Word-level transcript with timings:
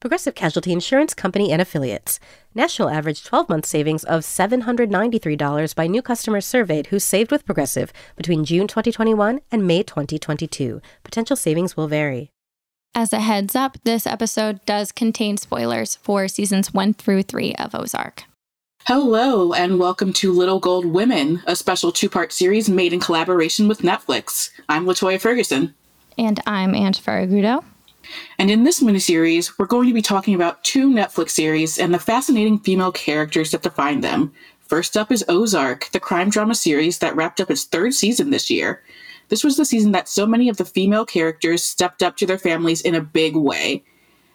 Progressive 0.00 0.34
Casualty 0.34 0.72
Insurance 0.72 1.12
Company 1.12 1.52
and 1.52 1.60
Affiliates. 1.60 2.18
National 2.54 2.88
average 2.88 3.22
12 3.22 3.50
month 3.50 3.66
savings 3.66 4.02
of 4.04 4.22
$793 4.22 5.74
by 5.74 5.86
new 5.86 6.00
customers 6.00 6.46
surveyed 6.46 6.86
who 6.86 6.98
saved 6.98 7.30
with 7.30 7.44
Progressive 7.44 7.92
between 8.16 8.46
June 8.46 8.66
2021 8.66 9.42
and 9.52 9.66
May 9.66 9.82
2022. 9.82 10.80
Potential 11.04 11.36
savings 11.36 11.76
will 11.76 11.86
vary. 11.86 12.30
As 12.94 13.12
a 13.12 13.20
heads 13.20 13.54
up, 13.54 13.76
this 13.84 14.06
episode 14.06 14.64
does 14.64 14.90
contain 14.90 15.36
spoilers 15.36 15.96
for 15.96 16.28
seasons 16.28 16.72
one 16.72 16.94
through 16.94 17.24
three 17.24 17.54
of 17.56 17.74
Ozark. 17.74 18.24
Hello, 18.86 19.52
and 19.52 19.78
welcome 19.78 20.14
to 20.14 20.32
Little 20.32 20.60
Gold 20.60 20.86
Women, 20.86 21.42
a 21.46 21.54
special 21.54 21.92
two 21.92 22.08
part 22.08 22.32
series 22.32 22.70
made 22.70 22.94
in 22.94 23.00
collaboration 23.00 23.68
with 23.68 23.82
Netflix. 23.82 24.48
I'm 24.66 24.86
LaToya 24.86 25.20
Ferguson. 25.20 25.74
And 26.16 26.40
I'm 26.46 26.74
Ang 26.74 26.94
Ferraguto. 26.94 27.62
And 28.38 28.50
in 28.50 28.64
this 28.64 28.82
miniseries, 28.82 29.58
we're 29.58 29.66
going 29.66 29.88
to 29.88 29.94
be 29.94 30.02
talking 30.02 30.34
about 30.34 30.62
two 30.64 30.88
Netflix 30.88 31.30
series 31.30 31.78
and 31.78 31.92
the 31.92 31.98
fascinating 31.98 32.58
female 32.58 32.92
characters 32.92 33.50
that 33.50 33.62
define 33.62 34.00
them. 34.00 34.32
First 34.60 34.96
up 34.96 35.10
is 35.10 35.24
Ozark, 35.28 35.90
the 35.90 36.00
crime 36.00 36.30
drama 36.30 36.54
series 36.54 36.98
that 36.98 37.16
wrapped 37.16 37.40
up 37.40 37.50
its 37.50 37.64
third 37.64 37.92
season 37.94 38.30
this 38.30 38.50
year. 38.50 38.82
This 39.28 39.44
was 39.44 39.56
the 39.56 39.64
season 39.64 39.92
that 39.92 40.08
so 40.08 40.26
many 40.26 40.48
of 40.48 40.56
the 40.56 40.64
female 40.64 41.06
characters 41.06 41.62
stepped 41.62 42.02
up 42.02 42.16
to 42.16 42.26
their 42.26 42.38
families 42.38 42.80
in 42.80 42.94
a 42.94 43.00
big 43.00 43.36
way. 43.36 43.84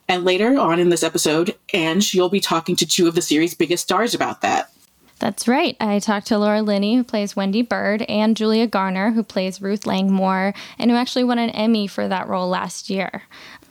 And 0.07 0.23
later 0.23 0.57
on 0.59 0.79
in 0.79 0.89
this 0.89 1.03
episode, 1.03 1.55
Ang, 1.73 2.01
you'll 2.11 2.29
be 2.29 2.39
talking 2.39 2.75
to 2.75 2.85
two 2.85 3.07
of 3.07 3.15
the 3.15 3.21
series' 3.21 3.55
biggest 3.55 3.83
stars 3.83 4.13
about 4.13 4.41
that. 4.41 4.71
That's 5.19 5.47
right. 5.47 5.77
I 5.79 5.99
talked 5.99 6.27
to 6.27 6.37
Laura 6.37 6.61
Linney, 6.61 6.95
who 6.95 7.03
plays 7.03 7.35
Wendy 7.35 7.63
Byrde, 7.63 8.05
and 8.09 8.35
Julia 8.35 8.67
Garner, 8.67 9.11
who 9.11 9.23
plays 9.23 9.61
Ruth 9.61 9.85
Langmore, 9.85 10.53
and 10.77 10.91
who 10.91 10.97
actually 10.97 11.23
won 11.23 11.39
an 11.39 11.49
Emmy 11.51 11.87
for 11.87 12.07
that 12.07 12.27
role 12.27 12.49
last 12.49 12.89
year. 12.89 13.23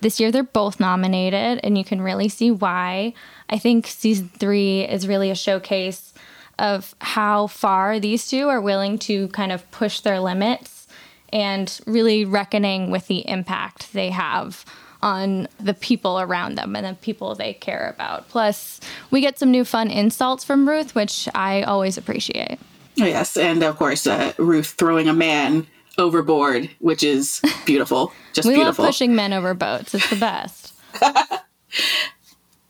This 0.04 0.20
year, 0.20 0.30
they're 0.30 0.42
both 0.42 0.80
nominated, 0.80 1.60
and 1.64 1.78
you 1.78 1.82
can 1.82 2.02
really 2.02 2.28
see 2.28 2.50
why. 2.50 3.14
I 3.48 3.56
think 3.56 3.86
season 3.86 4.30
three 4.38 4.82
is 4.82 5.08
really 5.08 5.30
a 5.30 5.34
showcase 5.34 6.12
of 6.58 6.94
how 7.00 7.46
far 7.46 7.98
these 7.98 8.28
two 8.28 8.50
are 8.50 8.60
willing 8.60 8.98
to 8.98 9.28
kind 9.28 9.50
of 9.50 9.68
push 9.70 10.00
their 10.00 10.20
limits 10.20 10.86
and 11.32 11.80
really 11.86 12.26
reckoning 12.26 12.90
with 12.90 13.06
the 13.06 13.26
impact 13.26 13.94
they 13.94 14.10
have 14.10 14.66
on 15.00 15.48
the 15.58 15.72
people 15.72 16.20
around 16.20 16.56
them 16.56 16.76
and 16.76 16.84
the 16.84 17.00
people 17.00 17.34
they 17.34 17.54
care 17.54 17.90
about. 17.94 18.28
Plus, 18.28 18.82
we 19.10 19.22
get 19.22 19.38
some 19.38 19.50
new 19.50 19.64
fun 19.64 19.90
insults 19.90 20.44
from 20.44 20.68
Ruth, 20.68 20.94
which 20.94 21.30
I 21.34 21.62
always 21.62 21.96
appreciate. 21.96 22.58
Yes, 22.94 23.38
and 23.38 23.62
of 23.62 23.78
course, 23.78 24.06
uh, 24.06 24.34
Ruth 24.36 24.74
throwing 24.76 25.08
a 25.08 25.14
man 25.14 25.66
overboard, 25.98 26.70
which 26.80 27.02
is 27.02 27.40
beautiful. 27.66 28.12
Just 28.32 28.48
we 28.48 28.54
beautiful. 28.54 28.84
love 28.84 28.90
pushing 28.90 29.14
men 29.14 29.32
over 29.32 29.54
boats. 29.54 29.94
It's 29.94 30.10
the 30.10 30.16
best. 30.16 30.74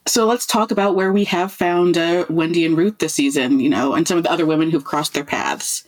so 0.07 0.27
let's 0.27 0.47
talk 0.47 0.71
about 0.71 0.95
where 0.95 1.13
we 1.13 1.25
have 1.25 1.53
found 1.53 1.97
uh, 1.97 2.27
Wendy 2.29 2.65
and 2.65 2.77
Ruth 2.77 2.99
this 2.99 3.15
season, 3.15 3.61
you 3.61 3.69
know, 3.69 3.95
and 3.95 4.07
some 4.07 4.19
of 4.19 4.25
the 4.25 4.31
other 4.31 4.47
women 4.47 4.71
who've 4.71 4.85
crossed 4.85 5.15
their 5.15 5.25
paths. 5.25 5.85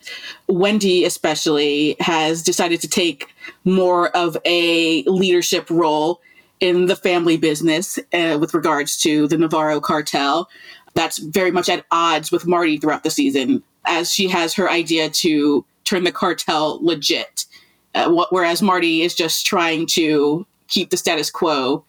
Wendy, 0.48 1.04
especially, 1.04 1.96
has 2.00 2.42
decided 2.42 2.80
to 2.80 2.88
take 2.88 3.28
more 3.64 4.08
of 4.16 4.36
a 4.44 5.02
leadership 5.04 5.68
role 5.70 6.20
in 6.60 6.86
the 6.86 6.96
family 6.96 7.36
business 7.36 7.98
uh, 8.12 8.38
with 8.40 8.54
regards 8.54 8.96
to 8.98 9.28
the 9.28 9.36
Navarro 9.36 9.80
cartel. 9.80 10.48
That's 10.94 11.18
very 11.18 11.50
much 11.50 11.68
at 11.68 11.84
odds 11.90 12.32
with 12.32 12.46
Marty 12.46 12.78
throughout 12.78 13.04
the 13.04 13.10
season, 13.10 13.62
as 13.84 14.12
she 14.12 14.28
has 14.28 14.54
her 14.54 14.70
idea 14.70 15.10
to 15.10 15.64
turn 15.86 16.04
the 16.04 16.12
cartel 16.12 16.78
legit. 16.84 17.46
Uh, 17.94 18.10
wh- 18.10 18.30
whereas 18.30 18.60
Marty 18.60 19.00
is 19.00 19.14
just 19.14 19.46
trying 19.46 19.86
to 19.86 20.46
keep 20.68 20.90
the 20.90 20.96
status 20.98 21.30
quo, 21.30 21.84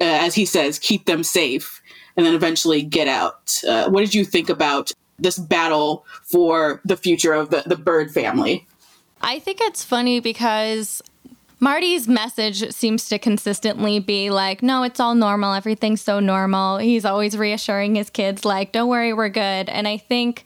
uh, 0.00 0.04
as 0.04 0.34
he 0.34 0.44
says, 0.44 0.78
keep 0.78 1.06
them 1.06 1.24
safe, 1.24 1.82
and 2.16 2.24
then 2.24 2.34
eventually 2.34 2.82
get 2.82 3.08
out. 3.08 3.58
Uh, 3.66 3.90
what 3.90 4.00
did 4.00 4.14
you 4.14 4.24
think 4.24 4.48
about 4.48 4.92
this 5.18 5.38
battle 5.38 6.04
for 6.22 6.80
the 6.84 6.96
future 6.96 7.32
of 7.32 7.50
the, 7.50 7.62
the 7.66 7.74
Byrde 7.74 8.12
family? 8.12 8.66
I 9.22 9.38
think 9.38 9.58
it's 9.60 9.84
funny 9.84 10.20
because 10.20 11.02
Marty's 11.58 12.08
message 12.08 12.70
seems 12.72 13.08
to 13.10 13.18
consistently 13.18 13.98
be 13.98 14.30
like, 14.30 14.62
no, 14.62 14.82
it's 14.82 14.98
all 14.98 15.14
normal. 15.14 15.52
Everything's 15.52 16.00
so 16.00 16.20
normal. 16.20 16.78
He's 16.78 17.04
always 17.04 17.36
reassuring 17.36 17.96
his 17.96 18.08
kids, 18.08 18.44
like, 18.44 18.72
don't 18.72 18.88
worry, 18.88 19.12
we're 19.12 19.28
good. 19.28 19.68
And 19.68 19.86
I 19.86 19.98
think 19.98 20.44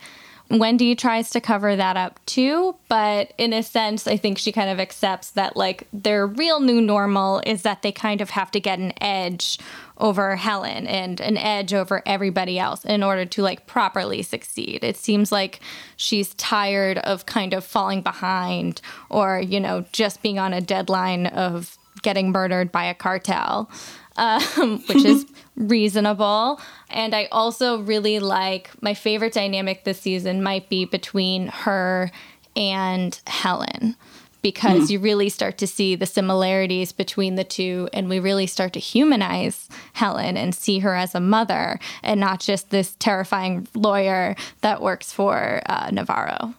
Wendy 0.50 0.94
tries 0.94 1.30
to 1.30 1.40
cover 1.40 1.74
that 1.74 1.96
up 1.96 2.20
too, 2.26 2.76
but 2.88 3.32
in 3.38 3.52
a 3.52 3.62
sense, 3.62 4.06
I 4.06 4.16
think 4.16 4.38
she 4.38 4.52
kind 4.52 4.68
of 4.68 4.78
accepts 4.78 5.30
that 5.32 5.56
like 5.56 5.88
their 5.92 6.26
real 6.26 6.60
new 6.60 6.80
normal 6.80 7.40
is 7.46 7.62
that 7.62 7.82
they 7.82 7.92
kind 7.92 8.20
of 8.20 8.30
have 8.30 8.50
to 8.50 8.60
get 8.60 8.78
an 8.78 8.92
edge 9.00 9.58
over 9.96 10.36
Helen 10.36 10.86
and 10.86 11.20
an 11.20 11.38
edge 11.38 11.72
over 11.72 12.02
everybody 12.04 12.58
else 12.58 12.84
in 12.84 13.02
order 13.02 13.24
to 13.24 13.42
like 13.42 13.66
properly 13.66 14.22
succeed. 14.22 14.84
It 14.84 14.96
seems 14.96 15.32
like 15.32 15.60
she's 15.96 16.34
tired 16.34 16.98
of 16.98 17.26
kind 17.26 17.54
of 17.54 17.64
falling 17.64 18.02
behind 18.02 18.82
or, 19.08 19.40
you 19.40 19.60
know, 19.60 19.84
just 19.92 20.20
being 20.22 20.38
on 20.38 20.52
a 20.52 20.60
deadline 20.60 21.26
of 21.26 21.78
getting 22.02 22.32
murdered 22.32 22.70
by 22.70 22.84
a 22.84 22.94
cartel 22.94 23.70
um, 24.16 24.78
which 24.86 25.04
is 25.04 25.26
reasonable. 25.56 26.60
And 26.90 27.14
I 27.14 27.28
also 27.32 27.80
really 27.80 28.18
like 28.18 28.70
my 28.82 28.94
favorite 28.94 29.32
dynamic 29.32 29.84
this 29.84 30.00
season 30.00 30.42
might 30.42 30.68
be 30.68 30.84
between 30.84 31.48
her 31.48 32.10
and 32.56 33.18
Helen 33.26 33.96
because 34.44 34.88
mm. 34.88 34.90
you 34.90 34.98
really 34.98 35.30
start 35.30 35.56
to 35.56 35.66
see 35.66 35.94
the 35.94 36.04
similarities 36.04 36.92
between 36.92 37.34
the 37.34 37.44
two 37.44 37.88
and 37.94 38.10
we 38.10 38.20
really 38.20 38.46
start 38.46 38.74
to 38.74 38.78
humanize 38.78 39.70
Helen 39.94 40.36
and 40.36 40.54
see 40.54 40.80
her 40.80 40.94
as 40.94 41.14
a 41.14 41.20
mother 41.20 41.80
and 42.02 42.20
not 42.20 42.40
just 42.40 42.68
this 42.68 42.94
terrifying 42.98 43.66
lawyer 43.74 44.36
that 44.60 44.82
works 44.82 45.12
for 45.12 45.62
uh, 45.66 45.88
Navarro. 45.90 46.54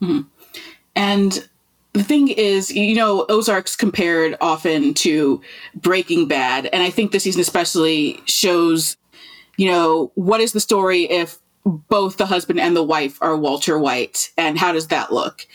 Mm. 0.00 0.26
And 0.96 1.48
the 1.98 2.04
thing 2.04 2.28
is, 2.28 2.70
you 2.70 2.94
know, 2.94 3.26
Ozark's 3.28 3.76
compared 3.76 4.36
often 4.40 4.94
to 4.94 5.40
Breaking 5.74 6.28
Bad, 6.28 6.66
and 6.66 6.82
I 6.82 6.90
think 6.90 7.12
this 7.12 7.24
season 7.24 7.40
especially 7.40 8.20
shows, 8.24 8.96
you 9.56 9.70
know, 9.70 10.12
what 10.14 10.40
is 10.40 10.52
the 10.52 10.60
story 10.60 11.04
if 11.10 11.38
both 11.64 12.16
the 12.16 12.26
husband 12.26 12.60
and 12.60 12.76
the 12.76 12.82
wife 12.82 13.18
are 13.20 13.36
Walter 13.36 13.78
White, 13.78 14.30
and 14.36 14.58
how 14.58 14.72
does 14.72 14.88
that 14.88 15.12
look? 15.12 15.46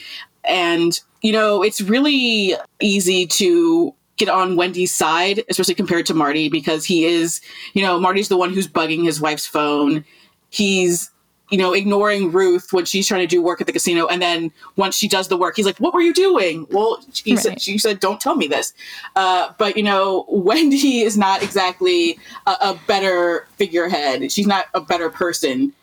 And 0.43 0.99
you 1.21 1.31
know, 1.31 1.63
it's 1.63 1.81
really 1.81 2.53
easy 2.81 3.25
to 3.25 3.95
get 4.17 4.27
on 4.27 4.57
Wendy's 4.57 4.93
side, 4.93 5.43
especially 5.49 5.73
compared 5.73 6.05
to 6.07 6.13
Marty, 6.13 6.49
because 6.49 6.85
he 6.85 7.05
is, 7.05 7.39
you 7.73 7.81
know, 7.81 7.99
Marty's 7.99 8.27
the 8.27 8.37
one 8.37 8.53
who's 8.53 8.67
bugging 8.67 9.05
his 9.05 9.21
wife's 9.21 9.47
phone. 9.47 10.03
He's 10.49 11.09
you 11.49 11.57
know, 11.57 11.73
ignoring 11.73 12.31
Ruth 12.31 12.71
when 12.71 12.85
she's 12.85 13.07
trying 13.07 13.21
to 13.21 13.27
do 13.27 13.41
work 13.41 13.61
at 13.61 13.67
the 13.67 13.73
casino. 13.73 14.07
And 14.07 14.21
then 14.21 14.51
once 14.75 14.95
she 14.95 15.07
does 15.07 15.27
the 15.27 15.37
work, 15.37 15.55
he's 15.55 15.65
like, 15.65 15.77
What 15.77 15.93
were 15.93 16.01
you 16.01 16.13
doing? 16.13 16.65
Well, 16.71 16.99
he 17.13 17.35
right. 17.35 17.43
said, 17.43 17.61
she 17.61 17.77
said, 17.77 17.99
Don't 17.99 18.19
tell 18.19 18.35
me 18.35 18.47
this. 18.47 18.73
Uh, 19.15 19.51
but, 19.57 19.77
you 19.77 19.83
know, 19.83 20.25
Wendy 20.29 21.01
is 21.01 21.17
not 21.17 21.43
exactly 21.43 22.17
a, 22.47 22.51
a 22.61 22.79
better 22.87 23.47
figurehead. 23.57 24.31
She's 24.31 24.47
not 24.47 24.65
a 24.73 24.81
better 24.81 25.09
person 25.09 25.73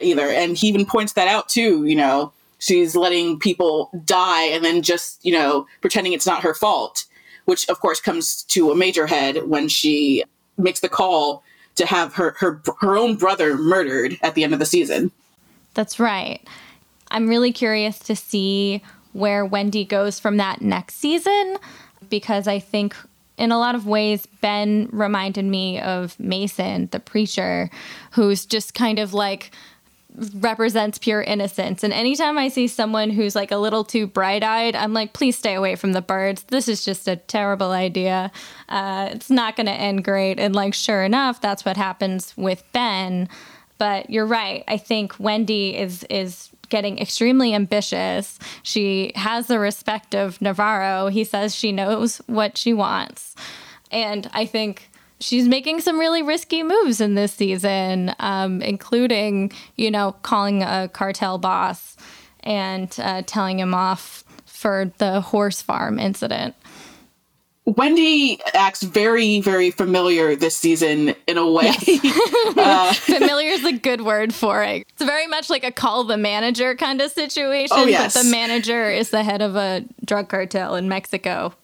either. 0.00 0.26
And 0.26 0.56
he 0.56 0.68
even 0.68 0.86
points 0.86 1.12
that 1.12 1.28
out 1.28 1.48
too, 1.48 1.84
you 1.84 1.94
know, 1.96 2.32
she's 2.58 2.96
letting 2.96 3.38
people 3.38 3.90
die 4.04 4.44
and 4.44 4.64
then 4.64 4.82
just, 4.82 5.24
you 5.24 5.32
know, 5.32 5.66
pretending 5.80 6.12
it's 6.12 6.26
not 6.26 6.42
her 6.42 6.54
fault, 6.54 7.04
which 7.44 7.68
of 7.68 7.80
course 7.80 8.00
comes 8.00 8.42
to 8.44 8.70
a 8.70 8.76
major 8.76 9.06
head 9.06 9.46
when 9.48 9.68
she 9.68 10.24
makes 10.56 10.80
the 10.80 10.88
call 10.88 11.42
to 11.76 11.86
have 11.86 12.14
her 12.14 12.36
her 12.38 12.62
her 12.80 12.96
own 12.96 13.16
brother 13.16 13.56
murdered 13.56 14.18
at 14.22 14.34
the 14.34 14.44
end 14.44 14.52
of 14.52 14.58
the 14.58 14.66
season. 14.66 15.10
That's 15.74 15.98
right. 15.98 16.46
I'm 17.10 17.28
really 17.28 17.52
curious 17.52 17.98
to 18.00 18.16
see 18.16 18.82
where 19.12 19.44
Wendy 19.44 19.84
goes 19.84 20.20
from 20.20 20.36
that 20.36 20.62
next 20.62 20.96
season 20.96 21.56
because 22.08 22.46
I 22.46 22.58
think 22.58 22.94
in 23.36 23.50
a 23.50 23.58
lot 23.58 23.74
of 23.74 23.86
ways 23.86 24.26
Ben 24.40 24.88
reminded 24.92 25.44
me 25.44 25.80
of 25.80 26.18
Mason, 26.20 26.88
the 26.92 27.00
preacher, 27.00 27.70
who's 28.12 28.44
just 28.44 28.74
kind 28.74 28.98
of 28.98 29.14
like 29.14 29.50
represents 30.16 30.98
pure 30.98 31.22
innocence. 31.22 31.82
And 31.84 31.92
anytime 31.92 32.36
I 32.36 32.48
see 32.48 32.66
someone 32.66 33.10
who's 33.10 33.34
like 33.34 33.50
a 33.50 33.56
little 33.56 33.84
too 33.84 34.06
bright 34.06 34.42
eyed, 34.42 34.74
I'm 34.74 34.92
like, 34.92 35.12
please 35.12 35.38
stay 35.38 35.54
away 35.54 35.76
from 35.76 35.92
the 35.92 36.02
Byrdes. 36.02 36.44
This 36.44 36.68
is 36.68 36.84
just 36.84 37.08
a 37.08 37.16
terrible 37.16 37.70
idea. 37.70 38.30
Uh, 38.68 39.10
it's 39.12 39.30
not 39.30 39.56
going 39.56 39.66
to 39.66 39.72
end 39.72 40.04
great. 40.04 40.38
And 40.38 40.54
like, 40.54 40.74
sure 40.74 41.04
enough, 41.04 41.40
that's 41.40 41.64
what 41.64 41.76
happens 41.76 42.34
with 42.36 42.62
Ben. 42.72 43.28
But 43.78 44.10
you're 44.10 44.26
right. 44.26 44.64
I 44.68 44.76
think 44.76 45.18
Wendy 45.18 45.76
is 45.76 46.04
is 46.10 46.50
getting 46.68 46.98
extremely 46.98 47.54
ambitious. 47.54 48.38
She 48.62 49.12
has 49.16 49.46
the 49.46 49.58
respect 49.58 50.14
of 50.14 50.40
Navarro. 50.40 51.08
He 51.08 51.24
says 51.24 51.54
she 51.54 51.72
knows 51.72 52.18
what 52.26 52.56
she 52.56 52.72
wants. 52.72 53.34
And 53.90 54.30
I 54.32 54.46
think 54.46 54.89
she's 55.20 55.46
making 55.46 55.80
some 55.80 55.98
really 55.98 56.22
risky 56.22 56.62
moves 56.62 57.00
in 57.00 57.14
this 57.14 57.32
season, 57.32 58.14
um, 58.18 58.62
including, 58.62 59.52
you 59.76 59.90
know, 59.90 60.12
calling 60.22 60.62
a 60.62 60.88
cartel 60.92 61.38
boss 61.38 61.96
and 62.40 62.94
uh, 62.98 63.22
telling 63.26 63.58
him 63.58 63.74
off 63.74 64.24
for 64.46 64.92
the 64.98 65.20
horse 65.20 65.62
farm 65.62 65.98
incident. 65.98 66.54
Wendy 67.66 68.40
acts 68.54 68.82
very, 68.82 69.40
very 69.40 69.70
familiar 69.70 70.34
this 70.34 70.56
season 70.56 71.14
in 71.26 71.38
a 71.38 71.48
way. 71.48 71.72
Yes. 71.86 72.56
uh, 72.56 72.92
familiar 72.94 73.50
is 73.50 73.64
a 73.64 73.72
good 73.72 74.00
word 74.00 74.34
for 74.34 74.62
it. 74.62 74.86
It's 74.90 75.04
very 75.04 75.26
much 75.26 75.50
like 75.50 75.62
a 75.62 75.70
call 75.70 76.04
the 76.04 76.16
manager 76.16 76.74
kind 76.74 77.00
of 77.00 77.12
situation, 77.12 77.76
oh, 77.78 77.86
yes. 77.86 78.14
but 78.14 78.24
the 78.24 78.30
manager 78.30 78.90
is 78.90 79.10
the 79.10 79.22
head 79.22 79.42
of 79.42 79.56
a 79.56 79.84
drug 80.04 80.28
cartel 80.28 80.74
in 80.74 80.88
Mexico. 80.88 81.54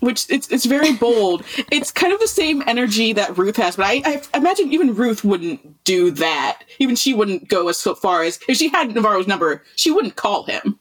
Which 0.00 0.26
it's 0.30 0.48
it's 0.48 0.64
very 0.64 0.92
bold. 0.94 1.44
it's 1.70 1.92
kind 1.92 2.12
of 2.12 2.20
the 2.20 2.28
same 2.28 2.62
energy 2.66 3.12
that 3.12 3.36
Ruth 3.36 3.56
has, 3.56 3.76
but 3.76 3.86
I, 3.86 4.02
I 4.04 4.22
imagine 4.36 4.72
even 4.72 4.94
Ruth 4.94 5.24
wouldn't 5.24 5.84
do 5.84 6.10
that. 6.12 6.62
Even 6.78 6.96
she 6.96 7.14
wouldn't 7.14 7.48
go 7.48 7.68
as 7.68 7.82
far 7.82 8.22
as 8.22 8.38
if 8.48 8.56
she 8.56 8.68
had 8.68 8.94
Navarro's 8.94 9.26
number, 9.26 9.62
she 9.76 9.90
wouldn't 9.90 10.16
call 10.16 10.44
him. 10.44 10.78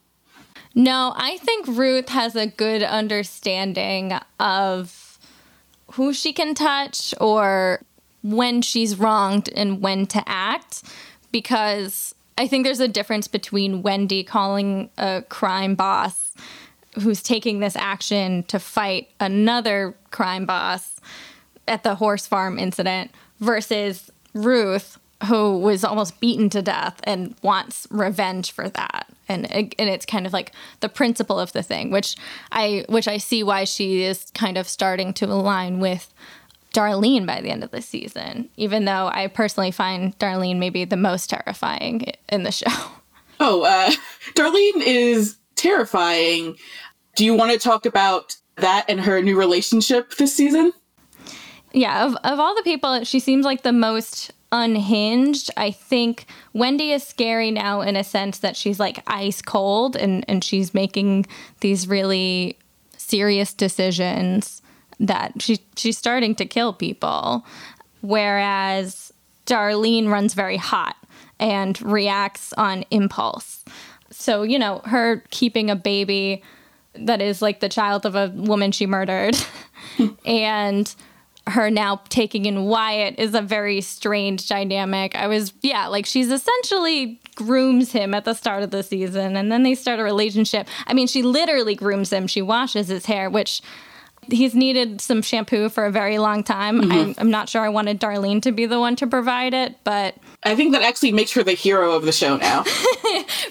No, 0.75 1.13
I 1.15 1.37
think 1.37 1.67
Ruth 1.67 2.09
has 2.09 2.35
a 2.35 2.47
good 2.47 2.83
understanding 2.83 4.13
of 4.39 5.19
who 5.93 6.13
she 6.13 6.31
can 6.31 6.53
touch 6.53 7.13
or 7.19 7.81
when 8.21 8.61
she's 8.61 8.97
wronged 8.97 9.49
and 9.55 9.81
when 9.81 10.05
to 10.07 10.23
act 10.27 10.83
because 11.31 12.13
I 12.37 12.47
think 12.47 12.63
there's 12.63 12.79
a 12.79 12.87
difference 12.87 13.27
between 13.27 13.81
Wendy 13.81 14.23
calling 14.23 14.89
a 14.97 15.23
crime 15.27 15.75
boss 15.75 16.33
who's 16.95 17.21
taking 17.21 17.59
this 17.59 17.75
action 17.75 18.43
to 18.43 18.59
fight 18.59 19.09
another 19.19 19.95
crime 20.11 20.45
boss 20.45 20.99
at 21.67 21.83
the 21.83 21.95
horse 21.95 22.25
farm 22.25 22.57
incident 22.57 23.11
versus 23.39 24.11
Ruth 24.33 24.97
who 25.27 25.57
was 25.57 25.83
almost 25.83 26.19
beaten 26.19 26.49
to 26.49 26.61
death 26.61 26.99
and 27.03 27.35
wants 27.41 27.87
revenge 27.91 28.51
for 28.51 28.69
that. 28.69 29.07
And 29.27 29.51
and 29.51 29.89
it's 29.89 30.05
kind 30.05 30.25
of 30.25 30.33
like 30.33 30.53
the 30.79 30.89
principle 30.89 31.39
of 31.39 31.51
the 31.53 31.61
thing 31.61 31.91
which 31.91 32.15
i 32.51 32.83
which 32.89 33.07
i 33.07 33.17
see 33.17 33.43
why 33.43 33.63
she 33.63 34.01
is 34.01 34.31
kind 34.33 34.57
of 34.57 34.67
starting 34.67 35.13
to 35.13 35.25
align 35.25 35.79
with 35.79 36.11
darlene 36.73 37.27
by 37.27 37.39
the 37.39 37.51
end 37.51 37.63
of 37.63 37.69
the 37.69 37.81
season 37.81 38.49
even 38.57 38.85
though 38.85 39.07
i 39.13 39.27
personally 39.27 39.69
find 39.69 40.17
darlene 40.17 40.57
maybe 40.57 40.83
the 40.83 40.97
most 40.97 41.29
terrifying 41.29 42.11
in 42.29 42.43
the 42.43 42.51
show. 42.51 42.71
Oh 43.41 43.61
uh, 43.61 43.91
darlene 44.35 44.85
is 44.85 45.37
terrifying 45.59 46.55
do 47.15 47.25
you 47.25 47.33
want 47.33 47.51
to 47.51 47.59
talk 47.59 47.85
about 47.85 48.35
that 48.55 48.85
and 48.87 49.01
her 49.01 49.21
new 49.21 49.37
relationship 49.37 50.15
this 50.15 50.35
season 50.35 50.71
yeah 51.73 52.05
of, 52.05 52.15
of 52.23 52.39
all 52.39 52.55
the 52.55 52.63
people 52.63 53.03
she 53.03 53.19
seems 53.19 53.45
like 53.45 53.63
the 53.63 53.73
most 53.73 54.31
unhinged. 54.51 55.51
I 55.57 55.71
think 55.71 56.25
Wendy 56.53 56.91
is 56.91 57.03
scary 57.05 57.51
now 57.51 57.81
in 57.81 57.95
a 57.95 58.03
sense 58.03 58.39
that 58.39 58.55
she's 58.55 58.79
like 58.79 59.03
ice 59.07 59.41
cold 59.41 59.95
and, 59.95 60.25
and 60.27 60.43
she's 60.43 60.73
making 60.73 61.25
these 61.61 61.87
really 61.87 62.57
serious 62.97 63.53
decisions 63.53 64.61
that 64.99 65.41
she 65.41 65.59
she's 65.75 65.97
starting 65.97 66.35
to 66.35 66.45
kill 66.45 66.73
people. 66.73 67.45
Whereas 68.01 69.13
Darlene 69.45 70.09
runs 70.09 70.33
very 70.33 70.57
hot 70.57 70.95
and 71.39 71.81
reacts 71.81 72.53
on 72.53 72.83
impulse. 72.91 73.63
So, 74.11 74.43
you 74.43 74.59
know, 74.59 74.79
her 74.85 75.23
keeping 75.29 75.69
a 75.69 75.75
baby 75.75 76.43
that 76.95 77.21
is 77.21 77.41
like 77.41 77.59
the 77.59 77.69
child 77.69 78.05
of 78.05 78.15
a 78.15 78.31
woman 78.35 78.71
she 78.71 78.85
murdered 78.85 79.37
and 80.25 80.93
her 81.47 81.69
now 81.71 82.01
taking 82.09 82.45
in 82.45 82.65
Wyatt 82.65 83.15
is 83.17 83.33
a 83.33 83.41
very 83.41 83.81
strange 83.81 84.47
dynamic. 84.47 85.15
I 85.15 85.27
was, 85.27 85.53
yeah, 85.61 85.87
like 85.87 86.05
she's 86.05 86.31
essentially 86.31 87.19
grooms 87.35 87.91
him 87.91 88.13
at 88.13 88.25
the 88.25 88.33
start 88.33 88.63
of 88.63 88.71
the 88.71 88.83
season 88.83 89.35
and 89.35 89.51
then 89.51 89.63
they 89.63 89.75
start 89.75 89.99
a 89.99 90.03
relationship. 90.03 90.67
I 90.87 90.93
mean, 90.93 91.07
she 91.07 91.23
literally 91.23 91.75
grooms 91.75 92.11
him. 92.11 92.27
She 92.27 92.41
washes 92.41 92.87
his 92.87 93.05
hair, 93.05 93.29
which 93.29 93.61
he's 94.31 94.55
needed 94.55 95.01
some 95.01 95.21
shampoo 95.21 95.69
for 95.69 95.85
a 95.85 95.91
very 95.91 96.17
long 96.19 96.43
time. 96.43 96.81
Mm-hmm. 96.81 96.91
I'm, 96.91 97.15
I'm, 97.17 97.31
not 97.31 97.49
sure 97.49 97.61
I 97.61 97.69
wanted 97.69 97.99
Darlene 97.99 98.41
to 98.43 98.51
be 98.51 98.65
the 98.65 98.79
one 98.79 98.95
to 98.97 99.07
provide 99.07 99.53
it, 99.53 99.75
but 99.83 100.15
I 100.43 100.55
think 100.55 100.73
that 100.73 100.83
actually 100.83 101.11
makes 101.11 101.31
her 101.33 101.43
the 101.43 101.53
hero 101.53 101.93
of 101.93 102.03
the 102.03 102.11
show 102.11 102.37
now. 102.37 102.63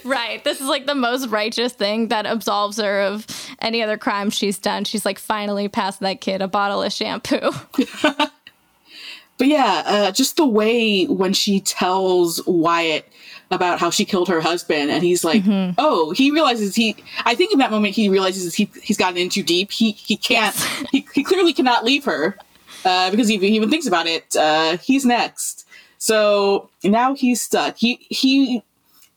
right. 0.09 0.43
This 0.45 0.61
is 0.61 0.67
like 0.67 0.87
the 0.87 0.95
most 0.95 1.29
righteous 1.29 1.73
thing 1.73 2.09
that 2.09 2.27
absolves 2.27 2.79
her 2.79 3.01
of 3.03 3.27
any 3.61 3.83
other 3.83 3.97
crime 3.97 4.31
she's 4.31 4.59
done. 4.59 4.85
She's 4.85 5.05
like 5.05 5.19
finally 5.19 5.69
passed 5.69 6.01
that 6.01 6.21
kid 6.21 6.43
a 6.43 6.49
bottle 6.49 6.83
of 6.83 6.93
shampoo. 6.93 7.51
but 8.03 9.47
yeah, 9.47 9.83
uh, 9.87 10.11
just 10.11 10.37
the 10.37 10.47
way 10.47 11.05
when 11.05 11.33
she 11.33 11.61
tells 11.61 12.45
Wyatt 12.47 13.09
about 13.51 13.79
how 13.79 13.91
she 13.91 14.05
killed 14.05 14.29
her 14.29 14.41
husband 14.41 14.91
and 14.91 15.03
he's 15.03 15.25
like 15.25 15.43
mm-hmm. 15.43 15.73
oh 15.79 16.11
he 16.11 16.31
realizes 16.31 16.75
he 16.75 16.95
i 17.25 17.35
think 17.35 17.53
in 17.53 17.59
that 17.59 17.71
moment 17.71 17.95
he 17.95 18.09
realizes 18.09 18.55
he, 18.55 18.71
he's 18.83 18.97
gotten 18.97 19.17
in 19.17 19.29
too 19.29 19.43
deep 19.43 19.71
he 19.71 19.93
he 19.93 20.17
can't 20.17 20.55
yes. 20.55 20.85
he, 20.93 21.07
he 21.15 21.25
clearly 21.25 21.53
cannot 21.53 21.85
leave 21.85 22.05
her 22.05 22.37
uh, 22.85 23.11
because 23.11 23.27
he, 23.27 23.39
he 23.39 23.49
even 23.49 23.71
thinks 23.71 23.87
about 23.87 24.07
it 24.07 24.37
uh, 24.37 24.77
he's 24.79 25.05
next 25.05 25.67
so 25.97 26.69
now 26.85 27.15
he's 27.15 27.41
stuck 27.41 27.77
he 27.77 28.07
he 28.11 28.63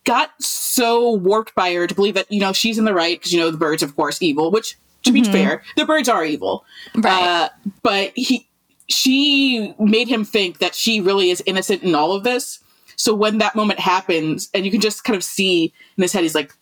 got 0.04 0.30
so 0.42 1.12
warped 1.14 1.54
by 1.56 1.74
her 1.74 1.88
to 1.88 1.96
believe 1.96 2.16
that 2.16 2.32
you 2.32 2.40
know 2.40 2.54
she's 2.54 2.78
in 2.78 2.86
the 2.86 2.94
right 2.94 3.20
because 3.20 3.32
you 3.32 3.40
know 3.40 3.52
the 3.52 3.58
Byrdes 3.58 3.84
of 3.84 3.96
course 3.96 4.22
evil 4.22 4.52
which 4.52 4.78
to 5.04 5.12
mm-hmm. 5.12 5.24
be 5.24 5.32
fair 5.32 5.64
the 5.78 5.86
Byrdes 5.86 6.10
are 6.10 6.26
evil 6.26 6.66
right 6.96 7.24
uh, 7.24 7.50
but 7.84 8.12
he 8.16 8.48
she 8.88 9.74
made 9.80 10.08
him 10.08 10.26
think 10.26 10.60
that 10.60 10.76
she 10.76 11.00
really 11.00 11.30
is 11.30 11.42
innocent 11.46 11.84
in 11.84 11.96
all 11.96 12.14
of 12.14 12.24
this 12.24 12.60
so 13.02 13.16
when 13.16 13.40
that 13.40 13.56
moment 13.56 13.80
happens, 13.80 14.48
and 14.54 14.64
you 14.64 14.70
can 14.70 14.80
just 14.80 15.04
kind 15.04 15.18
of 15.18 15.24
see 15.24 15.74
in 15.98 16.04
his 16.04 16.14
head, 16.14 16.22
he's 16.22 16.36
like, 16.36 16.54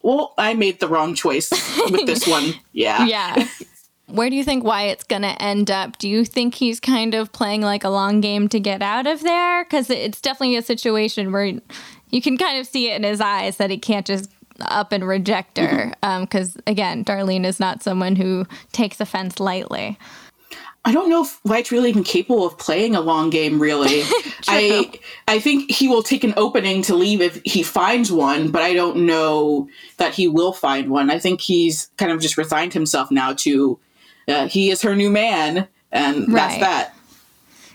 well, 0.00 0.32
I 0.38 0.54
made 0.54 0.78
the 0.78 0.86
wrong 0.86 1.12
choice 1.16 1.50
with 1.90 2.06
this 2.06 2.24
one. 2.28 2.54
Yeah. 2.72 3.04
Yeah. 3.04 3.48
Where 4.06 4.30
do 4.30 4.36
you 4.36 4.44
think 4.44 4.62
Wyatt's 4.62 5.02
going 5.02 5.22
to 5.22 5.42
end 5.42 5.72
up? 5.72 5.98
Do 5.98 6.08
you 6.08 6.24
think 6.24 6.54
he's 6.54 6.78
kind 6.78 7.14
of 7.14 7.32
playing 7.32 7.62
like 7.62 7.82
a 7.82 7.88
long 7.88 8.20
game 8.20 8.48
to 8.50 8.60
get 8.60 8.80
out 8.80 9.08
of 9.08 9.22
there? 9.22 9.64
Because 9.64 9.90
it's 9.90 10.20
definitely 10.20 10.54
a 10.54 10.62
situation 10.62 11.32
where 11.32 11.60
you 12.10 12.22
can 12.22 12.36
kind 12.36 12.58
of 12.58 12.66
see 12.66 12.90
it 12.90 12.96
in 12.96 13.02
his 13.02 13.20
eyes 13.20 13.56
that 13.58 13.70
he 13.70 13.78
can't 13.78 14.06
just 14.06 14.30
up 14.60 14.92
and 14.92 15.06
reject 15.06 15.58
her. 15.58 15.92
Because 16.00 16.50
mm-hmm. 16.50 16.58
um, 16.58 16.62
again, 16.66 17.04
Darlene 17.04 17.44
is 17.44 17.60
not 17.60 17.82
someone 17.82 18.16
who 18.16 18.46
takes 18.72 19.00
offense 19.00 19.40
lightly. 19.40 19.98
I 20.84 20.92
don't 20.92 21.10
know 21.10 21.22
if 21.22 21.38
Wyatt's 21.44 21.70
really 21.70 21.90
even 21.90 22.04
capable 22.04 22.46
of 22.46 22.56
playing 22.56 22.94
a 22.94 23.00
long 23.00 23.30
game. 23.30 23.60
Really, 23.60 24.02
I 24.48 24.90
I 25.26 25.38
think 25.38 25.70
he 25.70 25.86
will 25.86 26.02
take 26.02 26.24
an 26.24 26.32
opening 26.36 26.82
to 26.82 26.94
leave 26.94 27.20
if 27.20 27.42
he 27.44 27.62
finds 27.62 28.10
one, 28.10 28.50
but 28.50 28.62
I 28.62 28.72
don't 28.72 29.04
know 29.04 29.68
that 29.98 30.14
he 30.14 30.28
will 30.28 30.52
find 30.52 30.88
one. 30.88 31.10
I 31.10 31.18
think 31.18 31.40
he's 31.40 31.90
kind 31.98 32.10
of 32.10 32.20
just 32.20 32.38
resigned 32.38 32.72
himself 32.72 33.10
now 33.10 33.34
to 33.34 33.78
uh, 34.28 34.48
he 34.48 34.70
is 34.70 34.80
her 34.82 34.94
new 34.94 35.10
man, 35.10 35.68
and 35.92 36.32
right. 36.32 36.58
that's 36.58 36.60
that. 36.60 36.94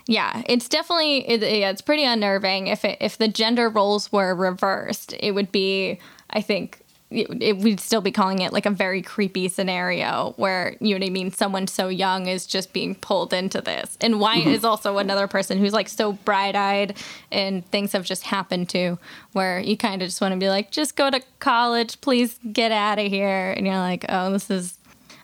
Yeah, 0.06 0.42
it's 0.46 0.68
definitely 0.68 1.28
it, 1.28 1.40
yeah, 1.40 1.70
it's 1.70 1.80
pretty 1.80 2.04
unnerving. 2.04 2.66
If 2.66 2.84
it, 2.84 2.98
if 3.00 3.16
the 3.16 3.28
gender 3.28 3.68
roles 3.68 4.12
were 4.12 4.34
reversed, 4.34 5.14
it 5.18 5.32
would 5.32 5.50
be 5.50 5.98
I 6.30 6.42
think 6.42 6.80
it, 7.10 7.42
it, 7.42 7.58
we'd 7.58 7.80
still 7.80 8.00
be 8.00 8.10
calling 8.10 8.40
it 8.40 8.52
like 8.52 8.66
a 8.66 8.70
very 8.70 9.00
creepy 9.00 9.48
scenario 9.48 10.34
where 10.36 10.76
you 10.80 10.94
know 10.94 11.04
what 11.04 11.06
I 11.06 11.10
mean. 11.10 11.30
Someone 11.30 11.66
so 11.66 11.88
young 11.88 12.26
is 12.26 12.46
just 12.46 12.72
being 12.72 12.94
pulled 12.94 13.32
into 13.32 13.60
this, 13.60 13.96
and 14.00 14.20
Wyatt 14.20 14.40
mm-hmm. 14.40 14.50
is 14.50 14.64
also 14.64 14.98
another 14.98 15.28
person 15.28 15.58
who's 15.58 15.72
like 15.72 15.88
so 15.88 16.12
bright 16.12 16.56
eyed, 16.56 16.98
and 17.30 17.64
things 17.70 17.92
have 17.92 18.04
just 18.04 18.24
happened 18.24 18.68
to 18.70 18.98
where 19.32 19.60
you 19.60 19.76
kind 19.76 20.02
of 20.02 20.08
just 20.08 20.20
want 20.20 20.32
to 20.32 20.38
be 20.38 20.48
like, 20.48 20.70
just 20.70 20.96
go 20.96 21.08
to 21.10 21.22
college, 21.38 22.00
please 22.00 22.38
get 22.52 22.72
out 22.72 22.98
of 22.98 23.06
here, 23.06 23.52
and 23.52 23.66
you're 23.66 23.76
like, 23.76 24.04
oh, 24.08 24.32
this 24.32 24.50
is, 24.50 24.78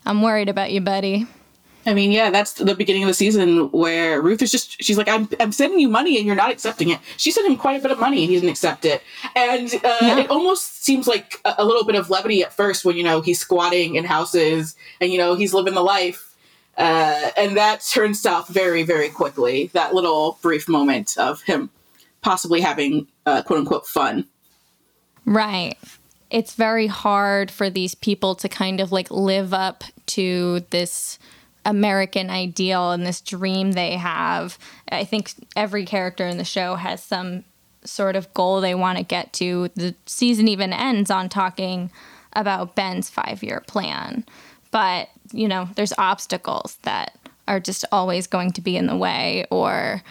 I'm 0.06 0.22
worried 0.22 0.48
about 0.48 0.70
you, 0.72 0.80
buddy. 0.80 1.26
I 1.86 1.94
mean, 1.94 2.12
yeah, 2.12 2.30
that's 2.30 2.54
the 2.54 2.74
beginning 2.74 3.04
of 3.04 3.08
the 3.08 3.14
season 3.14 3.70
where 3.70 4.20
Ruth 4.20 4.42
is 4.42 4.50
just, 4.50 4.82
she's 4.82 4.98
like, 4.98 5.08
I'm, 5.08 5.28
I'm 5.40 5.50
sending 5.50 5.80
you 5.80 5.88
money 5.88 6.18
and 6.18 6.26
you're 6.26 6.36
not 6.36 6.50
accepting 6.50 6.90
it. 6.90 7.00
She 7.16 7.30
sent 7.30 7.46
him 7.46 7.56
quite 7.56 7.78
a 7.78 7.82
bit 7.82 7.90
of 7.90 7.98
money 7.98 8.22
and 8.22 8.28
he 8.28 8.36
didn't 8.36 8.50
accept 8.50 8.84
it. 8.84 9.02
And 9.34 9.72
uh, 9.76 9.96
yeah. 10.02 10.18
it 10.18 10.30
almost 10.30 10.84
seems 10.84 11.08
like 11.08 11.40
a, 11.46 11.54
a, 11.58 11.64
little 11.64 11.84
bit 11.84 11.94
of 11.94 12.10
levity 12.10 12.42
at 12.42 12.52
first 12.52 12.84
when, 12.84 12.96
you 12.96 13.02
know, 13.02 13.22
he's 13.22 13.40
squatting 13.40 13.94
in 13.94 14.04
houses 14.04 14.76
and, 15.00 15.10
you 15.10 15.16
know, 15.16 15.34
he's 15.34 15.54
living 15.54 15.72
the 15.72 15.82
life. 15.82 16.34
Uh, 16.76 17.30
and 17.36 17.56
that 17.56 17.80
turns 17.80 18.20
south 18.20 18.48
very, 18.48 18.82
very 18.82 19.08
quickly. 19.08 19.70
That 19.72 19.94
little 19.94 20.38
brief 20.42 20.68
moment 20.68 21.16
of 21.16 21.42
him 21.42 21.70
possibly 22.20 22.60
having 22.60 23.06
uh, 23.24 23.42
quote 23.42 23.60
unquote 23.60 23.86
fun. 23.86 24.26
Right. 25.24 25.78
It's 26.30 26.54
very 26.54 26.86
hard 26.86 27.50
for 27.50 27.70
these 27.70 27.94
people 27.94 28.34
to 28.36 28.48
kind 28.48 28.80
of 28.80 28.92
like 28.92 29.10
live 29.10 29.52
up 29.52 29.84
to 30.06 30.60
this 30.70 31.18
American 31.64 32.30
ideal 32.30 32.92
and 32.92 33.06
this 33.06 33.20
dream 33.20 33.72
they 33.72 33.96
have. 33.96 34.58
I 34.90 35.04
think 35.04 35.32
every 35.56 35.84
character 35.84 36.26
in 36.26 36.38
the 36.38 36.44
show 36.44 36.74
has 36.76 37.02
some 37.02 37.44
sort 37.84 38.16
of 38.16 38.32
goal 38.34 38.60
they 38.60 38.74
want 38.74 38.98
to 38.98 39.04
get 39.04 39.32
to. 39.34 39.68
The 39.74 39.94
season 40.06 40.48
even 40.48 40.72
ends 40.72 41.10
on 41.10 41.28
talking 41.28 41.90
about 42.32 42.74
Ben's 42.74 43.10
five 43.10 43.42
year 43.42 43.62
plan. 43.66 44.24
But, 44.70 45.08
you 45.32 45.48
know, 45.48 45.68
there's 45.74 45.92
obstacles 45.98 46.78
that 46.82 47.18
are 47.48 47.60
just 47.60 47.84
always 47.90 48.26
going 48.26 48.52
to 48.52 48.60
be 48.60 48.76
in 48.76 48.86
the 48.86 48.96
way 48.96 49.44
or 49.50 50.02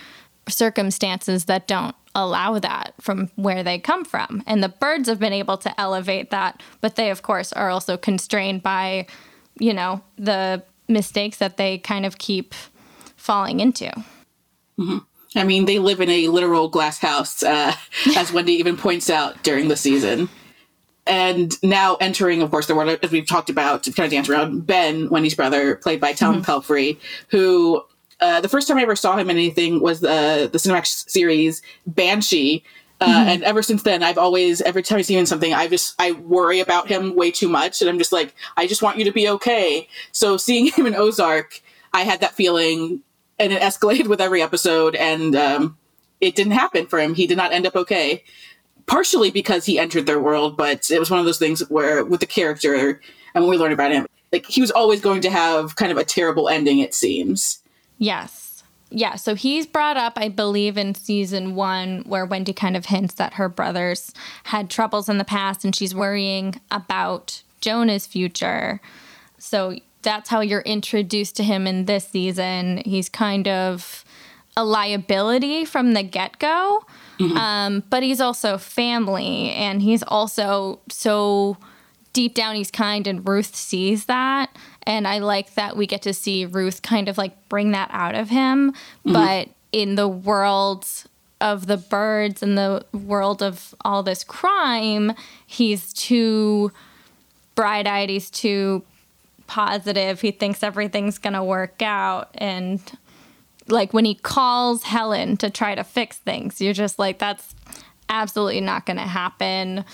circumstances 0.50 1.46
that 1.46 1.68
don't 1.68 1.96
allow 2.16 2.60
that 2.60 2.94
from 3.00 3.30
where 3.36 3.64
they 3.64 3.80
come 3.80 4.04
from. 4.04 4.44
And 4.46 4.64
the 4.64 4.70
Byrdes 4.70 5.08
have 5.08 5.20
been 5.20 5.34
able 5.34 5.58
to 5.58 5.80
elevate 5.80 6.32
that, 6.32 6.62
but 6.82 6.96
they, 6.96 7.10
of 7.12 7.22
course, 7.22 7.54
are 7.54 7.70
also 7.70 7.98
constrained 7.98 8.64
by, 8.64 9.08
you 9.58 9.74
know, 9.74 10.02
the 10.18 10.64
mistakes 10.90 11.38
that 11.38 11.58
they 11.58 11.78
kind 11.78 12.06
of 12.06 12.18
keep 12.18 12.54
falling 13.16 13.60
into. 13.60 13.88
Mm-hmm. 14.78 14.98
I 15.36 15.44
mean, 15.44 15.66
they 15.66 15.80
live 15.80 16.02
in 16.02 16.10
a 16.10 16.28
literal 16.28 16.70
glass 16.70 16.98
house, 16.98 17.44
uh, 17.44 17.74
as 18.16 18.34
Wendy 18.34 18.54
even 18.54 18.78
points 18.78 19.10
out 19.10 19.42
during 19.44 19.68
the 19.68 19.78
season. 19.78 20.30
And 21.06 21.56
now 21.64 21.96
entering, 21.96 22.42
of 22.42 22.52
course, 22.52 22.68
the 22.68 22.76
world, 22.76 23.00
as 23.02 23.12
we've 23.12 23.28
talked 23.28 23.50
about, 23.50 23.84
to 23.84 23.92
kind 23.92 24.06
of 24.06 24.12
dance 24.12 24.30
around, 24.30 24.68
Ben, 24.68 25.10
Wendy's 25.10 25.36
brother, 25.36 25.76
played 25.76 26.00
by 26.00 26.14
Tom 26.14 26.42
mm-hmm. 26.42 26.52
Pelphrey, 26.52 26.98
who 27.30 27.84
uh, 28.20 28.42
the 28.42 28.50
first 28.50 28.68
time 28.68 28.78
I 28.78 28.82
ever 28.82 28.96
saw 28.96 29.18
him 29.18 29.30
in 29.30 29.38
anything 29.38 29.82
was 29.82 30.02
the 30.02 30.50
the 30.52 30.58
Cinemax 30.58 31.10
series 31.10 31.62
Banshee. 31.88 32.64
Uh, 33.02 33.06
mm-hmm. 33.06 33.30
And 33.30 33.44
ever 33.44 33.62
since 33.62 33.84
then, 33.84 34.04
I've 34.04 34.18
always, 34.18 34.62
every 34.62 34.84
time 34.84 34.98
I 34.98 35.02
see 35.02 35.16
him 35.16 35.22
in 35.22 35.26
something, 35.26 35.54
I 35.54 35.68
just, 35.68 35.96
I 36.00 36.12
worry 36.12 36.60
about 36.60 36.88
him 36.88 37.16
way 37.16 37.32
too 37.32 37.48
much. 37.48 37.82
And 37.82 37.90
I'm 37.90 37.98
just 37.98 38.12
like, 38.12 38.36
I 38.58 38.68
just 38.68 38.82
want 38.82 38.98
you 38.98 39.06
to 39.06 39.12
be 39.12 39.30
okay. 39.30 39.88
So 40.12 40.38
seeing 40.38 40.66
him 40.72 40.86
in 40.86 40.96
Ozark, 40.96 41.62
I 41.94 42.02
had 42.02 42.20
that 42.22 42.34
feeling 42.34 43.02
and 43.40 43.54
it 43.54 43.62
escalated 43.62 44.08
with 44.08 44.20
every 44.20 44.42
episode. 44.42 44.96
And 44.96 45.36
um, 45.36 45.78
it 46.20 46.36
didn't 46.36 46.54
happen 46.54 46.88
for 46.88 47.00
him. 47.00 47.14
He 47.14 47.26
did 47.26 47.38
not 47.38 47.54
end 47.54 47.66
up 47.66 47.76
okay. 47.76 48.24
Partially 48.86 49.32
because 49.32 49.66
he 49.66 49.80
entered 49.80 50.06
their 50.06 50.20
world, 50.20 50.58
but 50.58 50.90
it 50.90 51.00
was 51.00 51.10
one 51.10 51.20
of 51.20 51.26
those 51.26 51.40
things 51.40 51.62
where 51.70 52.04
with 52.04 52.20
the 52.20 52.26
character, 52.26 53.00
and 53.34 53.44
when 53.44 53.50
we 53.50 53.58
learned 53.58 53.74
about 53.74 53.92
him, 53.92 54.08
like 54.34 54.46
he 54.46 54.62
was 54.62 54.72
always 54.72 55.00
going 55.00 55.22
to 55.22 55.30
have 55.30 55.76
kind 55.76 55.92
of 55.92 55.98
a 55.98 56.04
terrible 56.04 56.50
ending, 56.50 56.80
it 56.80 56.94
seems. 56.94 57.62
Yes. 58.00 58.49
Yeah, 58.92 59.16
so 59.16 59.36
he's 59.36 59.68
brought 59.68 59.98
up, 59.98 60.14
I 60.16 60.30
believe, 60.30 60.78
in 60.78 60.96
season 60.96 61.54
one, 61.54 62.04
where 62.08 62.26
Wendy 62.26 62.54
kind 62.54 62.76
of 62.76 62.88
hints 62.88 63.14
that 63.16 63.36
her 63.36 63.48
brothers 63.48 64.14
had 64.46 64.70
troubles 64.70 65.08
in 65.08 65.20
the 65.20 65.24
past 65.24 65.64
and 65.64 65.76
she's 65.76 65.94
worrying 65.94 66.60
about 66.72 67.44
Jonah's 67.62 68.08
future. 68.08 68.82
So 69.38 69.76
that's 70.02 70.30
how 70.30 70.42
you're 70.42 70.62
introduced 70.62 71.36
to 71.38 71.44
him 71.44 71.68
in 71.68 71.86
this 71.86 72.08
season. 72.08 72.82
He's 72.86 73.10
kind 73.10 73.48
of 73.48 74.04
a 74.58 74.64
liability 74.64 75.66
from 75.66 75.94
the 75.94 76.04
get 76.04 76.40
go, 76.40 76.84
mm-hmm. 77.20 77.38
um, 77.38 77.84
but 77.90 78.04
he's 78.04 78.20
also 78.20 78.58
family 78.58 79.52
and 79.52 79.82
he's 79.82 80.04
also 80.04 80.80
so 80.90 81.58
deep 82.12 82.34
down 82.34 82.56
he's 82.56 82.72
kind 82.72 83.08
and 83.08 83.28
Ruth 83.28 83.56
sees 83.56 84.06
that 84.06 84.50
and 84.90 85.08
I 85.08 85.20
like 85.20 85.54
that 85.54 85.78
we 85.78 85.86
get 85.86 86.02
to 86.02 86.14
see 86.14 86.46
Ruth 86.46 86.82
kind 86.82 87.08
of 87.08 87.18
like 87.18 87.48
bring 87.48 87.72
that 87.72 87.90
out 87.94 88.16
of 88.16 88.30
him 88.30 88.72
mm-hmm. 88.72 89.14
but 89.14 89.50
in 89.72 89.96
the 89.96 90.08
world 90.08 90.86
of 91.40 91.68
the 91.68 91.78
Byrdes 91.78 92.44
and 92.44 92.58
the 92.58 92.84
world 92.92 93.42
of 93.42 93.74
all 93.86 94.04
this 94.04 94.24
crime 94.24 95.14
he's 95.46 95.94
too 95.94 96.72
bright-eyed 97.56 98.10
he's 98.10 98.30
too 98.30 98.84
positive 99.48 100.22
he 100.22 100.32
thinks 100.32 100.64
everything's 100.64 101.18
going 101.18 101.34
to 101.34 101.44
work 101.44 101.82
out 101.82 102.30
and 102.36 102.98
like 103.68 103.94
when 103.94 104.06
he 104.06 104.16
calls 104.16 104.84
Helen 104.84 105.38
to 105.38 105.50
try 105.50 105.76
to 105.76 105.84
fix 105.84 106.18
things 106.18 106.60
you're 106.60 106.74
just 106.74 106.98
like 107.00 107.20
that's 107.20 107.56
absolutely 108.10 108.62
not 108.62 108.86
going 108.88 108.98
to 108.98 109.04
happen 109.04 109.86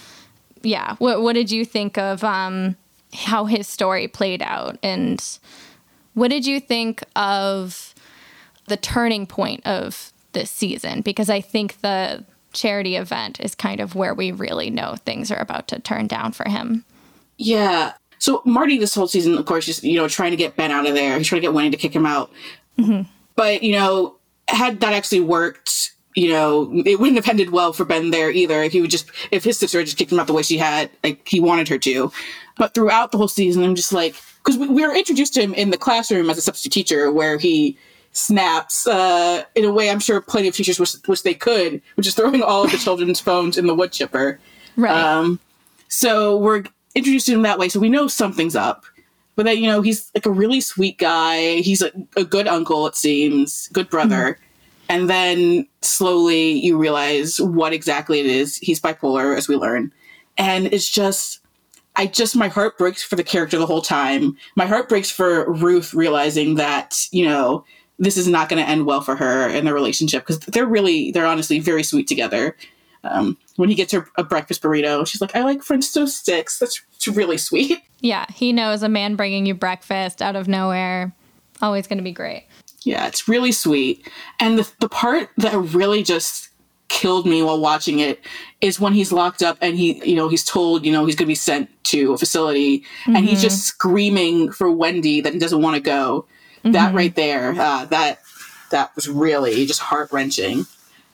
yeah, 0.65 0.95
what 0.97 1.21
what 1.21 1.33
did 1.33 1.51
you 1.51 1.63
think 1.63 1.97
of 1.97 2.23
um, 2.23 2.75
how 3.15 3.45
his 3.45 3.67
story 3.67 4.07
played 4.07 4.41
out, 4.41 4.77
and 4.84 5.24
what 6.13 6.29
did 6.29 6.45
you 6.45 6.60
think 6.60 7.03
of 7.15 7.93
the 8.67 8.77
turning 8.77 9.27
point 9.27 9.65
of 9.65 10.12
this 10.34 10.50
season? 10.51 11.01
Because 11.01 11.29
I 11.29 11.41
think 11.41 11.81
the 11.81 12.25
charity 12.53 12.95
event 12.95 13.39
is 13.39 13.53
kind 13.53 13.79
of 13.79 13.95
where 13.95 14.13
we 14.13 14.31
really 14.31 14.69
know 14.69 14.95
things 14.95 15.29
are 15.31 15.39
about 15.39 15.67
to 15.67 15.79
turn 15.79 16.07
down 16.07 16.31
for 16.31 16.50
him. 16.50 16.86
Yeah. 17.38 17.93
So 18.17 18.41
Marty, 18.45 18.77
this 18.77 18.95
whole 18.95 19.07
season, 19.07 19.38
of 19.38 19.45
course, 19.45 19.67
is 19.67 19.84
you 19.84 19.98
know 19.98 20.07
trying 20.07 20.31
to 20.31 20.38
get 20.38 20.55
Ben 20.55 20.72
out 20.72 20.88
of 20.88 20.95
there. 20.95 21.17
He's 21.17 21.27
trying 21.27 21.41
to 21.41 21.48
get 21.48 21.53
Wendy 21.53 21.72
to 21.72 21.77
kick 21.77 21.93
him 21.93 22.05
out. 22.05 22.31
Mm-hmm. 22.79 23.10
But 23.36 23.62
you 23.62 23.74
know, 23.74 24.15
had 24.48 24.79
that 24.79 24.93
actually 24.93 25.22
worked, 25.22 25.91
you 26.15 26.29
know, 26.29 26.72
it 26.86 27.00
wouldn't 27.00 27.17
have 27.17 27.27
ended 27.27 27.51
well 27.51 27.74
for 27.74 27.86
Ben 27.86 28.10
there 28.10 28.31
either 28.31 28.63
if 28.63 28.72
he 28.72 28.81
would 28.81 28.89
just, 28.89 29.12
if 29.31 29.43
his 29.43 29.57
sister 29.57 29.79
had 29.79 29.86
just 29.86 29.98
kicked 29.98 30.12
him 30.12 30.19
out 30.19 30.27
the 30.27 30.34
way 30.34 30.41
she 30.41 30.57
had, 30.57 30.89
like 31.03 31.27
he 31.27 31.41
wanted 31.41 31.67
her 31.67 31.77
to. 31.79 32.12
But 32.57 32.74
throughout 32.74 33.12
the 33.12 33.17
whole 33.17 33.27
season, 33.27 33.63
I'm 33.63 33.75
just 33.75 33.91
like, 33.91 34.15
because 34.38 34.57
we, 34.57 34.67
we, 34.69 34.88
were 34.88 34.95
introduced 34.95 35.34
to 35.34 35.41
him 35.41 35.53
in 35.53 35.72
the 35.72 35.77
classroom 35.77 36.29
as 36.29 36.38
a 36.38 36.41
substitute 36.41 36.72
teacher 36.72 37.12
where 37.12 37.38
he 37.38 37.77
snaps 38.13 38.88
uh, 38.88 39.43
in 39.55 39.65
a 39.65 39.72
way 39.74 39.89
I'm 39.89 40.00
sure 40.00 40.22
plenty 40.22 40.48
of 40.48 40.55
teachers 40.55 40.79
wish, 40.79 40.95
wish 41.05 41.22
they 41.22 41.34
could, 41.34 41.81
which 41.95 42.07
is 42.07 42.15
throwing 42.15 42.41
all 42.41 42.63
of 42.63 42.72
the 42.72 42.77
children's 42.84 43.19
phones 43.19 43.57
in 43.57 43.67
the 43.67 43.75
wood 43.75 43.91
chipper. 43.91 44.39
Right. 44.77 44.95
Um, 44.95 45.41
so 45.89 46.38
we're 46.38 46.63
introduced 46.95 47.25
to 47.25 47.34
him 47.34 47.41
that 47.41 47.60
way. 47.60 47.67
So 47.67 47.81
we 47.81 47.89
know 47.89 48.07
something's 48.07 48.55
up. 48.55 48.86
But 49.36 49.43
that, 49.48 49.57
you 49.57 49.67
know, 49.67 49.81
he's 49.81 50.12
like 50.15 50.25
a 50.25 50.31
really 50.31 50.62
sweet 50.62 50.98
guy. 50.98 51.55
He's 51.57 51.81
a, 51.81 51.91
a 52.15 52.24
good 52.24 52.48
uncle, 52.48 52.88
it 52.88 52.95
seems, 52.95 53.67
good 53.74 53.89
brother. 53.89 54.15
Mm-hmm 54.36 54.44
and 54.89 55.10
then 55.10 55.68
slowly 55.82 56.51
you 56.51 56.77
realize 56.77 57.39
what 57.39 57.74
exactly 57.74 58.20
it 58.20 58.25
is. 58.25 58.58
He's 58.58 58.80
bipolar, 58.80 59.36
as 59.36 59.48
we 59.48 59.56
learn. 59.56 59.92
And 60.38 60.68
it's 60.68 60.89
just, 60.89 61.39
I 61.96 62.08
just, 62.08 62.36
my 62.36 62.48
heart 62.48 62.77
breaks 62.77 63.04
for 63.04 63.15
the 63.15 63.24
character 63.24 63.58
the 63.58 63.65
whole 63.65 63.82
time. 63.82 64.38
My 64.56 64.65
heart 64.65 64.89
breaks 64.89 65.10
for 65.10 65.51
Ruth 65.51 65.94
realizing 65.94 66.56
that, 66.56 67.08
you 67.12 67.25
know, 67.25 67.63
this 67.98 68.18
is 68.18 68.27
not 68.27 68.50
going 68.50 68.62
to 68.62 68.70
end 68.70 68.86
well 68.86 69.01
for 69.01 69.15
her 69.15 69.48
and 69.48 69.65
their 69.65 69.74
relationship 69.74 70.24
because 70.24 70.39
they're 70.39 70.65
really, 70.65 71.12
they're 71.12 71.25
honestly 71.25 71.60
very 71.60 71.84
sweet 71.84 72.08
together. 72.08 72.56
Um, 73.06 73.38
when 73.56 73.70
he 73.70 73.75
gets 73.75 73.94
her 73.94 74.08
a 74.18 74.24
breakfast 74.24 74.62
burrito, 74.62 75.08
she's 75.08 75.22
like, 75.22 75.36
I 75.36 75.44
like 75.44 75.63
French 75.63 75.94
toast 75.94 76.18
sticks. 76.18 76.60
That's 76.60 76.82
really 77.08 77.38
sweet. 77.38 77.80
Yeah, 78.01 78.25
he 78.34 78.51
knows 78.51 78.84
a 78.84 78.89
man 78.89 79.15
bringing 79.15 79.46
you 79.46 79.54
breakfast 79.54 80.22
out 80.22 80.36
of 80.36 80.48
nowhere. 80.48 81.13
Always 81.62 81.88
going 81.88 82.00
to 82.00 82.04
be 82.04 82.12
great. 82.12 82.48
Yeah, 82.86 83.08
it's 83.08 83.27
really 83.27 83.51
sweet. 83.51 84.08
And 84.39 84.60
the, 84.60 84.72
the 84.80 84.88
part 84.88 85.32
that 85.38 85.58
really 85.58 86.04
just 86.04 86.50
killed 86.88 87.25
me 87.25 87.42
while 87.42 87.60
watching 87.60 88.00
it 88.00 88.24
is 88.62 88.80
when 88.80 88.94
he's 88.94 89.12
locked 89.12 89.42
up 89.42 89.58
and 89.60 89.75
he, 89.75 90.08
you 90.08 90.15
know, 90.15 90.30
he's 90.30 90.46
told, 90.46 90.86
you 90.86 90.92
know, 90.92 91.06
he's 91.06 91.15
going 91.15 91.25
to 91.25 91.32
be 91.32 91.36
sent 91.36 91.68
to 91.86 92.13
a 92.13 92.18
facility 92.18 92.80
mm-hmm. 92.80 93.15
and 93.15 93.25
he's 93.25 93.42
just 93.42 93.58
mm-hmm. 93.58 93.75
screaming 93.75 94.51
for 94.51 94.72
Wendy 94.72 95.20
that 95.20 95.34
he 95.34 95.39
doesn't 95.39 95.63
want 95.63 95.75
to 95.75 95.82
go. 95.82 96.27
Mm-hmm. 96.60 96.74
That 96.74 96.94
right 96.94 97.15
there, 97.15 97.60
uh, 97.60 97.86
that 97.86 98.20
that 98.70 98.96
was 98.96 99.10
really 99.10 99.65
just 99.65 99.80
heart 99.80 100.12
wrenching. 100.12 100.65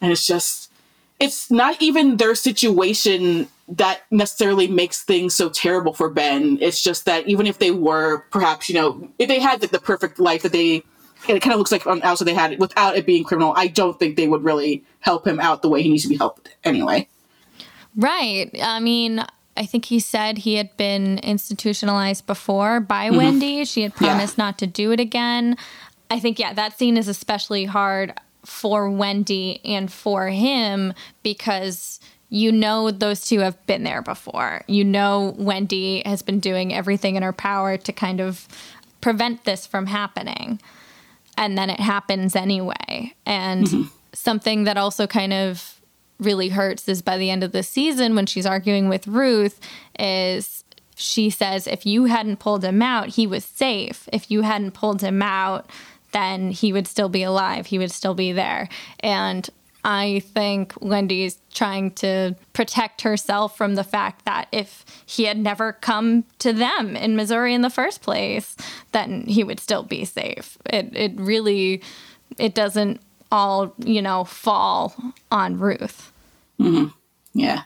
And 0.02 0.12
it's 0.12 0.26
just, 0.26 0.70
it's 1.18 1.50
not 1.50 1.80
even 1.80 2.18
their 2.18 2.34
situation 2.34 3.48
that 3.68 4.02
necessarily 4.10 4.66
makes 4.66 5.02
things 5.02 5.34
so 5.34 5.48
terrible 5.48 5.94
for 5.94 6.10
Ben. 6.10 6.58
It's 6.60 6.82
just 6.82 7.06
that 7.06 7.26
even 7.26 7.46
if 7.46 7.58
they 7.58 7.70
were 7.70 8.18
perhaps, 8.30 8.68
you 8.68 8.74
know, 8.74 9.08
if 9.18 9.28
they 9.28 9.40
had 9.40 9.62
like 9.62 9.70
the 9.70 9.80
perfect 9.80 10.18
life 10.18 10.42
that 10.42 10.52
they 10.52 10.82
it 11.28 11.40
kind 11.40 11.52
of 11.52 11.58
looks 11.58 11.72
like 11.72 11.86
on 11.86 12.02
outside 12.02 12.26
they 12.26 12.34
had 12.34 12.52
it 12.52 12.58
without 12.58 12.96
it 12.96 13.06
being 13.06 13.24
criminal. 13.24 13.52
I 13.56 13.68
don't 13.68 13.98
think 13.98 14.16
they 14.16 14.28
would 14.28 14.44
really 14.44 14.84
help 15.00 15.26
him 15.26 15.40
out 15.40 15.62
the 15.62 15.68
way 15.68 15.82
he 15.82 15.88
needs 15.88 16.02
to 16.02 16.08
be 16.08 16.16
helped 16.16 16.54
anyway. 16.64 17.08
Right. 17.96 18.50
I 18.62 18.80
mean, 18.80 19.24
I 19.56 19.66
think 19.66 19.86
he 19.86 20.00
said 20.00 20.38
he 20.38 20.54
had 20.54 20.76
been 20.76 21.18
institutionalized 21.18 22.26
before 22.26 22.80
by 22.80 23.08
mm-hmm. 23.08 23.16
Wendy. 23.16 23.64
She 23.64 23.82
had 23.82 23.94
promised 23.94 24.38
yeah. 24.38 24.44
not 24.44 24.58
to 24.58 24.66
do 24.66 24.92
it 24.92 25.00
again. 25.00 25.56
I 26.10 26.18
think, 26.18 26.38
yeah, 26.38 26.52
that 26.52 26.78
scene 26.78 26.96
is 26.96 27.08
especially 27.08 27.64
hard 27.64 28.14
for 28.44 28.90
Wendy 28.90 29.60
and 29.64 29.92
for 29.92 30.28
him 30.28 30.94
because 31.22 32.00
you 32.28 32.50
know 32.50 32.90
those 32.90 33.26
two 33.26 33.40
have 33.40 33.64
been 33.66 33.84
there 33.84 34.02
before. 34.02 34.62
You 34.66 34.84
know 34.84 35.34
Wendy 35.38 36.02
has 36.04 36.22
been 36.22 36.40
doing 36.40 36.74
everything 36.74 37.16
in 37.16 37.22
her 37.22 37.32
power 37.32 37.76
to 37.76 37.92
kind 37.92 38.20
of 38.20 38.48
prevent 39.00 39.44
this 39.44 39.66
from 39.66 39.86
happening 39.86 40.58
and 41.36 41.56
then 41.56 41.70
it 41.70 41.80
happens 41.80 42.36
anyway. 42.36 43.14
And 43.26 43.66
mm-hmm. 43.66 43.88
something 44.12 44.64
that 44.64 44.76
also 44.76 45.06
kind 45.06 45.32
of 45.32 45.80
really 46.18 46.50
hurts 46.50 46.88
is 46.88 47.02
by 47.02 47.18
the 47.18 47.30
end 47.30 47.42
of 47.42 47.52
the 47.52 47.62
season 47.62 48.14
when 48.14 48.26
she's 48.26 48.46
arguing 48.46 48.88
with 48.88 49.06
Ruth 49.06 49.60
is 49.98 50.64
she 50.94 51.30
says 51.30 51.66
if 51.66 51.84
you 51.84 52.04
hadn't 52.04 52.38
pulled 52.38 52.64
him 52.64 52.82
out, 52.82 53.08
he 53.08 53.26
was 53.26 53.44
safe. 53.44 54.08
If 54.12 54.30
you 54.30 54.42
hadn't 54.42 54.72
pulled 54.72 55.00
him 55.00 55.22
out, 55.22 55.68
then 56.12 56.50
he 56.50 56.72
would 56.72 56.86
still 56.86 57.08
be 57.08 57.22
alive. 57.22 57.66
He 57.66 57.78
would 57.78 57.90
still 57.90 58.14
be 58.14 58.32
there. 58.32 58.68
And 59.00 59.48
I 59.84 60.20
think 60.20 60.74
Wendy's 60.80 61.38
trying 61.52 61.90
to 61.92 62.36
protect 62.52 63.02
herself 63.02 63.56
from 63.56 63.74
the 63.74 63.84
fact 63.84 64.24
that 64.24 64.46
if 64.52 64.84
he 65.06 65.24
had 65.24 65.38
never 65.38 65.72
come 65.72 66.24
to 66.38 66.52
them 66.52 66.94
in 66.94 67.16
Missouri 67.16 67.52
in 67.52 67.62
the 67.62 67.70
first 67.70 68.00
place, 68.00 68.56
then 68.92 69.24
he 69.26 69.42
would 69.42 69.58
still 69.58 69.82
be 69.82 70.04
safe. 70.04 70.56
It 70.66 70.90
it 70.94 71.12
really 71.16 71.82
it 72.38 72.54
doesn't 72.54 73.00
all, 73.32 73.74
you 73.78 74.02
know, 74.02 74.24
fall 74.24 74.94
on 75.32 75.58
Ruth. 75.58 76.12
Mm-hmm. 76.60 76.88
Yeah. 77.34 77.62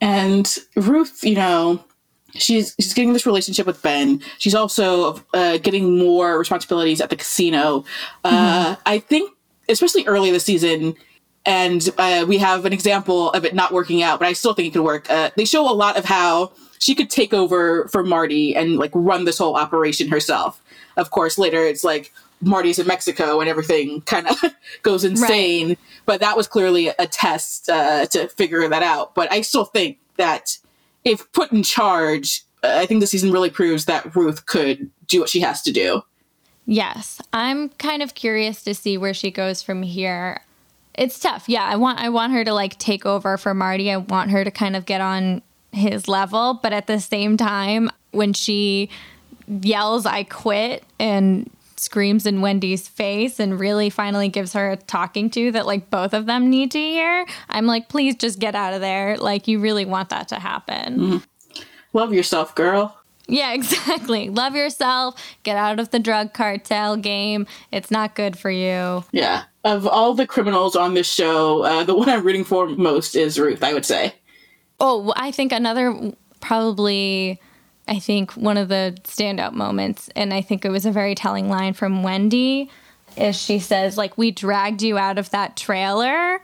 And 0.00 0.56
Ruth, 0.76 1.22
you 1.22 1.34
know, 1.34 1.84
she's 2.34 2.74
she's 2.80 2.94
getting 2.94 3.12
this 3.12 3.26
relationship 3.26 3.66
with 3.66 3.82
Ben. 3.82 4.22
She's 4.38 4.54
also 4.54 5.22
uh, 5.34 5.58
getting 5.58 5.98
more 5.98 6.38
responsibilities 6.38 7.00
at 7.00 7.10
the 7.10 7.16
casino. 7.16 7.84
Uh, 8.24 8.76
I 8.86 8.98
think, 8.98 9.32
especially 9.68 10.06
early 10.06 10.30
this 10.30 10.44
season, 10.44 10.94
and 11.44 11.88
uh, 11.98 12.24
we 12.26 12.38
have 12.38 12.64
an 12.64 12.72
example 12.72 13.30
of 13.32 13.44
it 13.44 13.54
not 13.54 13.72
working 13.72 14.02
out, 14.02 14.18
but 14.20 14.28
I 14.28 14.32
still 14.32 14.54
think 14.54 14.68
it 14.68 14.72
could 14.72 14.84
work. 14.84 15.10
Uh, 15.10 15.30
they 15.36 15.44
show 15.44 15.68
a 15.68 15.74
lot 15.74 15.96
of 15.96 16.04
how 16.04 16.52
she 16.78 16.94
could 16.94 17.10
take 17.10 17.32
over 17.32 17.88
for 17.88 18.02
Marty 18.04 18.54
and 18.54 18.76
like 18.76 18.90
run 18.94 19.24
this 19.24 19.38
whole 19.38 19.56
operation 19.56 20.08
herself. 20.08 20.62
Of 20.96 21.10
course, 21.10 21.38
later 21.38 21.64
it's 21.64 21.84
like 21.84 22.12
Marty's 22.40 22.78
in 22.78 22.86
Mexico 22.86 23.40
and 23.40 23.48
everything 23.48 24.02
kind 24.02 24.26
of 24.26 24.36
goes 24.82 25.04
insane. 25.04 25.68
Right. 25.68 25.78
But 26.06 26.20
that 26.20 26.36
was 26.36 26.46
clearly 26.46 26.88
a 26.88 27.06
test 27.06 27.68
uh, 27.68 28.06
to 28.06 28.28
figure 28.28 28.68
that 28.68 28.82
out. 28.82 29.14
But 29.14 29.30
I 29.32 29.40
still 29.42 29.64
think 29.64 29.98
that 30.16 30.58
if 31.04 31.30
put 31.32 31.52
in 31.52 31.62
charge, 31.62 32.44
uh, 32.62 32.74
I 32.74 32.86
think 32.86 33.00
the 33.00 33.06
season 33.06 33.32
really 33.32 33.50
proves 33.50 33.84
that 33.86 34.14
Ruth 34.14 34.46
could 34.46 34.90
do 35.08 35.20
what 35.20 35.28
she 35.28 35.40
has 35.40 35.62
to 35.62 35.72
do. 35.72 36.02
Yes, 36.66 37.20
I'm 37.32 37.70
kind 37.70 38.02
of 38.02 38.14
curious 38.14 38.62
to 38.64 38.74
see 38.74 38.96
where 38.96 39.14
she 39.14 39.30
goes 39.30 39.62
from 39.62 39.82
here. 39.82 40.42
It's 40.94 41.18
tough. 41.18 41.48
Yeah, 41.48 41.64
I 41.64 41.76
want 41.76 41.98
I 41.98 42.08
want 42.08 42.32
her 42.32 42.44
to 42.44 42.52
like 42.52 42.78
take 42.78 43.06
over 43.06 43.36
for 43.38 43.54
Marty. 43.54 43.90
I 43.90 43.96
want 43.96 44.30
her 44.30 44.44
to 44.44 44.50
kind 44.50 44.76
of 44.76 44.86
get 44.86 45.00
on 45.00 45.42
his 45.72 46.06
level, 46.06 46.60
but 46.62 46.72
at 46.72 46.86
the 46.86 47.00
same 47.00 47.36
time 47.36 47.90
when 48.10 48.32
she 48.32 48.90
yells 49.48 50.06
I 50.06 50.24
quit 50.24 50.84
and 50.98 51.50
screams 51.76 52.26
in 52.26 52.40
Wendy's 52.40 52.86
face 52.86 53.40
and 53.40 53.58
really 53.58 53.90
finally 53.90 54.28
gives 54.28 54.52
her 54.52 54.70
a 54.70 54.76
talking 54.76 55.28
to 55.30 55.50
that 55.52 55.66
like 55.66 55.90
both 55.90 56.14
of 56.14 56.26
them 56.26 56.48
need 56.48 56.70
to 56.72 56.78
hear, 56.78 57.26
I'm 57.48 57.66
like, 57.66 57.88
please 57.88 58.14
just 58.14 58.38
get 58.38 58.54
out 58.54 58.74
of 58.74 58.80
there. 58.80 59.16
Like 59.16 59.48
you 59.48 59.58
really 59.58 59.84
want 59.84 60.10
that 60.10 60.28
to 60.28 60.36
happen. 60.36 60.98
Mm-hmm. 60.98 61.62
Love 61.92 62.14
yourself, 62.14 62.54
girl. 62.54 63.01
Yeah, 63.26 63.52
exactly. 63.54 64.28
Love 64.28 64.54
yourself. 64.54 65.14
Get 65.42 65.56
out 65.56 65.80
of 65.80 65.90
the 65.90 65.98
drug 65.98 66.32
cartel 66.32 66.96
game. 66.96 67.46
It's 67.70 67.90
not 67.90 68.14
good 68.14 68.38
for 68.38 68.50
you. 68.50 69.04
Yeah. 69.12 69.44
Of 69.64 69.86
all 69.86 70.14
the 70.14 70.26
criminals 70.26 70.74
on 70.74 70.94
this 70.94 71.12
show, 71.12 71.62
uh, 71.62 71.84
the 71.84 71.94
one 71.94 72.08
I'm 72.08 72.24
rooting 72.24 72.44
for 72.44 72.68
most 72.68 73.14
is 73.14 73.38
Ruth, 73.38 73.62
I 73.62 73.72
would 73.72 73.86
say. 73.86 74.14
Oh, 74.80 75.12
I 75.16 75.30
think 75.30 75.52
another 75.52 76.12
probably 76.40 77.40
I 77.88 77.98
think 77.98 78.32
one 78.32 78.56
of 78.56 78.68
the 78.68 78.96
standout 79.04 79.52
moments, 79.52 80.08
and 80.14 80.32
I 80.32 80.40
think 80.40 80.64
it 80.64 80.70
was 80.70 80.86
a 80.86 80.92
very 80.92 81.14
telling 81.14 81.48
line 81.48 81.74
from 81.74 82.02
Wendy, 82.02 82.70
is 83.16 83.36
she 83.36 83.58
says, 83.58 83.98
like, 83.98 84.16
we 84.16 84.30
dragged 84.30 84.82
you 84.82 84.98
out 84.98 85.18
of 85.18 85.30
that 85.30 85.56
trailer. 85.56 86.40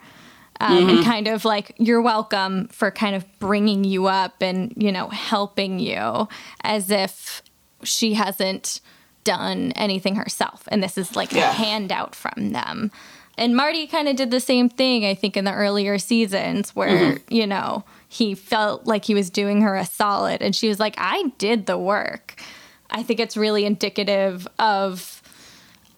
Um, 0.60 0.76
mm-hmm. 0.76 0.88
And 0.88 1.04
kind 1.04 1.28
of 1.28 1.44
like, 1.44 1.74
you're 1.78 2.02
welcome 2.02 2.66
for 2.68 2.90
kind 2.90 3.14
of 3.14 3.24
bringing 3.38 3.84
you 3.84 4.06
up 4.06 4.42
and, 4.42 4.74
you 4.76 4.90
know, 4.90 5.08
helping 5.08 5.78
you 5.78 6.28
as 6.64 6.90
if 6.90 7.42
she 7.84 8.14
hasn't 8.14 8.80
done 9.22 9.72
anything 9.76 10.16
herself. 10.16 10.64
And 10.68 10.82
this 10.82 10.98
is 10.98 11.14
like 11.14 11.32
yeah. 11.32 11.50
a 11.50 11.52
handout 11.52 12.16
from 12.16 12.50
them. 12.50 12.90
And 13.36 13.54
Marty 13.54 13.86
kind 13.86 14.08
of 14.08 14.16
did 14.16 14.32
the 14.32 14.40
same 14.40 14.68
thing, 14.68 15.04
I 15.04 15.14
think, 15.14 15.36
in 15.36 15.44
the 15.44 15.54
earlier 15.54 15.96
seasons 15.96 16.74
where, 16.74 17.14
mm-hmm. 17.14 17.32
you 17.32 17.46
know, 17.46 17.84
he 18.08 18.34
felt 18.34 18.84
like 18.84 19.04
he 19.04 19.14
was 19.14 19.30
doing 19.30 19.60
her 19.60 19.76
a 19.76 19.86
solid. 19.86 20.42
And 20.42 20.56
she 20.56 20.68
was 20.68 20.80
like, 20.80 20.96
I 20.98 21.32
did 21.38 21.66
the 21.66 21.78
work. 21.78 22.42
I 22.90 23.04
think 23.04 23.20
it's 23.20 23.36
really 23.36 23.64
indicative 23.64 24.48
of 24.58 25.17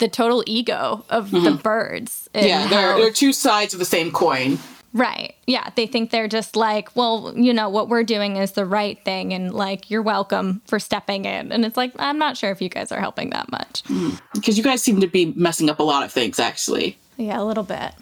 the 0.00 0.08
total 0.08 0.42
ego 0.46 1.04
of 1.08 1.28
mm-hmm. 1.28 1.44
the 1.44 1.50
Byrdes. 1.52 2.28
Yeah, 2.34 2.66
they're, 2.66 2.96
they're 2.96 3.12
two 3.12 3.32
sides 3.32 3.72
of 3.72 3.78
the 3.78 3.84
same 3.84 4.10
coin. 4.10 4.58
Right. 4.92 5.36
Yeah. 5.46 5.70
They 5.76 5.86
think 5.86 6.10
they're 6.10 6.26
just 6.26 6.56
like, 6.56 6.94
well, 6.96 7.32
you 7.36 7.54
know, 7.54 7.68
what 7.68 7.88
we're 7.88 8.02
doing 8.02 8.36
is 8.36 8.52
the 8.52 8.66
right 8.66 9.02
thing. 9.04 9.32
And 9.32 9.54
like, 9.54 9.88
you're 9.88 10.02
welcome 10.02 10.62
for 10.66 10.80
stepping 10.80 11.26
in. 11.26 11.52
And 11.52 11.64
it's 11.64 11.76
like, 11.76 11.92
I'm 12.00 12.18
not 12.18 12.36
sure 12.36 12.50
if 12.50 12.60
you 12.60 12.68
guys 12.68 12.90
are 12.90 12.98
helping 12.98 13.30
that 13.30 13.52
much. 13.52 13.84
Mm. 13.84 14.20
Because 14.34 14.58
you 14.58 14.64
guys 14.64 14.82
seem 14.82 15.00
to 15.00 15.06
be 15.06 15.26
messing 15.36 15.70
up 15.70 15.78
a 15.78 15.84
lot 15.84 16.02
of 16.02 16.10
things, 16.10 16.40
actually. 16.40 16.98
Yeah, 17.16 17.40
a 17.40 17.44
little 17.44 17.62
bit. 17.62 17.92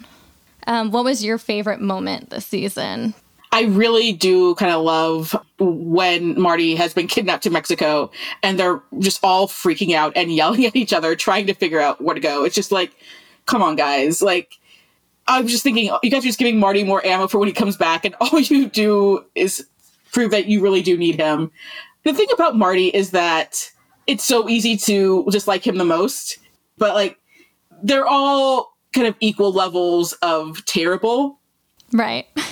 Um, 0.65 0.89
what 0.89 1.03
was 1.03 1.23
your 1.23 1.37
favorite 1.37 1.79
moment 1.79 2.31
this 2.31 2.47
season? 2.47 3.13
I 3.51 3.63
really 3.63 4.13
do 4.13 4.53
kind 4.55 4.71
of 4.71 4.83
love 4.83 5.35
when 5.57 6.39
Marty 6.39 6.75
has 6.75 6.93
been 6.93 7.07
kidnapped 7.07 7.43
to 7.43 7.49
Mexico 7.49 8.11
and 8.43 8.59
they're 8.59 8.81
just 8.99 9.19
all 9.23 9.47
freaking 9.47 9.95
out 9.95 10.13
and 10.15 10.33
yelling 10.33 10.65
at 10.67 10.75
each 10.75 10.93
other, 10.93 11.15
trying 11.15 11.47
to 11.47 11.53
figure 11.53 11.79
out 11.79 12.01
where 12.01 12.13
to 12.13 12.21
go. 12.21 12.43
It's 12.43 12.55
just 12.55 12.71
like, 12.71 12.93
come 13.45 13.61
on, 13.61 13.75
guys. 13.75 14.21
Like, 14.21 14.59
I'm 15.27 15.47
just 15.47 15.63
thinking, 15.63 15.91
you 16.03 16.09
guys 16.09 16.23
are 16.23 16.27
just 16.27 16.39
giving 16.39 16.59
Marty 16.59 16.83
more 16.83 17.05
ammo 17.05 17.27
for 17.27 17.37
when 17.37 17.47
he 17.47 17.53
comes 17.53 17.77
back, 17.77 18.03
and 18.03 18.15
all 18.21 18.39
you 18.39 18.67
do 18.67 19.23
is 19.35 19.65
prove 20.11 20.31
that 20.31 20.47
you 20.47 20.61
really 20.61 20.81
do 20.81 20.97
need 20.97 21.15
him. 21.15 21.51
The 22.03 22.13
thing 22.13 22.27
about 22.33 22.55
Marty 22.55 22.87
is 22.87 23.11
that 23.11 23.69
it's 24.07 24.23
so 24.23 24.49
easy 24.49 24.75
to 24.77 25.27
just 25.31 25.47
like 25.47 25.65
him 25.65 25.77
the 25.77 25.85
most, 25.85 26.39
but 26.77 26.95
like, 26.95 27.17
they're 27.83 28.07
all 28.07 28.75
kind 28.93 29.07
of 29.07 29.15
equal 29.19 29.51
levels 29.51 30.13
of 30.21 30.65
terrible. 30.65 31.39
Right. 31.93 32.27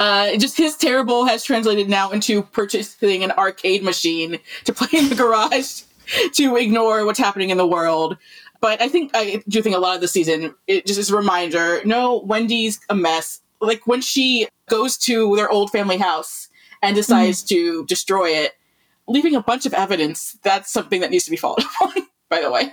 Uh, 0.00 0.36
just 0.36 0.56
his 0.56 0.76
terrible 0.76 1.24
has 1.24 1.44
translated 1.44 1.88
now 1.88 2.10
into 2.10 2.42
purchasing 2.42 3.22
an 3.22 3.30
arcade 3.32 3.82
machine 3.82 4.38
to 4.64 4.72
play 4.72 4.88
in 4.98 5.08
the 5.08 5.14
garage 5.14 5.82
to 6.34 6.56
ignore 6.56 7.04
what's 7.04 7.18
happening 7.18 7.50
in 7.50 7.56
the 7.56 7.66
world. 7.66 8.16
But 8.60 8.80
I 8.80 8.88
think 8.88 9.10
I 9.14 9.42
do 9.48 9.62
think 9.62 9.76
a 9.76 9.78
lot 9.78 9.94
of 9.94 10.00
the 10.00 10.08
season 10.08 10.54
it 10.66 10.86
just 10.86 10.98
is 10.98 11.10
a 11.10 11.16
reminder. 11.16 11.80
No, 11.84 12.18
Wendy's 12.18 12.80
a 12.88 12.94
mess. 12.94 13.40
Like 13.60 13.86
when 13.86 14.00
she 14.00 14.48
goes 14.68 14.96
to 14.98 15.36
their 15.36 15.50
old 15.50 15.70
family 15.70 15.98
house 15.98 16.48
and 16.82 16.96
decides 16.96 17.42
mm. 17.44 17.48
to 17.48 17.86
destroy 17.86 18.28
it, 18.28 18.52
leaving 19.06 19.34
a 19.34 19.42
bunch 19.42 19.66
of 19.66 19.74
evidence. 19.74 20.38
That's 20.42 20.72
something 20.72 21.00
that 21.00 21.10
needs 21.10 21.24
to 21.24 21.30
be 21.30 21.36
followed 21.36 21.64
up 21.64 21.82
on. 21.82 22.06
By 22.28 22.40
the 22.40 22.50
way. 22.50 22.72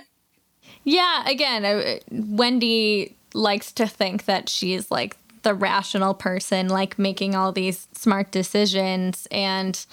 Yeah. 0.84 1.28
Again, 1.28 1.64
uh, 1.64 1.98
Wendy 2.10 3.16
likes 3.34 3.72
to 3.72 3.86
think 3.86 4.24
that 4.24 4.48
she's 4.48 4.90
like 4.90 5.16
the 5.42 5.54
rational 5.54 6.14
person, 6.14 6.68
like 6.68 6.98
making 6.98 7.34
all 7.34 7.52
these 7.52 7.88
smart 7.92 8.30
decisions. 8.32 9.26
And, 9.30 9.84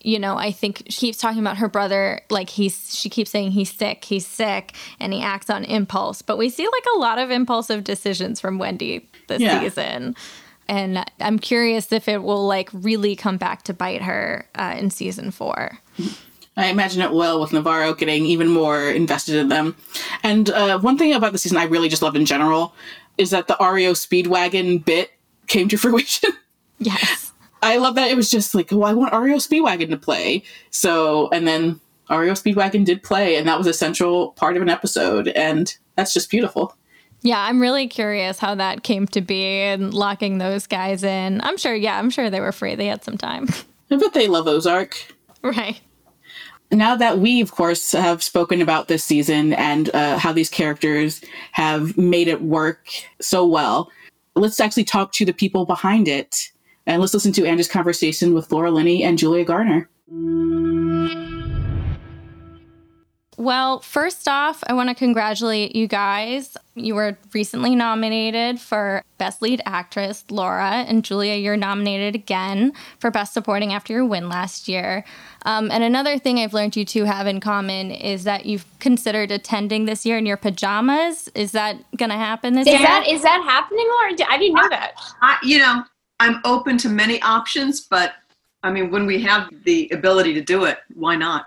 you 0.00 0.18
know, 0.18 0.36
I 0.36 0.52
think 0.52 0.84
she 0.88 1.06
keeps 1.06 1.18
talking 1.18 1.40
about 1.40 1.58
her 1.58 1.68
brother, 1.68 2.20
like 2.30 2.50
he's, 2.50 2.94
she 2.94 3.08
keeps 3.08 3.30
saying 3.30 3.52
he's 3.52 3.72
sick, 3.72 4.04
he's 4.04 4.26
sick, 4.26 4.74
and 4.98 5.12
he 5.12 5.22
acts 5.22 5.50
on 5.50 5.64
impulse. 5.64 6.22
But 6.22 6.38
we 6.38 6.48
see 6.48 6.66
like 6.66 6.84
a 6.94 6.98
lot 6.98 7.18
of 7.18 7.30
impulsive 7.30 7.84
decisions 7.84 8.40
from 8.40 8.58
Wendy 8.58 9.08
this 9.28 9.40
yeah. 9.40 9.60
season. 9.60 10.16
And 10.68 11.04
I'm 11.20 11.38
curious 11.38 11.92
if 11.92 12.08
it 12.08 12.22
will 12.22 12.46
like 12.46 12.70
really 12.72 13.14
come 13.14 13.36
back 13.36 13.62
to 13.64 13.74
bite 13.74 14.02
her 14.02 14.48
uh, 14.56 14.74
in 14.76 14.90
season 14.90 15.30
four. 15.30 15.78
I 16.56 16.68
imagine 16.68 17.02
it 17.02 17.12
will, 17.12 17.38
with 17.38 17.52
Navarro 17.52 17.92
getting 17.92 18.24
even 18.24 18.48
more 18.48 18.88
invested 18.88 19.36
in 19.36 19.48
them. 19.48 19.76
And 20.22 20.48
uh, 20.48 20.78
one 20.78 20.96
thing 20.96 21.12
about 21.12 21.32
the 21.32 21.38
season 21.38 21.58
I 21.58 21.64
really 21.64 21.90
just 21.90 22.00
love 22.02 22.16
in 22.16 22.24
general 22.24 22.74
is 23.18 23.30
that 23.30 23.48
the 23.48 23.56
REO 23.60 23.92
Speedwagon 23.92 24.84
bit 24.84 25.12
came 25.46 25.68
to 25.68 25.76
fruition. 25.76 26.30
Yes. 26.78 27.32
I 27.62 27.78
love 27.78 27.94
that 27.94 28.10
it 28.10 28.16
was 28.16 28.30
just 28.30 28.54
like, 28.54 28.70
well, 28.70 28.84
I 28.84 28.92
want 28.92 29.14
REO 29.14 29.36
Speedwagon 29.36 29.90
to 29.90 29.96
play. 29.96 30.42
So, 30.70 31.28
and 31.30 31.48
then 31.48 31.80
REO 32.10 32.32
Speedwagon 32.32 32.84
did 32.84 33.02
play, 33.02 33.36
and 33.36 33.48
that 33.48 33.58
was 33.58 33.66
a 33.66 33.72
central 33.72 34.32
part 34.32 34.56
of 34.56 34.62
an 34.62 34.68
episode, 34.68 35.28
and 35.28 35.74
that's 35.96 36.12
just 36.12 36.30
beautiful. 36.30 36.76
Yeah, 37.22 37.42
I'm 37.42 37.60
really 37.60 37.88
curious 37.88 38.38
how 38.38 38.54
that 38.56 38.82
came 38.84 39.06
to 39.08 39.20
be 39.20 39.44
and 39.44 39.92
locking 39.92 40.38
those 40.38 40.66
guys 40.66 41.02
in. 41.02 41.40
I'm 41.40 41.56
sure, 41.56 41.74
yeah, 41.74 41.98
I'm 41.98 42.10
sure 42.10 42.30
they 42.30 42.40
were 42.40 42.52
free. 42.52 42.74
They 42.74 42.86
had 42.86 43.02
some 43.02 43.18
time. 43.18 43.48
I 43.90 43.96
bet 43.96 44.12
they 44.12 44.28
love 44.28 44.46
Ozark. 44.46 44.96
Right 45.42 45.80
now 46.72 46.96
that 46.96 47.18
we, 47.18 47.40
of 47.40 47.52
course, 47.52 47.92
have 47.92 48.22
spoken 48.22 48.60
about 48.60 48.88
this 48.88 49.04
season 49.04 49.52
and 49.54 49.94
uh, 49.94 50.18
how 50.18 50.32
these 50.32 50.50
characters 50.50 51.22
have 51.52 51.96
made 51.96 52.28
it 52.28 52.42
work 52.42 52.88
so 53.20 53.46
well, 53.46 53.90
let's 54.34 54.60
actually 54.60 54.84
talk 54.84 55.12
to 55.12 55.24
the 55.24 55.32
people 55.32 55.64
behind 55.64 56.08
it. 56.08 56.50
And 56.86 57.00
let's 57.00 57.14
listen 57.14 57.32
to 57.32 57.46
Andrew's 57.46 57.68
conversation 57.68 58.34
with 58.34 58.52
Laura 58.52 58.70
Linney 58.70 59.02
and 59.02 59.18
Julia 59.18 59.44
Garner. 59.44 59.88
Well, 63.38 63.80
first 63.80 64.28
off, 64.28 64.64
I 64.66 64.72
want 64.72 64.88
to 64.88 64.94
congratulate 64.94 65.76
you 65.76 65.86
guys. 65.86 66.56
You 66.74 66.94
were 66.94 67.18
recently 67.34 67.74
nominated 67.74 68.58
for 68.58 69.02
Best 69.18 69.42
Lead 69.42 69.60
Actress, 69.66 70.24
Laura, 70.30 70.84
and 70.88 71.04
Julia, 71.04 71.34
you're 71.34 71.56
nominated 71.56 72.14
again 72.14 72.72
for 72.98 73.10
Best 73.10 73.34
Supporting 73.34 73.74
after 73.74 73.92
your 73.92 74.06
win 74.06 74.30
last 74.30 74.68
year. 74.68 75.04
Um, 75.44 75.70
and 75.70 75.84
another 75.84 76.18
thing 76.18 76.38
I've 76.38 76.54
learned 76.54 76.76
you 76.76 76.86
two 76.86 77.04
have 77.04 77.26
in 77.26 77.40
common 77.40 77.90
is 77.90 78.24
that 78.24 78.46
you've 78.46 78.64
considered 78.78 79.30
attending 79.30 79.84
this 79.84 80.06
year 80.06 80.16
in 80.16 80.24
your 80.24 80.38
pajamas. 80.38 81.28
Is 81.34 81.52
that 81.52 81.76
going 81.96 82.10
to 82.10 82.16
happen 82.16 82.54
this 82.54 82.66
year? 82.66 82.76
is 82.76 82.80
year? 82.80 82.88
That, 82.88 83.06
is 83.06 83.22
that 83.22 83.42
happening, 83.42 83.86
Laura? 83.86 84.30
I 84.30 84.38
didn't 84.38 84.54
know 84.54 84.68
that. 84.70 84.94
I, 85.20 85.36
you 85.42 85.58
know, 85.58 85.84
I'm 86.20 86.40
open 86.46 86.78
to 86.78 86.88
many 86.88 87.20
options, 87.20 87.82
but 87.82 88.14
I 88.62 88.70
mean, 88.70 88.90
when 88.90 89.04
we 89.04 89.20
have 89.22 89.50
the 89.64 89.90
ability 89.92 90.32
to 90.34 90.40
do 90.40 90.64
it, 90.64 90.78
why 90.94 91.16
not? 91.16 91.46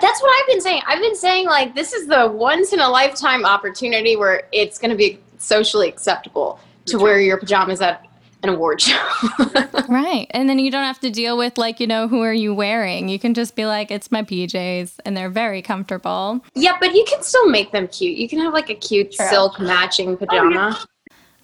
That's 0.00 0.22
what 0.22 0.40
I've 0.40 0.46
been 0.46 0.60
saying. 0.60 0.82
I've 0.86 1.00
been 1.00 1.16
saying 1.16 1.46
like 1.46 1.74
this 1.74 1.92
is 1.92 2.06
the 2.06 2.28
once 2.28 2.72
in 2.72 2.80
a 2.80 2.88
lifetime 2.88 3.44
opportunity 3.44 4.16
where 4.16 4.44
it's 4.52 4.78
going 4.78 4.90
to 4.90 4.96
be 4.96 5.18
socially 5.38 5.88
acceptable 5.88 6.60
to 6.86 6.98
wear 6.98 7.20
your 7.20 7.38
pajamas 7.38 7.80
at 7.80 8.06
an 8.42 8.48
award 8.48 8.80
show. 8.80 8.98
right. 9.88 10.26
And 10.30 10.48
then 10.48 10.58
you 10.58 10.70
don't 10.70 10.84
have 10.84 11.00
to 11.00 11.10
deal 11.10 11.36
with 11.36 11.58
like, 11.58 11.80
you 11.80 11.86
know, 11.86 12.08
who 12.08 12.22
are 12.22 12.32
you 12.32 12.54
wearing? 12.54 13.08
You 13.08 13.18
can 13.18 13.34
just 13.34 13.54
be 13.54 13.66
like, 13.66 13.90
it's 13.90 14.10
my 14.10 14.22
PJs 14.22 15.00
and 15.04 15.16
they're 15.16 15.30
very 15.30 15.62
comfortable. 15.62 16.40
yeah, 16.54 16.76
but 16.80 16.94
you 16.94 17.04
can 17.08 17.22
still 17.22 17.48
make 17.48 17.72
them 17.72 17.88
cute. 17.88 18.16
You 18.16 18.28
can 18.28 18.38
have 18.40 18.52
like 18.52 18.70
a 18.70 18.74
cute 18.74 19.12
True. 19.12 19.26
silk 19.28 19.60
matching 19.60 20.10
oh, 20.10 20.16
pajama. 20.16 20.78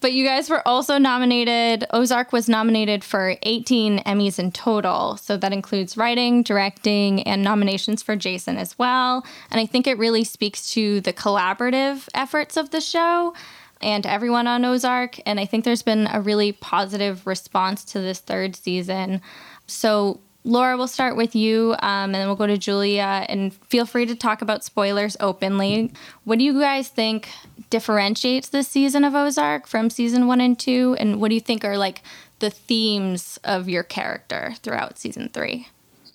But 0.00 0.12
you 0.12 0.24
guys 0.24 0.50
were 0.50 0.66
also 0.66 0.98
nominated, 0.98 1.86
Ozark 1.90 2.32
was 2.32 2.48
nominated 2.48 3.02
for 3.02 3.36
18 3.42 4.00
Emmys 4.00 4.38
in 4.38 4.52
total. 4.52 5.16
So 5.16 5.36
that 5.36 5.52
includes 5.52 5.96
writing, 5.96 6.42
directing, 6.42 7.22
and 7.22 7.42
nominations 7.42 8.02
for 8.02 8.14
Jason 8.14 8.58
as 8.58 8.78
well. 8.78 9.26
And 9.50 9.60
I 9.60 9.66
think 9.66 9.86
it 9.86 9.98
really 9.98 10.24
speaks 10.24 10.70
to 10.72 11.00
the 11.00 11.12
collaborative 11.12 12.08
efforts 12.14 12.56
of 12.56 12.70
the 12.70 12.80
show 12.80 13.34
and 13.80 14.06
everyone 14.06 14.46
on 14.46 14.64
Ozark. 14.64 15.18
And 15.26 15.40
I 15.40 15.46
think 15.46 15.64
there's 15.64 15.82
been 15.82 16.08
a 16.12 16.20
really 16.20 16.52
positive 16.52 17.26
response 17.26 17.84
to 17.86 18.00
this 18.00 18.20
third 18.20 18.56
season. 18.56 19.20
So, 19.66 20.20
Laura, 20.46 20.76
we'll 20.76 20.86
start 20.86 21.16
with 21.16 21.34
you 21.34 21.72
um, 21.80 22.14
and 22.14 22.14
then 22.14 22.28
we'll 22.28 22.36
go 22.36 22.46
to 22.46 22.56
Julia. 22.56 23.26
And 23.28 23.52
feel 23.52 23.84
free 23.84 24.06
to 24.06 24.14
talk 24.14 24.42
about 24.42 24.62
spoilers 24.62 25.16
openly. 25.18 25.92
What 26.22 26.38
do 26.38 26.44
you 26.44 26.60
guys 26.60 26.88
think 26.88 27.28
differentiates 27.68 28.48
this 28.50 28.68
season 28.68 29.04
of 29.04 29.16
Ozark 29.16 29.66
from 29.66 29.90
season 29.90 30.28
one 30.28 30.40
and 30.40 30.56
two? 30.56 30.96
And 31.00 31.20
what 31.20 31.30
do 31.30 31.34
you 31.34 31.40
think 31.40 31.64
are 31.64 31.76
like 31.76 32.00
the 32.38 32.50
themes 32.50 33.40
of 33.42 33.68
your 33.68 33.82
character 33.82 34.54
throughout 34.62 34.98
season 34.98 35.30
three? 35.30 35.66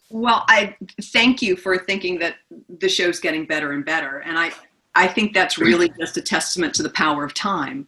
Well, 0.10 0.46
I 0.48 0.78
thank 1.02 1.42
you 1.42 1.58
for 1.58 1.78
thinking 1.78 2.18
that 2.20 2.36
the 2.80 2.88
show's 2.88 3.20
getting 3.20 3.46
better 3.46 3.74
and 3.74 3.84
better. 3.84 4.20
And 4.20 4.40
I, 4.40 4.52
I 4.96 5.08
think 5.08 5.34
that's 5.34 5.58
really 5.58 5.90
just 6.00 6.16
a 6.16 6.22
testament 6.22 6.74
to 6.76 6.84
the 6.84 6.90
power 6.90 7.26
of 7.26 7.34
time. 7.34 7.86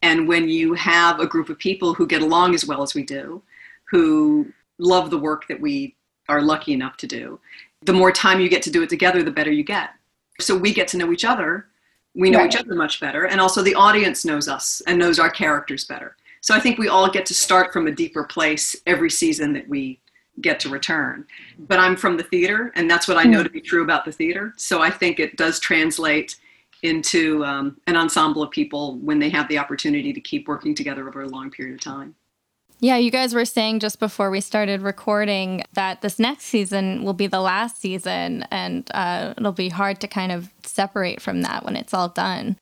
And 0.00 0.26
when 0.28 0.48
you 0.48 0.72
have 0.74 1.20
a 1.20 1.26
group 1.26 1.50
of 1.50 1.58
people 1.58 1.92
who 1.92 2.06
get 2.06 2.22
along 2.22 2.54
as 2.54 2.64
well 2.64 2.82
as 2.82 2.94
we 2.94 3.02
do, 3.02 3.42
who 3.90 4.50
love 4.78 5.10
the 5.10 5.18
work 5.18 5.46
that 5.48 5.60
we 5.60 5.94
are 6.28 6.42
lucky 6.42 6.72
enough 6.72 6.96
to 6.98 7.06
do, 7.06 7.38
the 7.82 7.92
more 7.92 8.10
time 8.10 8.40
you 8.40 8.48
get 8.48 8.62
to 8.62 8.70
do 8.70 8.82
it 8.82 8.88
together, 8.88 9.22
the 9.22 9.30
better 9.30 9.52
you 9.52 9.64
get. 9.64 9.90
So 10.40 10.56
we 10.56 10.72
get 10.72 10.88
to 10.88 10.96
know 10.96 11.12
each 11.12 11.24
other. 11.24 11.66
We 12.14 12.30
know 12.30 12.44
each 12.44 12.56
other 12.56 12.74
much 12.74 13.00
better. 13.00 13.26
And 13.26 13.40
also 13.40 13.62
the 13.62 13.74
audience 13.74 14.24
knows 14.24 14.48
us 14.48 14.80
and 14.86 14.98
knows 14.98 15.18
our 15.18 15.30
characters 15.30 15.84
better. 15.84 16.16
So 16.40 16.54
I 16.54 16.60
think 16.60 16.78
we 16.78 16.88
all 16.88 17.10
get 17.10 17.26
to 17.26 17.34
start 17.34 17.72
from 17.72 17.86
a 17.86 17.90
deeper 17.90 18.24
place 18.24 18.76
every 18.86 19.10
season 19.10 19.52
that 19.54 19.68
we 19.68 20.00
get 20.40 20.60
to 20.60 20.68
return. 20.68 21.26
But 21.58 21.78
I'm 21.78 21.96
from 21.96 22.16
the 22.16 22.22
theater, 22.22 22.72
and 22.74 22.90
that's 22.90 23.08
what 23.08 23.16
I 23.16 23.24
know 23.24 23.42
to 23.42 23.50
be 23.50 23.60
true 23.60 23.82
about 23.82 24.04
the 24.04 24.12
theater. 24.12 24.52
So 24.56 24.82
I 24.82 24.90
think 24.90 25.18
it 25.18 25.36
does 25.36 25.58
translate 25.58 26.36
into 26.82 27.44
um, 27.44 27.78
an 27.86 27.96
ensemble 27.96 28.42
of 28.42 28.50
people 28.50 28.96
when 28.98 29.18
they 29.18 29.30
have 29.30 29.48
the 29.48 29.58
opportunity 29.58 30.12
to 30.12 30.20
keep 30.20 30.46
working 30.46 30.74
together 30.74 31.08
over 31.08 31.22
a 31.22 31.28
long 31.28 31.50
period 31.50 31.74
of 31.74 31.80
time. 31.80 32.14
Yeah, 32.84 32.98
you 32.98 33.10
guys 33.10 33.34
were 33.34 33.46
saying 33.46 33.80
just 33.80 33.98
before 33.98 34.28
we 34.28 34.42
started 34.42 34.82
recording 34.82 35.62
that 35.72 36.02
this 36.02 36.18
next 36.18 36.44
season 36.44 37.02
will 37.02 37.14
be 37.14 37.26
the 37.26 37.40
last 37.40 37.80
season, 37.80 38.42
and 38.50 38.86
uh, 38.92 39.32
it'll 39.38 39.52
be 39.52 39.70
hard 39.70 40.02
to 40.02 40.06
kind 40.06 40.30
of 40.30 40.50
separate 40.64 41.22
from 41.22 41.40
that 41.40 41.64
when 41.64 41.76
it's 41.76 41.94
all 41.94 42.10
done. 42.10 42.58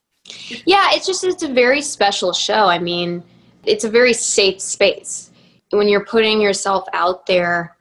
Yeah, 0.64 0.90
it's 0.92 1.08
just 1.08 1.24
it's 1.24 1.42
a 1.42 1.52
very 1.52 1.82
special 1.82 2.32
show. 2.32 2.66
I 2.66 2.78
mean, 2.78 3.24
it's 3.64 3.82
a 3.82 3.90
very 3.90 4.12
safe 4.12 4.60
space. 4.60 5.32
When 5.70 5.88
you're 5.88 6.04
putting 6.04 6.40
yourself 6.40 6.86
out 6.92 7.26
there 7.26 7.76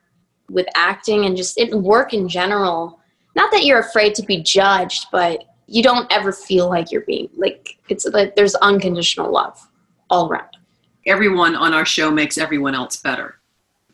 with 0.50 0.66
acting 0.74 1.24
and 1.26 1.36
just 1.36 1.56
in 1.58 1.84
work 1.84 2.12
in 2.12 2.28
general, 2.28 2.98
not 3.36 3.52
that 3.52 3.64
you're 3.66 3.78
afraid 3.78 4.16
to 4.16 4.22
be 4.24 4.42
judged, 4.42 5.06
but 5.12 5.44
you 5.68 5.80
don't 5.80 6.12
ever 6.12 6.32
feel 6.32 6.68
like 6.68 6.90
you're 6.90 7.02
being 7.02 7.30
like 7.36 7.78
it's 7.88 8.04
like 8.06 8.34
there's 8.34 8.56
unconditional 8.56 9.30
love 9.30 9.64
all 10.10 10.28
around. 10.28 10.56
Everyone 11.06 11.54
on 11.54 11.74
our 11.74 11.84
show 11.84 12.10
makes 12.10 12.38
everyone 12.38 12.74
else 12.74 12.96
better. 12.96 13.36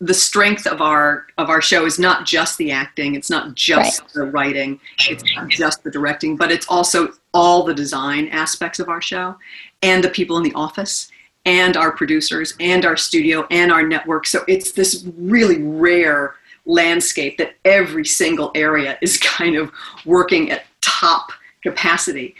The 0.01 0.15
strength 0.15 0.67
of 0.67 0.81
our 0.81 1.27
of 1.39 1.51
our 1.51 1.61
show 1.61 1.85
is 1.85 1.99
not 1.99 2.25
just 2.25 2.57
the 2.57 2.71
acting, 2.71 3.17
it's 3.17 3.31
not 3.31 3.55
just 3.55 4.15
the 4.15 4.25
writing, 4.25 4.79
it's 5.09 5.25
not 5.35 5.49
just 5.49 5.83
the 5.83 5.91
directing, 5.91 6.37
but 6.37 6.53
it's 6.53 6.69
also 6.69 7.13
all 7.35 7.65
the 7.65 7.75
design 7.75 8.29
aspects 8.29 8.79
of 8.79 8.89
our 8.89 9.03
show 9.03 9.37
and 9.83 10.03
the 10.03 10.11
people 10.11 10.37
in 10.37 10.45
the 10.45 10.55
office 10.55 11.11
and 11.45 11.77
our 11.77 11.91
producers 11.91 12.55
and 12.61 12.85
our 12.85 12.97
studio 12.97 13.47
and 13.51 13.73
our 13.73 13.83
network. 13.83 14.27
So 14.27 14.45
it's 14.47 14.71
this 14.73 15.05
really 15.17 15.63
rare 15.63 16.37
landscape 16.65 17.39
that 17.39 17.55
every 17.65 18.05
single 18.05 18.53
area 18.55 18.99
is 19.01 19.17
kind 19.19 19.57
of 19.57 19.73
working 20.05 20.53
at 20.53 20.65
top 20.81 21.33
capacity. 21.63 22.37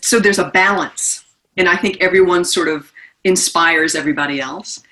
So 0.00 0.18
there's 0.18 0.38
a 0.38 0.48
balance 0.48 1.24
and 1.56 1.68
I 1.68 1.76
think 1.76 1.98
everyone 2.00 2.44
sort 2.44 2.68
of 2.68 2.89
inspires 3.24 3.94
everybody 3.94 4.40
else. 4.40 4.82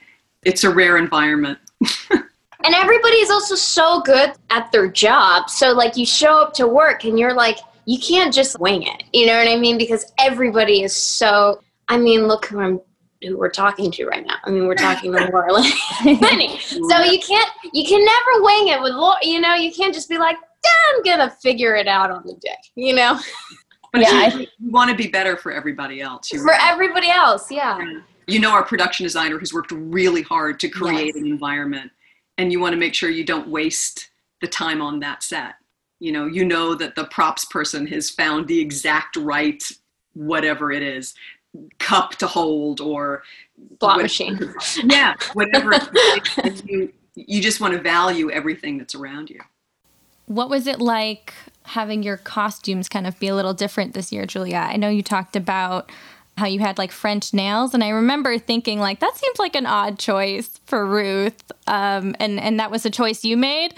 It's 0.43 0.65
a 0.65 0.71
rare 0.71 0.97
environment. 0.97 1.59
And 2.65 2.75
everybody 2.75 3.17
is 3.17 3.31
also 3.31 3.55
so 3.55 4.01
good 4.01 4.33
at 4.51 4.71
their 4.73 4.89
job. 4.89 5.49
So 5.49 5.73
like 5.73 5.97
you 5.97 6.05
show 6.05 6.43
up 6.43 6.53
to 6.55 6.67
work 6.67 7.05
and 7.05 7.19
you're 7.19 7.35
like 7.35 7.59
you 7.85 7.99
can't 7.99 8.35
just 8.35 8.59
wing 8.59 8.83
it. 8.83 9.05
You 9.13 9.27
know 9.27 9.39
what 9.39 9.49
I 9.49 9.57
mean? 9.57 9.79
Because 9.79 10.13
everybody 10.19 10.83
is 10.83 10.95
so 10.95 11.61
I 11.89 11.97
mean, 11.97 12.27
look 12.27 12.47
who 12.47 12.61
I'm 12.61 12.81
who 13.23 13.39
we're 13.39 13.51
talking 13.51 13.91
to 13.93 14.07
right 14.07 14.27
now. 14.27 14.37
I 14.45 14.51
mean, 14.51 14.67
we're 14.67 14.75
talking 14.75 15.13
to 15.13 15.31
Laura 15.33 15.53
Linney. 16.05 16.59
So 16.59 17.03
you 17.03 17.21
can't 17.21 17.51
you 17.73 17.85
can 17.89 18.05
never 18.05 18.43
wing 18.43 18.69
it 18.69 18.83
with 18.83 18.93
Laura, 18.93 19.19
you 19.23 19.41
know, 19.41 19.55
you 19.55 19.73
can't 19.73 19.95
just 19.95 20.09
be 20.09 20.19
like, 20.19 20.37
"Yeah, 20.65 20.71
I'm 20.97 21.03
going 21.03 21.29
to 21.29 21.35
figure 21.37 21.77
it 21.77 21.87
out 21.87 22.11
on 22.11 22.23
the 22.27 22.35
day." 22.35 22.57
You 22.75 22.95
know? 22.95 23.19
But 23.93 24.03
Yeah, 24.03 24.35
you, 24.35 24.47
you 24.59 24.71
want 24.71 24.91
to 24.91 24.97
be 24.97 25.09
better 25.09 25.37
for 25.37 25.53
everybody 25.53 26.01
else. 26.01 26.31
You 26.31 26.43
For 26.43 26.55
everybody 26.61 27.09
else, 27.09 27.51
yeah. 27.51 27.79
You 28.29 28.39
know 28.39 28.51
our 28.53 28.63
production 28.65 29.05
designer 29.05 29.39
has 29.39 29.53
worked 29.53 29.73
really 29.73 30.23
hard 30.23 30.61
to 30.61 30.69
create 30.69 31.15
Yes. 31.15 31.17
an 31.17 31.27
environment 31.27 31.91
and 32.37 32.53
you 32.53 32.61
want 32.61 32.73
to 32.75 32.79
make 32.79 32.95
sure 32.95 33.11
you 33.11 33.25
don't 33.25 33.49
waste 33.49 34.11
the 34.41 34.47
time 34.47 34.81
on 34.81 35.01
that 35.01 35.23
set 35.23 35.55
you 35.99 36.13
know 36.13 36.27
you 36.27 36.45
know 36.45 36.75
that 36.75 36.95
the 36.95 37.05
props 37.07 37.45
person 37.47 37.87
has 37.87 38.11
found 38.11 38.47
the 38.47 38.61
exact 38.61 39.17
right 39.17 39.63
whatever 40.15 40.71
it 40.71 40.83
is 40.83 41.15
cup 41.79 42.11
to 42.17 42.27
hold 42.27 42.81
or 42.81 43.23
Slot 43.81 44.01
machine. 44.03 44.39
yeah 44.85 45.15
whatever 45.33 45.73
it 45.73 45.89
is, 46.45 46.61
and 46.61 46.71
you 46.71 46.93
you 47.17 47.41
just 47.43 47.61
want 47.61 47.75
to 47.75 47.81
value 47.81 48.31
everything 48.31 48.79
that's 48.79 48.95
around 48.95 49.29
you 49.31 49.41
What 50.27 50.49
was 50.51 50.67
it 50.69 50.79
like 50.81 51.35
having 51.65 52.03
your 52.05 52.17
costumes 52.19 52.89
kind 52.89 53.07
of 53.07 53.19
be 53.19 53.27
a 53.29 53.35
little 53.35 53.55
different 53.55 53.93
this 53.95 54.13
year, 54.13 54.25
Julia? 54.27 54.59
I 54.59 54.77
know 54.77 54.89
you 54.89 55.03
talked 55.03 55.35
about 55.37 55.91
how 56.39 56.47
you 56.47 56.61
had 56.61 56.79
like 56.79 56.93
French 56.93 57.35
nails, 57.35 57.75
and 57.75 57.85
I 57.85 57.91
remember 57.91 58.39
thinking 58.39 58.79
like 58.81 59.01
that 59.01 59.17
seems 59.17 59.39
like 59.39 59.55
an 59.55 59.67
odd 59.67 59.99
choice 59.99 60.49
for 60.67 60.87
Ruth, 60.87 61.53
um, 61.67 62.15
and 62.21 62.41
and 62.41 62.59
that 62.61 62.71
was 62.71 62.87
a 62.87 62.91
choice 62.91 63.25
you 63.25 63.37
made. 63.37 63.75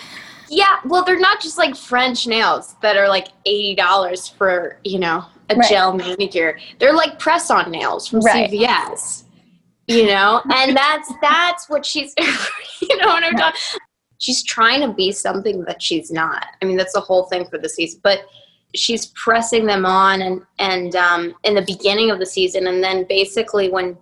Yeah, 0.49 0.79
well, 0.85 1.05
they're 1.05 1.18
not 1.18 1.40
just 1.40 1.59
like 1.59 1.77
French 1.77 2.27
nails 2.27 2.75
that 2.83 2.96
are 2.96 3.09
like 3.09 3.29
eighty 3.46 3.75
dollars 3.75 4.29
for 4.29 4.79
you 4.85 4.99
know 4.99 5.25
a 5.49 5.57
Right. 5.57 5.68
gel 5.68 5.92
manicure. 5.94 6.59
They're 6.79 6.92
like 6.92 7.18
press-on 7.18 7.70
nails 7.70 8.07
from 8.07 8.20
Right. 8.20 8.51
CVS. 8.51 9.25
You 9.87 10.07
know, 10.07 10.40
and 10.55 10.77
that's 10.77 11.12
that's 11.20 11.68
what 11.68 11.85
she's. 11.85 12.14
you 12.81 12.96
know 12.99 13.07
what 13.09 13.25
I'm 13.25 13.35
talking. 13.35 13.61
She's 14.18 14.42
trying 14.44 14.83
to 14.83 14.92
be 14.92 15.11
something 15.11 15.64
that 15.64 15.83
she's 15.83 16.11
not. 16.12 16.46
I 16.62 16.64
mean, 16.66 16.77
that's 16.77 16.92
the 16.92 17.01
whole 17.01 17.25
thing 17.25 17.46
for 17.46 17.59
the 17.59 17.68
season. 17.68 18.01
But 18.05 18.20
she's 18.74 19.06
pressing 19.06 19.66
them 19.66 19.85
on, 19.87 20.22
and 20.22 20.42
and 20.59 20.96
um, 20.96 21.35
in 21.44 21.54
the 21.54 21.62
beginning 21.62 22.11
of 22.11 22.18
the 22.18 22.26
season, 22.26 22.66
and 22.66 22.83
then 22.83 23.04
basically 23.09 23.70
when 23.70 23.96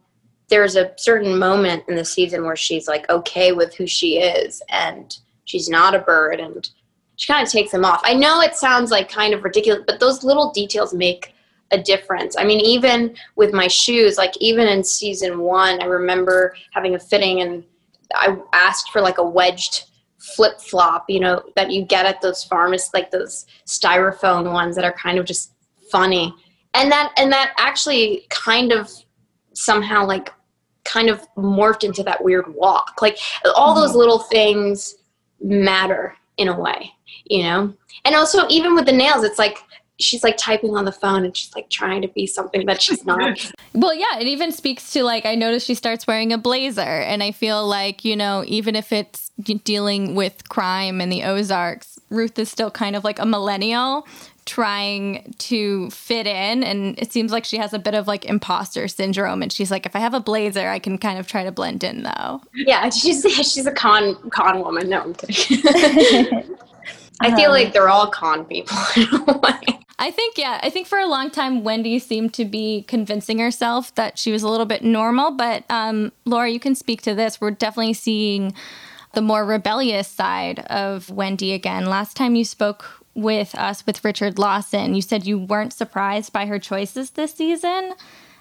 there's 0.48 0.76
a 0.76 0.92
certain 0.96 1.38
moment 1.38 1.85
in 1.88 1.94
the 1.94 2.04
season 2.04 2.44
where 2.44 2.57
she's 2.57 2.88
like 2.88 3.09
okay 3.11 3.52
with 3.52 3.74
who 3.74 3.87
she 3.87 4.18
is 4.18 4.62
and 4.70 5.18
she's 5.44 5.68
not 5.68 5.94
a 5.94 5.98
Byrde 5.98 6.42
and 6.42 6.70
she 7.16 7.31
kind 7.31 7.46
of 7.46 7.52
takes 7.52 7.72
them 7.72 7.85
off. 7.85 8.00
I 8.04 8.14
know 8.14 8.40
it 8.40 8.54
sounds 8.54 8.90
like 8.90 9.11
kind 9.11 9.35
of 9.35 9.44
ridiculous, 9.44 9.83
but 9.87 10.00
those 10.00 10.22
little 10.22 10.52
details 10.52 10.94
make 10.94 11.35
a 11.70 11.78
difference. 11.78 12.37
I 12.38 12.44
mean, 12.44 12.61
even 12.61 13.14
with 13.37 13.52
my 13.52 13.66
shoes, 13.66 14.16
like 14.16 14.33
even 14.40 14.68
in 14.68 14.83
season 14.83 15.40
one, 15.40 15.83
I 15.83 15.87
remember 15.87 16.54
having 16.72 16.94
a 16.94 16.98
fitting 16.98 17.40
and 17.40 17.64
I 18.14 18.37
asked 18.52 18.90
for 18.90 19.02
like 19.02 19.18
a 19.18 19.28
wedged 19.28 19.88
flip 20.18 20.61
flop, 20.61 21.04
you 21.09 21.20
know, 21.20 21.42
that 21.57 21.70
you 21.70 21.85
get 21.85 22.07
at 22.07 22.20
those 22.20 22.44
pharmacies, 22.44 22.90
like 22.92 23.11
those 23.11 23.46
styrofoam 23.66 24.52
ones 24.52 24.74
that 24.76 24.85
are 24.85 24.92
kind 24.92 25.18
of 25.18 25.24
just 25.24 25.52
funny. 25.90 26.35
And 26.74 26.90
that 26.92 27.12
and 27.16 27.33
that 27.33 27.54
actually 27.59 28.26
kind 28.31 28.72
of 28.72 28.90
somehow 29.54 30.07
like 30.07 30.33
kind 30.85 31.09
of 31.09 31.26
morphed 31.37 31.85
into 31.85 32.02
that 32.02 32.22
weird 32.22 32.52
walk. 32.54 33.00
Like 33.00 33.18
all 33.57 33.74
those 33.74 33.90
mm-hmm. 33.90 33.98
little 33.98 34.18
things 34.18 34.96
matter 35.40 36.16
in 36.37 36.48
a 36.48 36.59
way, 36.59 36.92
you 37.26 37.42
know? 37.42 37.74
And 38.04 38.14
also 38.14 38.46
even 38.48 38.74
with 38.74 38.87
the 38.87 38.92
nails, 38.92 39.24
it's 39.24 39.38
like 39.38 39.59
she's 39.98 40.22
like 40.22 40.37
typing 40.37 40.76
on 40.76 40.84
the 40.84 40.92
phone 40.92 41.24
and 41.24 41.37
she's 41.37 41.54
like 41.54 41.68
trying 41.70 42.02
to 42.02 42.08
be 42.08 42.26
something 42.26 42.66
that 42.66 42.80
she's 42.80 43.04
not. 43.04 43.52
Well, 43.74 43.94
yeah, 43.94 44.18
it 44.18 44.26
even 44.26 44.50
speaks 44.50 44.92
to 44.94 45.04
like 45.04 45.24
I 45.24 45.34
noticed 45.37 45.66
she 45.66 45.74
starts 45.74 46.06
wearing 46.06 46.32
a 46.32 46.38
blazer, 46.38 46.80
and 46.80 47.22
I 47.22 47.30
feel 47.30 47.66
like 47.66 48.04
you 48.04 48.16
know 48.16 48.42
even 48.46 48.74
if 48.74 48.92
it's 48.92 49.30
dealing 49.62 50.14
with 50.16 50.48
crime 50.48 51.00
in 51.00 51.11
the 51.11 51.22
Ozarks, 51.22 51.98
Ruth 52.11 52.38
is 52.38 52.50
still 52.50 52.70
kind 52.70 52.96
of 52.96 53.04
like 53.04 53.18
a 53.20 53.26
millennial 53.26 54.06
trying 54.46 55.34
to 55.37 55.90
fit 55.90 56.26
in 56.26 56.64
and 56.64 56.98
it 56.98 57.12
seems 57.12 57.30
like 57.30 57.44
she 57.44 57.58
has 57.58 57.74
a 57.74 57.78
bit 57.78 57.94
of 57.94 58.08
like 58.08 58.24
imposter 58.24 58.88
syndrome 58.88 59.42
and 59.42 59.52
she's 59.52 59.70
like 59.70 59.84
if 59.84 59.94
i 59.94 59.98
have 59.98 60.14
a 60.14 60.20
blazer 60.20 60.70
i 60.70 60.78
can 60.78 60.96
kind 60.96 61.18
of 61.18 61.26
try 61.26 61.44
to 61.44 61.52
blend 61.52 61.84
in 61.84 62.02
though. 62.02 62.40
Yeah 62.54 62.88
she's 62.88 63.22
she's 63.30 63.66
a 63.66 63.72
con 63.72 64.14
con 64.30 64.61
woman. 64.61 64.88
No 64.88 65.02
i'm 65.02 65.12
kidding. 65.12 65.62
I 67.20 67.37
feel 67.37 67.50
um, 67.50 67.52
like 67.52 67.74
they're 67.74 67.90
all 67.90 68.06
con 68.06 68.46
people 68.46 68.74
I 70.00 70.12
think, 70.12 70.38
yeah, 70.38 70.61
I 70.62 70.70
think 70.70 70.87
for 70.87 70.98
a 70.98 71.08
long 71.08 71.30
time, 71.30 71.64
Wendy 71.64 71.98
seemed 71.98 72.32
to 72.34 72.44
be 72.44 72.84
convincing 72.87 73.38
herself 73.40 73.92
that 73.96 74.16
she 74.16 74.30
was 74.30 74.44
a 74.44 74.48
little 74.48 74.66
bit 74.66 74.84
normal. 74.84 75.32
But 75.32 75.64
um, 75.70 76.12
Laura, 76.24 76.48
you 76.48 76.61
can 76.61 76.76
speak 76.76 77.02
to 77.02 77.14
this. 77.14 77.40
We're 77.40 77.50
definitely 77.50 77.94
seeing 77.94 78.54
the 79.14 79.22
more 79.22 79.44
rebellious 79.44 80.06
side 80.06 80.61
of 80.61 81.11
Wendy 81.11 81.52
again. 81.52 81.87
Last 81.87 82.16
time 82.16 82.37
you 82.37 82.44
spoke 82.44 83.04
with 83.14 83.54
us 83.56 83.84
with 83.84 84.04
Richard 84.04 84.38
Lawson, 84.38 84.94
you 84.94 85.02
said 85.02 85.26
you 85.26 85.38
weren't 85.38 85.72
surprised 85.72 86.32
by 86.32 86.46
her 86.46 86.61
choices 86.61 87.11
this 87.11 87.34
season. 87.34 87.94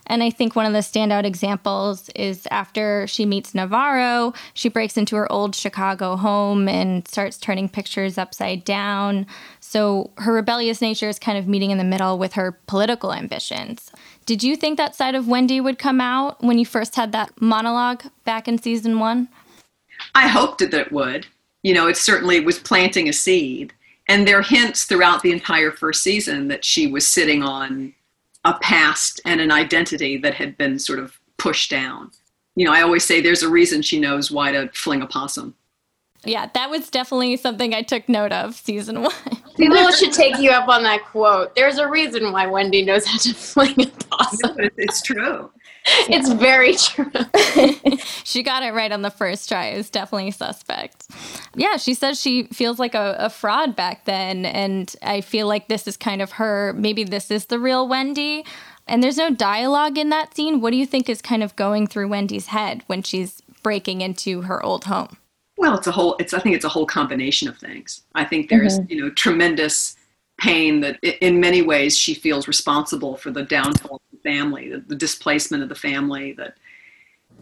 And 0.07 0.23
I 0.23 0.29
think 0.29 0.55
one 0.55 0.65
of 0.65 0.73
the 0.73 0.79
standout 0.79 1.25
examples 1.25 2.09
is 2.15 2.47
after 2.49 3.05
she 3.07 3.25
meets 3.25 3.53
Navarro, 3.53 4.33
she 4.53 4.69
breaks 4.69 4.97
into 4.97 5.15
her 5.17 5.29
old 5.31 5.53
Chicago 5.53 6.15
home 6.15 6.67
and 6.67 7.07
starts 7.07 7.37
turning 7.37 7.67
pictures 7.69 8.17
upside 8.17 8.63
down. 8.63 9.27
So 9.69 10.11
her 10.19 10.31
rebellious 10.31 10.81
nature 10.81 11.09
is 11.09 11.19
kind 11.19 11.37
of 11.37 11.45
meeting 11.45 11.71
in 11.71 11.77
the 11.77 11.83
middle 11.83 12.17
with 12.17 12.33
her 12.33 12.53
political 12.67 13.11
ambitions. 13.11 13.91
Did 14.25 14.41
you 14.41 14.55
think 14.55 14.77
that 14.77 14.95
side 14.95 15.13
of 15.13 15.27
Wendy 15.27 15.59
would 15.59 15.77
come 15.77 15.99
out 15.99 16.41
when 16.41 16.57
you 16.57 16.65
first 16.65 16.95
had 16.95 17.11
that 17.11 17.33
monologue 17.41 18.03
back 18.23 18.47
in 18.47 18.57
season 18.59 18.97
one? 18.97 19.27
I 20.15 20.29
hoped 20.29 20.59
that 20.59 20.73
it 20.73 20.93
would. 20.93 21.27
You 21.63 21.73
know, 21.73 21.87
it 21.87 21.97
certainly 21.97 22.39
was 22.39 22.57
planting 22.57 23.09
a 23.09 23.13
seed. 23.13 23.73
And 24.07 24.25
there 24.25 24.39
are 24.39 24.41
hints 24.41 24.85
throughout 24.85 25.21
the 25.21 25.33
entire 25.33 25.71
first 25.71 26.01
season 26.01 26.47
that 26.47 26.63
she 26.63 26.87
was 26.87 27.05
sitting 27.05 27.43
on 27.43 27.93
a 28.45 28.53
past 28.59 29.19
and 29.25 29.41
an 29.41 29.51
identity 29.51 30.15
that 30.19 30.35
had 30.35 30.57
been 30.57 30.79
sort 30.79 30.99
of 30.99 31.19
pushed 31.35 31.69
down. 31.69 32.11
You 32.55 32.63
know, 32.63 32.71
I 32.71 32.83
always 32.83 33.03
say 33.03 33.19
there's 33.19 33.43
a 33.43 33.49
reason 33.49 33.81
she 33.81 33.99
knows 33.99 34.31
why 34.31 34.53
to 34.53 34.69
fling 34.69 35.01
a 35.01 35.07
possum. 35.07 35.55
Yeah, 36.23 36.49
that 36.53 36.69
was 36.69 36.89
definitely 36.89 37.37
something 37.37 37.73
I 37.73 37.81
took 37.81 38.09
note 38.09 38.31
of 38.31 38.55
season 38.55 39.01
one. 39.03 39.13
People 39.55 39.91
should 39.91 40.13
take 40.13 40.37
you 40.39 40.51
up 40.51 40.67
on 40.67 40.83
that 40.83 41.03
quote. 41.05 41.55
There's 41.55 41.77
a 41.77 41.87
reason 41.87 42.31
why 42.31 42.47
Wendy 42.47 42.83
knows 42.83 43.05
how 43.05 43.17
to 43.17 43.33
fling 43.33 43.75
a 43.81 43.87
possum. 43.87 44.57
It's 44.77 45.01
true. 45.01 45.51
It's 46.09 46.29
very 46.33 46.75
true. 46.75 47.09
she 48.25 48.43
got 48.43 48.61
it 48.61 48.73
right 48.73 48.91
on 48.91 49.03
the 49.03 49.09
first 49.09 49.47
try. 49.47 49.67
It 49.67 49.77
was 49.77 49.89
definitely 49.89 50.31
suspect. 50.31 51.07
Yeah, 51.55 51.77
she 51.77 51.93
says 51.93 52.19
she 52.19 52.43
feels 52.47 52.77
like 52.77 52.93
a, 52.93 53.15
a 53.17 53.29
fraud 53.29 53.73
back 53.73 54.03
then. 54.03 54.45
And 54.45 54.93
I 55.01 55.21
feel 55.21 55.47
like 55.47 55.69
this 55.69 55.87
is 55.87 55.95
kind 55.95 56.21
of 56.21 56.33
her. 56.33 56.73
Maybe 56.73 57.05
this 57.05 57.31
is 57.31 57.45
the 57.45 57.57
real 57.57 57.87
Wendy. 57.87 58.43
And 58.85 59.01
there's 59.01 59.15
no 59.15 59.29
dialogue 59.29 59.97
in 59.97 60.09
that 60.09 60.35
scene. 60.35 60.59
What 60.59 60.71
do 60.71 60.77
you 60.77 60.85
think 60.85 61.09
is 61.09 61.21
kind 61.21 61.41
of 61.41 61.55
going 61.55 61.87
through 61.87 62.09
Wendy's 62.09 62.47
head 62.47 62.83
when 62.87 63.01
she's 63.01 63.41
breaking 63.63 64.01
into 64.01 64.41
her 64.41 64.61
old 64.61 64.85
home? 64.85 65.15
Well, 65.57 65.75
it's 65.75 65.87
a 65.87 65.91
whole. 65.91 66.15
It's 66.19 66.33
I 66.33 66.39
think 66.39 66.55
it's 66.55 66.65
a 66.65 66.69
whole 66.69 66.85
combination 66.85 67.47
of 67.47 67.57
things. 67.57 68.03
I 68.13 68.23
think 68.23 68.49
there's 68.49 68.79
mm-hmm. 68.79 68.91
you 68.91 69.01
know 69.01 69.09
tremendous 69.09 69.97
pain 70.37 70.81
that 70.81 70.99
in 71.03 71.39
many 71.39 71.63
ways 71.63 71.97
she 71.97 72.13
feels 72.13 72.47
responsible 72.47 73.17
for 73.17 73.31
the 73.31 73.41
downfall 73.41 73.95
of 73.95 74.01
the 74.11 74.29
family, 74.29 74.69
the, 74.69 74.79
the 74.79 74.95
displacement 74.95 75.63
of 75.63 75.69
the 75.69 75.75
family. 75.75 76.33
That 76.33 76.57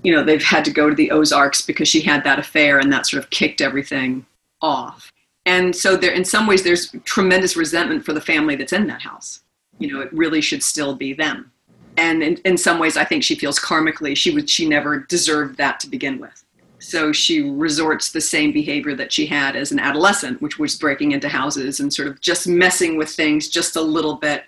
you 0.02 0.14
know 0.14 0.24
they've 0.24 0.44
had 0.44 0.64
to 0.66 0.72
go 0.72 0.90
to 0.90 0.96
the 0.96 1.12
Ozarks 1.12 1.62
because 1.62 1.90
she 1.90 2.02
had 2.02 2.24
that 2.24 2.40
affair, 2.40 2.80
and 2.80 2.92
that 2.94 3.06
sort 3.06 3.22
of 3.22 3.30
kicked 3.30 3.60
everything 3.60 4.26
off. 4.62 5.12
And 5.46 5.76
so 5.76 5.98
there, 5.98 6.14
in 6.14 6.26
some 6.26 6.48
ways, 6.48 6.64
there's 6.64 6.96
tremendous 7.04 7.56
resentment 7.56 8.04
for 8.06 8.14
the 8.14 8.22
family 8.22 8.56
that's 8.56 8.74
in 8.74 8.88
that 8.88 9.02
house. 9.02 9.42
You 9.78 9.94
know, 9.94 10.00
it 10.00 10.12
really 10.12 10.42
should 10.42 10.64
still 10.64 10.96
be 10.96 11.14
them. 11.14 11.52
And 11.98 12.24
in, 12.24 12.38
in 12.38 12.58
some 12.58 12.80
ways, 12.80 12.98
I 12.98 13.04
think 13.04 13.24
she 13.24 13.36
feels 13.36 13.60
karmically 13.60 14.16
she 14.16 14.32
would 14.32 14.50
she 14.50 14.68
never 14.68 15.00
deserved 15.00 15.58
that 15.58 15.82
to 15.82 15.90
begin 15.90 16.18
with 16.18 16.45
so 16.86 17.12
she 17.12 17.42
resorts 17.42 18.12
the 18.12 18.22
same 18.22 18.52
behavior 18.52 18.96
that 18.96 19.12
she 19.12 19.26
had 19.26 19.56
as 19.56 19.72
an 19.72 19.80
adolescent, 19.80 20.42
which 20.42 20.60
was 20.60 20.76
breaking 20.76 21.12
into 21.12 21.28
houses 21.28 21.80
and 21.80 21.94
sort 21.94 22.08
of 22.08 22.22
just 22.22 22.48
messing 22.48 22.98
with 22.98 23.10
things 23.10 23.50
just 23.50 23.76
a 23.76 23.82
little 23.82 24.16
bit 24.16 24.44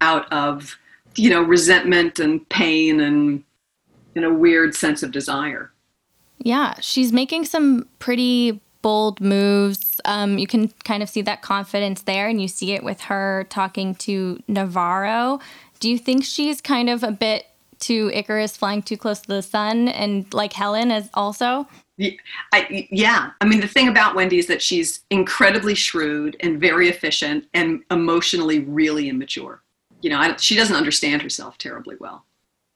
out 0.00 0.30
of, 0.32 0.76
you 1.14 1.30
know, 1.30 1.42
resentment 1.42 2.18
and 2.18 2.46
pain 2.48 3.00
and 3.00 3.44
in 4.14 4.24
a 4.24 4.32
weird 4.32 4.74
sense 4.74 5.02
of 5.02 5.12
desire. 5.12 5.70
Yeah, 6.38 6.74
she's 6.80 7.12
making 7.12 7.44
some 7.44 7.88
pretty 7.98 8.60
bold 8.82 9.20
moves. 9.20 10.00
Um, 10.04 10.38
you 10.38 10.46
can 10.46 10.68
kind 10.84 11.02
of 11.02 11.08
see 11.08 11.22
that 11.22 11.42
confidence 11.42 12.02
there, 12.02 12.28
and 12.28 12.40
you 12.40 12.48
see 12.48 12.72
it 12.72 12.84
with 12.84 13.00
her 13.02 13.46
talking 13.48 13.94
to 13.96 14.42
Navarro. 14.48 15.40
Do 15.80 15.90
you 15.90 15.98
think 15.98 16.24
she's 16.24 16.60
kind 16.60 16.88
of 16.88 17.02
a 17.02 17.12
bit 17.12 17.46
to 17.80 18.10
Icarus 18.12 18.56
flying 18.56 18.82
too 18.82 18.96
close 18.96 19.20
to 19.20 19.28
the 19.28 19.42
sun 19.42 19.88
and 19.88 20.32
like 20.32 20.52
Helen 20.52 20.90
as 20.90 21.10
also? 21.14 21.66
Yeah 21.98 22.10
I, 22.52 22.88
yeah, 22.90 23.30
I 23.40 23.46
mean, 23.46 23.60
the 23.60 23.68
thing 23.68 23.88
about 23.88 24.14
Wendy 24.14 24.38
is 24.38 24.46
that 24.48 24.60
she's 24.60 25.04
incredibly 25.10 25.74
shrewd 25.74 26.36
and 26.40 26.60
very 26.60 26.88
efficient 26.88 27.46
and 27.54 27.82
emotionally 27.90 28.60
really 28.60 29.08
immature. 29.08 29.62
You 30.02 30.10
know, 30.10 30.18
I, 30.18 30.36
she 30.36 30.56
doesn't 30.56 30.76
understand 30.76 31.22
herself 31.22 31.56
terribly 31.56 31.96
well. 31.98 32.24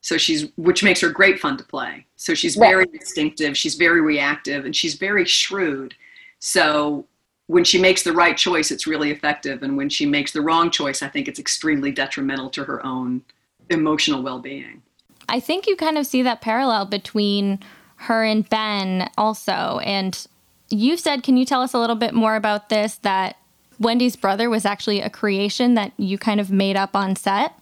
So 0.00 0.16
she's, 0.16 0.48
which 0.56 0.82
makes 0.82 1.02
her 1.02 1.10
great 1.10 1.38
fun 1.38 1.58
to 1.58 1.64
play. 1.64 2.06
So 2.16 2.32
she's 2.32 2.56
very 2.56 2.86
instinctive, 2.94 3.58
she's 3.58 3.74
very 3.74 4.00
reactive, 4.00 4.64
and 4.64 4.74
she's 4.74 4.94
very 4.94 5.26
shrewd. 5.26 5.94
So 6.38 7.06
when 7.46 7.64
she 7.64 7.78
makes 7.78 8.02
the 8.02 8.14
right 8.14 8.36
choice, 8.36 8.70
it's 8.70 8.86
really 8.86 9.10
effective. 9.10 9.62
And 9.62 9.76
when 9.76 9.90
she 9.90 10.06
makes 10.06 10.32
the 10.32 10.40
wrong 10.40 10.70
choice, 10.70 11.02
I 11.02 11.08
think 11.08 11.28
it's 11.28 11.38
extremely 11.38 11.92
detrimental 11.92 12.48
to 12.50 12.64
her 12.64 12.84
own 12.86 13.22
emotional 13.68 14.22
well 14.22 14.38
being. 14.38 14.82
I 15.30 15.40
think 15.40 15.66
you 15.66 15.76
kind 15.76 15.96
of 15.96 16.06
see 16.06 16.22
that 16.22 16.40
parallel 16.40 16.86
between 16.86 17.60
her 17.96 18.24
and 18.24 18.48
Ben 18.48 19.10
also. 19.16 19.80
And 19.84 20.26
you 20.68 20.96
said, 20.96 21.22
can 21.22 21.36
you 21.36 21.44
tell 21.44 21.62
us 21.62 21.72
a 21.72 21.78
little 21.78 21.96
bit 21.96 22.14
more 22.14 22.36
about 22.36 22.68
this? 22.68 22.96
That 22.96 23.36
Wendy's 23.78 24.16
brother 24.16 24.50
was 24.50 24.64
actually 24.64 25.00
a 25.00 25.08
creation 25.08 25.74
that 25.74 25.92
you 25.96 26.18
kind 26.18 26.40
of 26.40 26.50
made 26.50 26.76
up 26.76 26.96
on 26.96 27.16
set? 27.16 27.54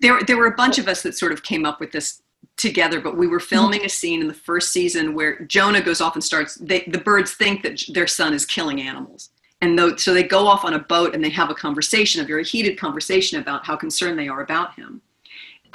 There, 0.00 0.20
there 0.22 0.36
were 0.36 0.46
a 0.46 0.54
bunch 0.54 0.78
of 0.78 0.86
us 0.86 1.02
that 1.02 1.16
sort 1.16 1.32
of 1.32 1.42
came 1.42 1.64
up 1.66 1.80
with 1.80 1.92
this 1.92 2.22
together, 2.56 3.00
but 3.00 3.16
we 3.16 3.26
were 3.26 3.38
mm-hmm. 3.38 3.46
filming 3.46 3.84
a 3.84 3.88
scene 3.88 4.20
in 4.20 4.28
the 4.28 4.34
first 4.34 4.72
season 4.72 5.14
where 5.14 5.40
Jonah 5.46 5.80
goes 5.80 6.00
off 6.00 6.14
and 6.14 6.22
starts, 6.22 6.56
they, 6.56 6.84
the 6.86 6.98
Byrdes 6.98 7.32
think 7.32 7.62
that 7.62 7.82
their 7.94 8.06
son 8.06 8.34
is 8.34 8.44
killing 8.44 8.80
animals. 8.80 9.30
And 9.60 9.78
though, 9.78 9.96
so 9.96 10.14
they 10.14 10.22
go 10.22 10.46
off 10.46 10.64
on 10.64 10.74
a 10.74 10.78
boat 10.78 11.14
and 11.14 11.24
they 11.24 11.30
have 11.30 11.50
a 11.50 11.54
conversation, 11.54 12.22
a 12.22 12.26
very 12.26 12.44
heated 12.44 12.78
conversation 12.78 13.40
about 13.40 13.66
how 13.66 13.76
concerned 13.76 14.18
they 14.18 14.28
are 14.28 14.40
about 14.40 14.74
him. 14.74 15.02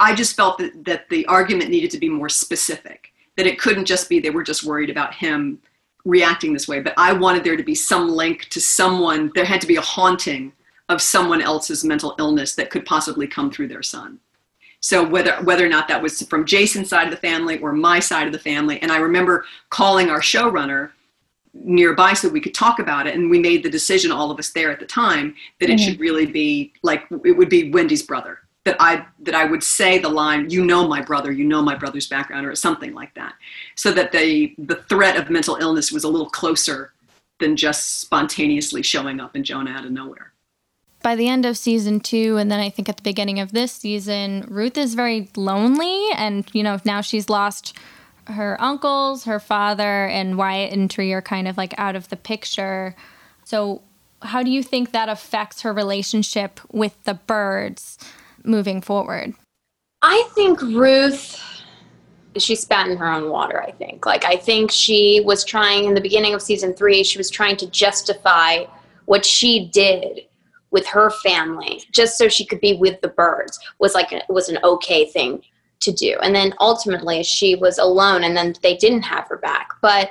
I 0.00 0.14
just 0.14 0.36
felt 0.36 0.58
that, 0.58 0.84
that 0.84 1.08
the 1.08 1.26
argument 1.26 1.70
needed 1.70 1.90
to 1.92 1.98
be 1.98 2.08
more 2.08 2.28
specific, 2.28 3.12
that 3.36 3.46
it 3.46 3.58
couldn't 3.58 3.84
just 3.84 4.08
be 4.08 4.20
they 4.20 4.30
were 4.30 4.42
just 4.42 4.64
worried 4.64 4.90
about 4.90 5.14
him 5.14 5.60
reacting 6.04 6.52
this 6.52 6.68
way, 6.68 6.80
but 6.80 6.94
I 6.96 7.12
wanted 7.12 7.44
there 7.44 7.56
to 7.56 7.62
be 7.62 7.74
some 7.74 8.10
link 8.10 8.48
to 8.50 8.60
someone, 8.60 9.30
there 9.34 9.44
had 9.44 9.60
to 9.62 9.66
be 9.66 9.76
a 9.76 9.80
haunting 9.80 10.52
of 10.88 11.00
someone 11.00 11.40
else's 11.40 11.84
mental 11.84 12.14
illness 12.18 12.54
that 12.56 12.70
could 12.70 12.84
possibly 12.84 13.26
come 13.26 13.50
through 13.50 13.68
their 13.68 13.82
son. 13.82 14.18
So 14.80 15.02
whether 15.02 15.36
whether 15.44 15.64
or 15.64 15.70
not 15.70 15.88
that 15.88 16.02
was 16.02 16.20
from 16.22 16.44
Jason's 16.44 16.90
side 16.90 17.06
of 17.06 17.10
the 17.10 17.16
family 17.16 17.58
or 17.58 17.72
my 17.72 18.00
side 18.00 18.26
of 18.26 18.34
the 18.34 18.38
family, 18.38 18.82
and 18.82 18.92
I 18.92 18.98
remember 18.98 19.46
calling 19.70 20.10
our 20.10 20.20
showrunner 20.20 20.90
nearby 21.54 22.12
so 22.12 22.28
we 22.28 22.40
could 22.40 22.52
talk 22.52 22.80
about 22.80 23.06
it, 23.06 23.14
and 23.14 23.30
we 23.30 23.38
made 23.38 23.62
the 23.62 23.70
decision, 23.70 24.12
all 24.12 24.30
of 24.30 24.38
us 24.38 24.50
there 24.50 24.70
at 24.70 24.80
the 24.80 24.86
time, 24.86 25.34
that 25.58 25.70
it 25.70 25.78
mm-hmm. 25.78 25.88
should 25.88 26.00
really 26.00 26.26
be 26.26 26.74
like 26.82 27.04
it 27.24 27.32
would 27.32 27.48
be 27.48 27.70
Wendy's 27.70 28.02
brother 28.02 28.40
that 28.64 28.76
I 28.80 29.04
that 29.20 29.34
I 29.34 29.44
would 29.44 29.62
say 29.62 29.98
the 29.98 30.08
line, 30.08 30.50
"You 30.50 30.64
know 30.64 30.88
my 30.88 31.00
brother, 31.00 31.30
you 31.30 31.44
know 31.44 31.62
my 31.62 31.74
brother's 31.74 32.06
background," 32.06 32.46
or 32.46 32.54
something 32.54 32.94
like 32.94 33.14
that, 33.14 33.34
so 33.74 33.92
that 33.92 34.12
the 34.12 34.54
the 34.58 34.76
threat 34.76 35.16
of 35.16 35.30
mental 35.30 35.56
illness 35.56 35.92
was 35.92 36.04
a 36.04 36.08
little 36.08 36.30
closer 36.30 36.92
than 37.40 37.56
just 37.56 38.00
spontaneously 38.00 38.82
showing 38.82 39.20
up 39.20 39.36
in 39.36 39.44
Jonah 39.44 39.72
out 39.72 39.84
of 39.84 39.92
nowhere. 39.92 40.32
By 41.02 41.16
the 41.16 41.28
end 41.28 41.44
of 41.44 41.58
season 41.58 42.00
two, 42.00 42.38
and 42.38 42.50
then 42.50 42.60
I 42.60 42.70
think 42.70 42.88
at 42.88 42.96
the 42.96 43.02
beginning 43.02 43.38
of 43.38 43.52
this 43.52 43.72
season, 43.72 44.46
Ruth 44.48 44.78
is 44.78 44.94
very 44.94 45.28
lonely, 45.36 46.08
and 46.16 46.48
you 46.52 46.62
know 46.62 46.80
now 46.84 47.02
she's 47.02 47.28
lost 47.28 47.76
her 48.26 48.56
uncles, 48.60 49.24
her 49.24 49.38
father, 49.38 50.06
and 50.06 50.38
Wyatt 50.38 50.72
and 50.72 50.90
Three 50.90 51.12
are 51.12 51.22
kind 51.22 51.46
of 51.46 51.58
like 51.58 51.74
out 51.76 51.96
of 51.96 52.08
the 52.08 52.16
picture. 52.16 52.96
So, 53.44 53.82
how 54.22 54.42
do 54.42 54.50
you 54.50 54.62
think 54.62 54.92
that 54.92 55.10
affects 55.10 55.60
her 55.60 55.72
relationship 55.74 56.60
with 56.72 57.02
the 57.04 57.14
Byrdes? 57.14 57.98
Moving 58.44 58.80
forward? 58.80 59.34
I 60.02 60.28
think 60.34 60.60
Ruth 60.60 61.40
she 62.36 62.56
spat 62.56 62.88
in 62.88 62.96
her 62.96 63.10
own 63.10 63.30
water, 63.30 63.62
I 63.62 63.70
think. 63.72 64.06
Like 64.06 64.24
I 64.24 64.36
think 64.36 64.70
she 64.70 65.22
was 65.24 65.44
trying 65.44 65.84
in 65.84 65.94
the 65.94 66.00
beginning 66.00 66.34
of 66.34 66.42
season 66.42 66.74
3, 66.74 67.04
she 67.04 67.18
was 67.18 67.30
trying 67.30 67.56
to 67.58 67.70
justify 67.70 68.64
what 69.04 69.24
she 69.24 69.68
did 69.68 70.22
with 70.70 70.86
her 70.86 71.10
family 71.10 71.82
just 71.92 72.18
so 72.18 72.28
she 72.28 72.44
could 72.44 72.60
be 72.60 72.74
with 72.74 73.00
the 73.00 73.08
Byrdes 73.08 73.58
was 73.78 73.94
like 73.94 74.12
was 74.28 74.48
an 74.48 74.58
okay 74.64 75.06
thing 75.06 75.42
to 75.80 75.92
do. 75.92 76.18
And 76.22 76.34
then 76.34 76.54
ultimately 76.58 77.22
she 77.22 77.54
was 77.54 77.78
alone 77.78 78.24
and 78.24 78.36
then 78.36 78.54
they 78.62 78.76
didn't 78.76 79.02
have 79.02 79.28
her 79.28 79.36
back. 79.36 79.68
But 79.80 80.10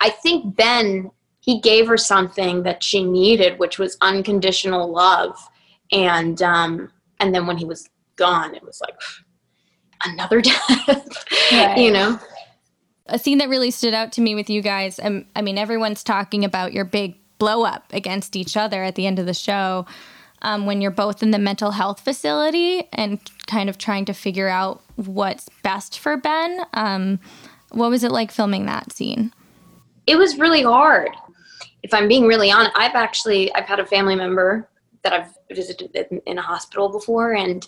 I 0.00 0.10
think 0.10 0.56
Ben 0.56 1.10
he 1.40 1.60
gave 1.60 1.88
her 1.88 1.96
something 1.96 2.62
that 2.62 2.82
she 2.82 3.02
needed, 3.02 3.58
which 3.58 3.78
was 3.78 3.96
unconditional 4.00 4.90
love 4.90 5.36
and 5.90 6.40
um, 6.42 6.90
and 7.20 7.34
then 7.34 7.46
when 7.46 7.56
he 7.56 7.64
was 7.64 7.88
gone, 8.16 8.54
it 8.54 8.62
was 8.62 8.80
like 8.80 8.98
another 10.04 10.40
death, 10.40 11.24
right. 11.52 11.78
you 11.78 11.90
know. 11.90 12.18
A 13.06 13.18
scene 13.18 13.38
that 13.38 13.48
really 13.48 13.70
stood 13.70 13.94
out 13.94 14.12
to 14.12 14.20
me 14.20 14.34
with 14.34 14.48
you 14.48 14.62
guys. 14.62 15.00
Um, 15.00 15.26
I 15.34 15.42
mean, 15.42 15.58
everyone's 15.58 16.04
talking 16.04 16.44
about 16.44 16.72
your 16.72 16.84
big 16.84 17.16
blow 17.38 17.64
up 17.64 17.84
against 17.92 18.36
each 18.36 18.56
other 18.56 18.84
at 18.84 18.94
the 18.94 19.06
end 19.06 19.18
of 19.18 19.26
the 19.26 19.34
show. 19.34 19.86
Um, 20.42 20.64
when 20.64 20.80
you're 20.80 20.90
both 20.90 21.22
in 21.22 21.32
the 21.32 21.38
mental 21.38 21.72
health 21.72 22.00
facility 22.00 22.88
and 22.94 23.20
kind 23.46 23.68
of 23.68 23.76
trying 23.76 24.06
to 24.06 24.14
figure 24.14 24.48
out 24.48 24.82
what's 24.96 25.50
best 25.62 25.98
for 25.98 26.16
Ben. 26.16 26.64
Um, 26.72 27.18
what 27.72 27.90
was 27.90 28.04
it 28.04 28.10
like 28.10 28.30
filming 28.30 28.64
that 28.66 28.90
scene? 28.92 29.34
It 30.06 30.16
was 30.16 30.38
really 30.38 30.62
hard. 30.62 31.10
If 31.82 31.92
I'm 31.92 32.08
being 32.08 32.26
really 32.26 32.50
honest, 32.50 32.72
I've 32.74 32.94
actually 32.94 33.52
I've 33.54 33.66
had 33.66 33.80
a 33.80 33.86
family 33.86 34.14
member 34.14 34.69
that 35.02 35.12
I've 35.12 35.38
visited 35.50 35.94
in, 35.94 36.20
in 36.26 36.38
a 36.38 36.42
hospital 36.42 36.88
before, 36.88 37.34
and 37.34 37.66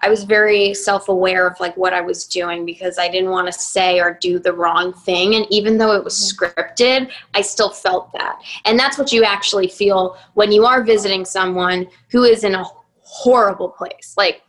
I 0.00 0.10
was 0.10 0.24
very 0.24 0.74
self-aware 0.74 1.46
of 1.46 1.58
like 1.58 1.76
what 1.76 1.94
I 1.94 2.00
was 2.00 2.26
doing 2.26 2.66
because 2.66 2.98
I 2.98 3.08
didn't 3.08 3.30
want 3.30 3.46
to 3.46 3.52
say 3.52 3.98
or 3.98 4.18
do 4.20 4.38
the 4.38 4.52
wrong 4.52 4.92
thing 4.92 5.36
and 5.36 5.46
even 5.48 5.78
though 5.78 5.92
it 5.92 6.04
was 6.04 6.14
scripted 6.14 7.10
I 7.34 7.40
still 7.40 7.70
felt 7.70 8.12
that. 8.12 8.40
And 8.66 8.78
that's 8.78 8.98
what 8.98 9.10
you 9.10 9.24
actually 9.24 9.68
feel 9.68 10.18
when 10.34 10.52
you 10.52 10.66
are 10.66 10.82
visiting 10.82 11.24
someone 11.24 11.86
who 12.10 12.24
is 12.24 12.44
in 12.44 12.54
a 12.54 12.64
horrible 13.00 13.70
place. 13.70 14.14
Like 14.18 14.42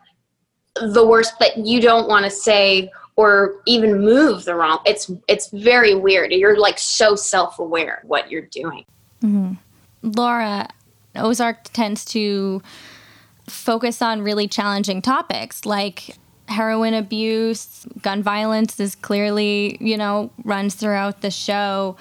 the 0.81 1.05
worst 1.05 1.39
that 1.39 1.57
you 1.57 1.81
don't 1.81 2.07
want 2.07 2.25
to 2.25 2.31
say 2.31 2.91
or 3.15 3.61
even 3.65 3.99
move 3.99 4.45
the 4.45 4.53
wrong 4.55 4.79
it's 4.85 5.11
it's 5.27 5.49
very 5.49 5.95
weird 5.95 6.31
you're 6.31 6.59
like 6.59 6.77
so 6.77 7.15
self-aware 7.15 8.01
what 8.03 8.29
you're 8.29 8.43
doing 8.43 8.85
mm-hmm. 9.23 9.53
laura 10.15 10.67
ozark 11.17 11.63
tends 11.73 12.05
to 12.05 12.61
focus 13.47 14.01
on 14.01 14.21
really 14.21 14.47
challenging 14.47 15.01
topics 15.01 15.65
like 15.65 16.15
heroin 16.47 16.93
abuse 16.93 17.85
gun 18.01 18.23
violence 18.23 18.79
is 18.79 18.95
clearly 18.95 19.77
you 19.79 19.97
know 19.97 20.31
runs 20.43 20.75
throughout 20.75 21.21
the 21.21 21.31
show 21.31 21.95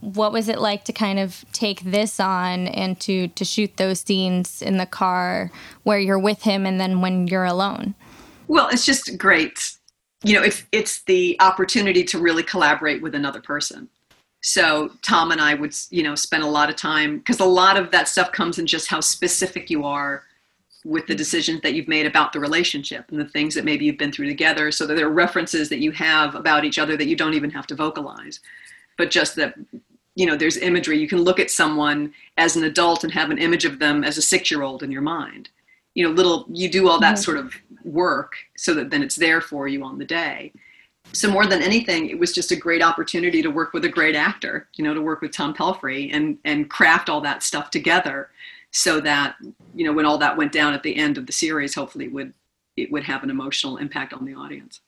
what 0.00 0.32
was 0.32 0.48
it 0.48 0.60
like 0.60 0.84
to 0.84 0.92
kind 0.92 1.18
of 1.18 1.44
take 1.52 1.80
this 1.80 2.20
on 2.20 2.68
and 2.68 3.00
to 3.00 3.26
to 3.28 3.44
shoot 3.44 3.76
those 3.76 4.00
scenes 4.00 4.62
in 4.62 4.76
the 4.76 4.86
car 4.86 5.50
where 5.82 5.98
you're 5.98 6.18
with 6.18 6.42
him 6.42 6.64
and 6.64 6.80
then 6.80 7.00
when 7.00 7.26
you're 7.26 7.44
alone 7.44 7.94
well, 8.48 8.68
it's 8.68 8.86
just 8.86 9.16
great. 9.18 9.76
You 10.24 10.34
know, 10.34 10.42
it's 10.42 10.64
it's 10.72 11.02
the 11.04 11.36
opportunity 11.38 12.02
to 12.04 12.18
really 12.18 12.42
collaborate 12.42 13.02
with 13.02 13.14
another 13.14 13.40
person. 13.40 13.88
So 14.40 14.90
Tom 15.02 15.32
and 15.32 15.40
I 15.40 15.54
would, 15.54 15.74
you 15.90 16.02
know, 16.02 16.14
spend 16.14 16.42
a 16.42 16.48
lot 16.48 16.70
of 16.70 16.76
time 16.76 17.18
because 17.18 17.40
a 17.40 17.44
lot 17.44 17.76
of 17.76 17.90
that 17.90 18.08
stuff 18.08 18.30
comes 18.32 18.58
in 18.58 18.66
just 18.66 18.88
how 18.88 19.00
specific 19.00 19.68
you 19.68 19.84
are 19.84 20.24
with 20.84 21.06
the 21.06 21.14
decisions 21.14 21.60
that 21.62 21.74
you've 21.74 21.88
made 21.88 22.06
about 22.06 22.32
the 22.32 22.38
relationship 22.40 23.04
and 23.10 23.18
the 23.18 23.28
things 23.28 23.54
that 23.54 23.64
maybe 23.64 23.84
you've 23.84 23.98
been 23.98 24.12
through 24.12 24.28
together. 24.28 24.70
So 24.70 24.86
that 24.86 24.94
there 24.94 25.06
are 25.06 25.12
references 25.12 25.68
that 25.70 25.80
you 25.80 25.90
have 25.92 26.34
about 26.34 26.64
each 26.64 26.78
other 26.78 26.96
that 26.96 27.08
you 27.08 27.16
don't 27.16 27.34
even 27.34 27.50
have 27.50 27.66
to 27.68 27.74
vocalize. 27.74 28.40
But 28.96 29.10
just 29.10 29.36
that 29.36 29.54
you 30.14 30.26
know 30.26 30.36
there's 30.36 30.56
imagery. 30.56 30.98
You 30.98 31.08
can 31.08 31.22
look 31.22 31.40
at 31.40 31.50
someone 31.50 32.12
as 32.36 32.56
an 32.56 32.64
adult 32.64 33.04
and 33.04 33.12
have 33.12 33.30
an 33.30 33.38
image 33.38 33.64
of 33.64 33.78
them 33.78 34.04
as 34.04 34.18
a 34.18 34.22
six 34.22 34.50
year 34.50 34.62
old 34.62 34.82
in 34.82 34.90
your 34.92 35.02
mind. 35.02 35.48
You 35.94 36.04
know 36.04 36.10
little 36.10 36.46
you 36.48 36.70
do 36.70 36.88
all 36.88 37.00
that 37.00 37.14
mm-hmm. 37.14 37.22
sort 37.22 37.38
of 37.38 37.54
work 37.84 38.34
so 38.56 38.72
that 38.74 38.90
then 38.90 39.02
it's 39.02 39.16
there 39.16 39.40
for 39.40 39.66
you 39.66 39.82
on 39.82 39.98
the 39.98 40.04
day 40.04 40.52
so 41.12 41.30
more 41.30 41.46
than 41.46 41.62
anything 41.62 42.08
it 42.08 42.18
was 42.18 42.32
just 42.32 42.52
a 42.52 42.56
great 42.56 42.82
opportunity 42.82 43.42
to 43.42 43.48
work 43.48 43.72
with 43.72 43.84
a 43.84 43.88
great 43.88 44.14
actor 44.14 44.68
you 44.74 44.84
know 44.84 44.94
to 44.94 45.00
work 45.00 45.20
with 45.20 45.32
tom 45.32 45.54
pelphrey 45.54 46.10
and 46.12 46.38
and 46.44 46.70
craft 46.70 47.08
all 47.08 47.20
that 47.20 47.42
stuff 47.42 47.70
together 47.70 48.30
so 48.70 49.00
that 49.00 49.36
you 49.74 49.84
know 49.84 49.92
when 49.92 50.04
all 50.04 50.18
that 50.18 50.36
went 50.36 50.52
down 50.52 50.74
at 50.74 50.82
the 50.82 50.94
end 50.96 51.16
of 51.16 51.26
the 51.26 51.32
series 51.32 51.74
hopefully 51.74 52.04
it 52.04 52.12
would 52.12 52.32
it 52.78 52.92
would 52.92 53.04
have 53.04 53.22
an 53.22 53.30
emotional 53.30 53.76
impact 53.76 54.12
on 54.12 54.24
the 54.24 54.34
audience. 54.34 54.80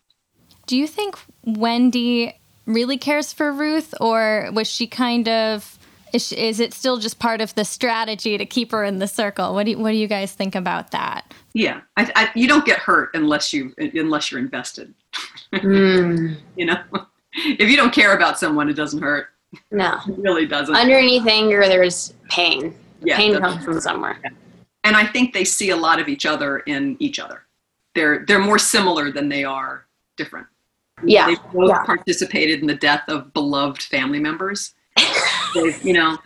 Do 0.66 0.76
you 0.76 0.86
think 0.86 1.18
wendy 1.44 2.40
really 2.66 2.96
cares 2.96 3.32
for 3.32 3.52
ruth 3.52 3.94
or 4.00 4.50
was 4.52 4.68
she 4.68 4.86
kind 4.86 5.28
of 5.28 5.78
is, 6.12 6.32
is 6.32 6.60
it 6.60 6.74
still 6.74 6.98
just 6.98 7.18
part 7.18 7.40
of 7.40 7.54
the 7.54 7.64
strategy 7.64 8.38
to 8.38 8.46
keep 8.46 8.72
her 8.72 8.84
in 8.84 8.98
the 8.98 9.06
circle? 9.06 9.54
What 9.54 9.64
do 9.64 9.72
you, 9.72 9.78
what 9.78 9.90
do 9.90 9.96
you 9.96 10.06
guys 10.06 10.32
think 10.32 10.54
about 10.54 10.90
that? 10.90 11.32
Yeah, 11.52 11.80
I, 11.96 12.10
I, 12.14 12.30
you 12.34 12.46
don't 12.48 12.64
get 12.64 12.78
hurt 12.78 13.10
unless 13.14 13.52
you 13.52 13.74
unless 13.78 14.30
you're 14.30 14.40
invested. 14.40 14.94
Mm. 15.52 16.36
you 16.56 16.66
know, 16.66 16.80
if 17.32 17.68
you 17.68 17.76
don't 17.76 17.92
care 17.92 18.14
about 18.14 18.38
someone, 18.38 18.68
it 18.68 18.74
doesn't 18.74 19.02
hurt. 19.02 19.28
No, 19.70 19.98
it 20.08 20.18
really 20.18 20.46
doesn't. 20.46 20.74
Underneath 20.74 21.26
anger, 21.26 21.66
there's 21.66 22.14
pain. 22.28 22.74
Yeah, 23.02 23.16
pain 23.16 23.38
comes 23.38 23.64
from 23.64 23.80
somewhere. 23.80 24.18
Yeah. 24.22 24.30
And 24.84 24.96
I 24.96 25.06
think 25.06 25.34
they 25.34 25.44
see 25.44 25.70
a 25.70 25.76
lot 25.76 26.00
of 26.00 26.08
each 26.08 26.24
other 26.26 26.58
in 26.60 26.96
each 27.00 27.18
other. 27.18 27.42
They're 27.94 28.24
they're 28.26 28.38
more 28.38 28.58
similar 28.58 29.10
than 29.10 29.28
they 29.28 29.44
are 29.44 29.86
different. 30.16 30.46
Yeah, 31.02 31.26
they 31.26 31.36
both 31.52 31.70
yeah. 31.70 31.84
participated 31.84 32.60
in 32.60 32.66
the 32.66 32.74
death 32.74 33.04
of 33.08 33.32
beloved 33.32 33.82
family 33.82 34.20
members 34.20 34.74
they 35.54 35.76
you 35.82 35.92
know 35.92 36.18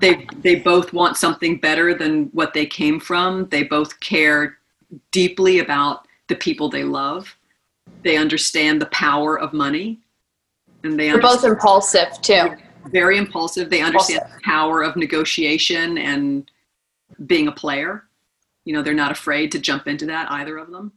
they 0.00 0.26
they 0.38 0.56
both 0.56 0.92
want 0.92 1.16
something 1.16 1.58
better 1.58 1.94
than 1.94 2.26
what 2.26 2.54
they 2.54 2.66
came 2.66 3.00
from. 3.00 3.48
They 3.48 3.62
both 3.62 4.00
care 4.00 4.58
deeply 5.10 5.58
about 5.58 6.06
the 6.28 6.36
people 6.36 6.68
they 6.68 6.84
love. 6.84 7.36
They 8.02 8.16
understand 8.16 8.80
the 8.80 8.86
power 8.86 9.38
of 9.38 9.52
money. 9.52 10.00
And 10.82 10.98
they 10.98 11.10
are 11.10 11.20
both 11.20 11.44
impulsive 11.44 12.20
too. 12.22 12.56
Very 12.86 13.18
impulsive. 13.18 13.68
They 13.68 13.82
understand 13.82 14.22
impulsive. 14.22 14.38
the 14.38 14.44
power 14.44 14.82
of 14.82 14.96
negotiation 14.96 15.98
and 15.98 16.50
being 17.26 17.48
a 17.48 17.52
player. 17.52 18.04
You 18.64 18.74
know 18.74 18.82
they're 18.82 18.94
not 18.94 19.12
afraid 19.12 19.52
to 19.52 19.58
jump 19.58 19.86
into 19.86 20.06
that 20.06 20.30
either 20.30 20.56
of 20.56 20.70
them. 20.70 20.92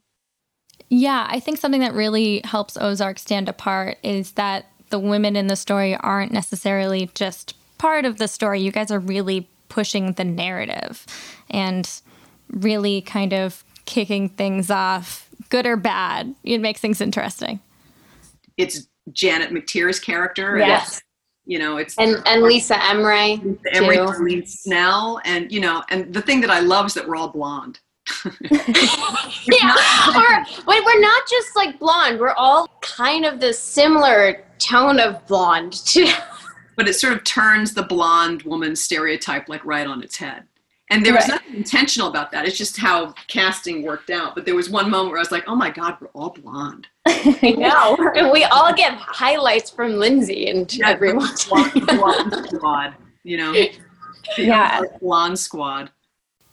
Yeah 0.90 1.26
i 1.30 1.40
think 1.40 1.58
something 1.58 1.82
that 1.82 1.94
really 1.94 2.42
helps 2.44 2.78
ozark 2.78 3.18
stand 3.18 3.50
apart 3.50 3.98
is 4.04 4.34
that 4.34 4.68
the 4.90 5.00
women 5.00 5.36
in 5.36 5.48
the 5.48 5.56
story 5.56 5.96
aren't 5.96 6.32
necessarily 6.32 7.10
just 7.16 7.56
part 7.84 8.06
of 8.06 8.18
the 8.18 8.30
story. 8.30 8.62
You 8.62 8.72
guys 8.72 8.92
are 8.92 9.00
really 9.00 9.46
pushing 9.68 10.14
the 10.14 10.24
narrative 10.24 11.06
and 11.50 11.90
really 12.50 13.02
kind 13.02 13.34
of 13.34 13.66
kicking 13.84 14.30
things 14.30 14.72
off, 14.72 15.30
good 15.50 15.66
or 15.66 15.76
bad. 15.76 16.34
It 16.46 16.62
makes 16.62 16.80
things 16.80 17.02
interesting. 17.02 17.60
It's 18.56 18.88
Janet 19.12 19.50
McTeer's 19.50 20.00
character. 20.00 20.58
Yes. 20.58 21.02
you 21.46 21.60
know, 21.60 21.76
it's 21.76 21.98
and 21.98 22.24
and 22.26 22.44
Lisa 22.44 22.82
Emery. 22.86 23.42
Lisa 23.44 23.76
Emery 23.76 24.46
Snell, 24.46 25.20
and 25.26 25.52
you 25.52 25.60
know, 25.60 25.84
and 25.90 26.14
the 26.14 26.22
thing 26.22 26.40
that 26.40 26.50
I 26.50 26.62
love 26.62 26.86
is 26.86 26.94
that 26.94 27.06
we're 27.06 27.18
all 27.18 27.28
blonde. 27.28 27.82
yeah, 28.24 29.76
or 30.16 30.46
wait, 30.68 30.86
we're 30.86 31.02
not 31.02 31.24
just 31.30 31.54
like 31.58 31.80
blonde. 31.80 32.22
We're 32.22 32.32
all 32.36 32.70
kind 32.80 33.26
of 33.26 33.42
the 33.42 33.52
similar 33.52 34.46
tone 34.58 35.02
of 35.02 35.28
blonde 35.28 35.74
too. 35.74 36.08
but 36.76 36.88
it 36.88 36.94
sort 36.94 37.14
of 37.14 37.24
turns 37.24 37.74
the 37.74 37.84
blonde 37.84 38.44
woman 38.44 38.76
stereotype 38.76 39.50
like 39.50 39.64
right 39.66 39.88
on 39.88 40.04
its 40.04 40.18
head. 40.18 40.44
And 40.90 41.06
there 41.06 41.14
was 41.14 41.24
right. 41.24 41.42
nothing 41.42 41.56
intentional 41.56 42.08
about 42.08 42.32
that. 42.34 42.46
It's 42.46 42.58
just 42.58 42.78
how 42.78 43.14
casting 43.28 43.84
worked 43.84 44.10
out. 44.10 44.36
But 44.36 44.46
there 44.46 44.54
was 44.54 44.70
one 44.70 44.92
moment 44.92 45.10
where 45.10 45.18
I 45.18 45.22
was 45.22 45.32
like, 45.32 45.46
"Oh 45.48 45.56
my 45.56 45.72
God, 45.72 45.98
we're 46.00 46.10
all 46.10 46.30
blonde." 46.30 46.88
no, 47.44 48.12
we 48.32 48.44
all 48.44 48.74
get 48.74 48.94
highlights 48.94 49.72
from 49.72 49.94
Lindsay 49.94 50.50
and 50.50 50.72
yeah, 50.78 50.90
everyone. 50.90 51.30
Blonde, 51.50 51.88
blonde 51.88 52.48
squad, 52.50 52.96
you 53.24 53.38
know, 53.38 53.54
yeah, 54.38 54.82
blonde 55.02 55.40
squad. 55.40 55.90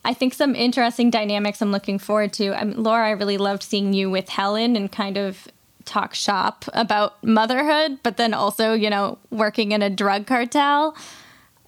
I 0.05 0.15
think 0.15 0.33
some 0.33 0.55
interesting 0.55 1.11
dynamics 1.11 1.61
I'm 1.61 1.73
looking 1.73 1.99
forward 1.99 2.33
to. 2.35 2.55
I 2.59 2.65
mean, 2.65 2.83
Laura, 2.83 3.09
I 3.09 3.11
really 3.11 3.37
loved 3.37 3.63
seeing 3.63 3.93
you 3.93 4.09
with 4.09 4.31
Helen 4.31 4.75
and 4.75 4.91
kind 4.91 5.19
of 5.19 5.49
talk 5.85 6.15
shop 6.15 6.65
about 6.73 7.23
motherhood, 7.25 7.99
but 8.03 8.17
then 8.17 8.35
also, 8.35 8.73
you 8.73 8.91
know, 8.91 9.19
working 9.31 9.73
in 9.73 9.83
a 9.83 9.91
drug 9.91 10.27
cartel. 10.27 10.97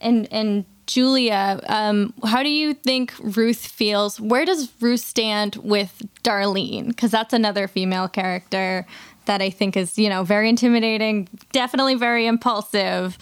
And 0.01 0.27
and 0.33 0.65
Julia, 0.87 1.61
um, 1.69 2.13
how 2.25 2.43
do 2.43 2.49
you 2.49 2.75
think 2.75 3.15
Ruth 3.21 3.67
feels? 3.67 4.21
Where 4.21 4.45
does 4.45 4.71
Ruth 4.81 5.01
stand 5.01 5.57
with 5.57 6.03
Darlene? 6.25 6.89
Because 6.89 7.11
that's 7.11 7.33
another 7.33 7.69
female 7.69 8.09
character 8.09 8.87
that 9.27 9.41
I 9.41 9.51
think 9.51 9.77
is, 9.77 9.99
you 9.99 10.09
know, 10.09 10.25
very 10.25 10.49
intimidating, 10.49 11.29
definitely 11.53 11.95
very 11.95 12.27
impulsive, 12.27 13.17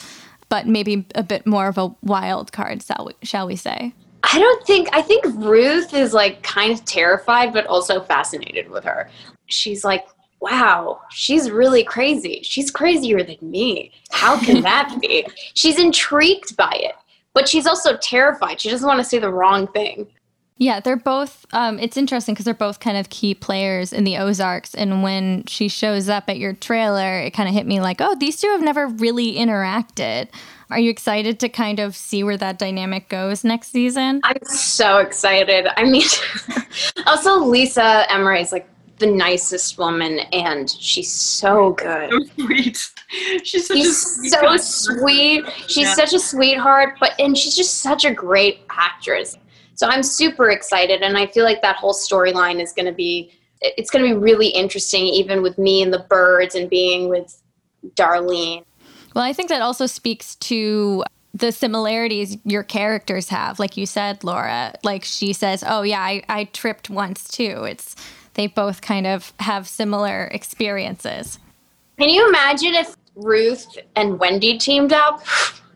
but 0.49 0.67
maybe 0.67 1.07
a 1.15 1.23
bit 1.23 1.47
more 1.47 1.69
of 1.69 1.77
a 1.79 1.95
wild 2.03 2.53
card, 2.53 2.83
shall 2.83 3.07
we, 3.07 3.13
shall 3.23 3.47
we 3.47 3.57
say? 3.57 3.93
I 4.23 4.39
don't 4.39 4.67
think, 4.67 4.89
I 4.93 5.03
think 5.03 5.25
Ruth 5.27 5.95
is 5.95 6.13
like 6.13 6.43
kind 6.43 6.73
of 6.73 6.85
terrified, 6.85 7.53
but 7.53 7.67
also 7.67 8.01
fascinated 8.01 8.71
with 8.71 8.85
her. 8.85 9.11
She's 9.47 9.85
like, 9.85 10.07
wow, 10.41 11.01
she's 11.11 11.51
really 11.51 11.85
crazy. 11.85 12.41
She's 12.43 12.71
crazier 12.71 13.23
than 13.23 13.39
me. 13.43 13.93
How 14.11 14.39
can 14.39 14.61
that 14.63 14.99
be? 15.01 15.27
She's 15.55 15.79
intrigued 15.79 16.57
by 16.57 16.73
it, 16.75 16.95
but 17.35 17.49
she's 17.49 17.67
also 17.67 17.97
terrified. 17.97 18.61
She 18.61 18.71
doesn't 18.71 18.87
want 18.87 18.99
to 18.99 19.05
say 19.05 19.19
the 19.19 19.33
wrong 19.33 19.67
thing. 19.69 20.07
Yeah, 20.61 20.79
they're 20.81 20.97
both. 20.97 21.47
Um, 21.55 21.79
it's 21.79 21.97
interesting 21.97 22.35
because 22.35 22.45
they're 22.45 22.53
both 22.53 22.81
kind 22.81 22.99
of 22.99 23.09
key 23.09 23.35
players 23.35 23.95
in 23.95 24.05
the 24.05 24.19
Ozarks. 24.19 24.75
And 24.75 25.03
when 25.03 25.47
she 25.47 25.69
shows 25.69 26.11
up 26.11 26.29
at 26.29 26.37
your 26.37 26.53
trailer, 26.53 27.19
it 27.21 27.31
kind 27.31 27.49
of 27.49 27.55
hit 27.55 27.67
me 27.67 27.81
like, 27.81 28.03
oh, 28.03 28.15
these 28.15 28.39
two 28.39 28.49
have 28.49 28.61
never 28.61 28.87
really 28.87 29.37
interacted. 29.37 30.29
Are 30.71 30.79
you 30.79 30.91
excited 30.91 31.41
to 31.41 31.49
kind 31.49 31.81
of 31.81 31.97
see 31.97 32.23
where 32.23 32.37
that 32.37 32.59
dynamic 32.59 33.09
goes 33.09 33.43
next 33.43 33.73
season? 33.73 34.21
I'm 34.23 34.45
so 34.45 34.99
excited. 34.99 35.67
I 35.79 35.85
mean, 35.85 36.07
also 37.07 37.39
Lisa 37.39 38.05
Emery 38.13 38.43
is 38.43 38.53
like 38.53 38.69
the 39.01 39.07
nicest 39.07 39.77
woman, 39.79 40.21
and 40.33 40.71
she's 40.71 41.11
so 41.11 41.73
good. 41.73 42.11
So 42.11 42.45
sweet. 42.45 42.91
She's 43.43 43.67
such 43.67 43.77
She's 43.79 43.89
a 43.89 43.93
sweet 43.93 44.31
so 44.31 44.41
guy. 44.41 44.57
sweet. 44.59 45.45
She's 45.67 45.77
Yeah. 45.89 45.95
such 45.95 46.13
a 46.13 46.21
sweetheart, 46.21 46.97
but 47.01 47.11
and 47.19 47.37
she's 47.37 47.57
just 47.57 47.79
such 47.79 48.05
a 48.05 48.13
great 48.15 48.61
actress. 48.71 49.37
So 49.75 49.89
I'm 49.89 50.05
super 50.05 50.51
excited, 50.51 51.03
and 51.03 51.19
I 51.19 51.27
feel 51.27 51.45
like 51.45 51.61
that 51.63 51.75
whole 51.75 51.93
storyline 51.93 52.63
is 52.63 52.73
going 52.73 52.87
to 52.87 52.93
be 52.93 53.33
it's 53.63 53.91
going 53.91 54.05
to 54.05 54.15
be 54.15 54.17
really 54.19 54.47
interesting, 54.49 55.07
even 55.07 55.43
with 55.43 55.59
me 55.59 55.83
and 55.83 55.93
the 55.93 56.07
Byrdes 56.09 56.55
and 56.55 56.71
being 56.71 57.09
with 57.09 57.43
Darlene. 57.97 58.65
Well, 59.15 59.25
I 59.25 59.33
think 59.33 59.49
that 59.49 59.61
also 59.61 59.87
speaks 59.87 60.37
to 60.37 61.03
the 61.35 61.51
similarities 61.53 62.39
your 62.45 62.63
characters 62.63 63.29
have. 63.29 63.59
Like 63.59 63.77
you 63.77 63.87
said, 63.87 64.23
Laura, 64.25 64.75
like 64.85 65.05
she 65.05 65.33
says, 65.33 65.63
Oh, 65.67 65.83
yeah, 65.83 66.01
I, 66.01 66.23
I 66.29 66.45
tripped 66.45 66.91
once 66.91 67.29
too. 67.29 67.65
It's 67.65 67.97
they 68.35 68.47
both 68.47 68.81
kind 68.81 69.07
of 69.07 69.33
have 69.41 69.69
similar 69.69 70.25
experiences. 70.27 71.39
Can 71.99 72.09
you 72.09 72.29
imagine 72.29 72.75
if 72.75 72.97
Ruth 73.15 73.67
and 73.97 74.19
Wendy 74.19 74.59
teamed 74.59 74.93
up? 74.93 75.23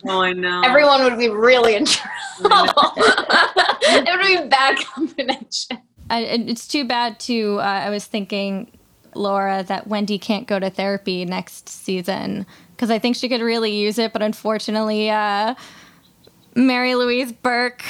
Oh, 0.07 0.21
I 0.21 0.33
know. 0.33 0.63
Everyone 0.65 1.03
would 1.05 1.19
be 1.19 1.29
really 1.29 1.75
in 1.75 1.87
trouble. 1.87 2.93
it 2.97 4.19
would 4.19 4.45
be 4.45 4.49
bad 4.49 4.79
combination. 4.79 5.79
I, 6.11 6.21
it's 6.21 6.69
too 6.69 6.85
bad, 6.85 7.19
too. 7.19 7.59
Uh, 7.61 7.65
I 7.65 7.91
was 7.91 8.05
thinking, 8.05 8.71
Laura, 9.15 9.63
that 9.65 9.87
Wendy 9.87 10.19
can't 10.19 10.47
go 10.47 10.59
to 10.59 10.69
therapy 10.69 11.25
next 11.25 11.69
season 11.69 12.47
because 12.73 12.91
I 12.91 12.99
think 12.99 13.17
she 13.17 13.29
could 13.29 13.41
really 13.41 13.75
use 13.75 13.99
it. 13.99 14.13
But 14.13 14.23
unfortunately, 14.23 15.11
uh, 15.11 15.55
Mary 16.55 16.95
Louise 16.95 17.33
Burke, 17.33 17.85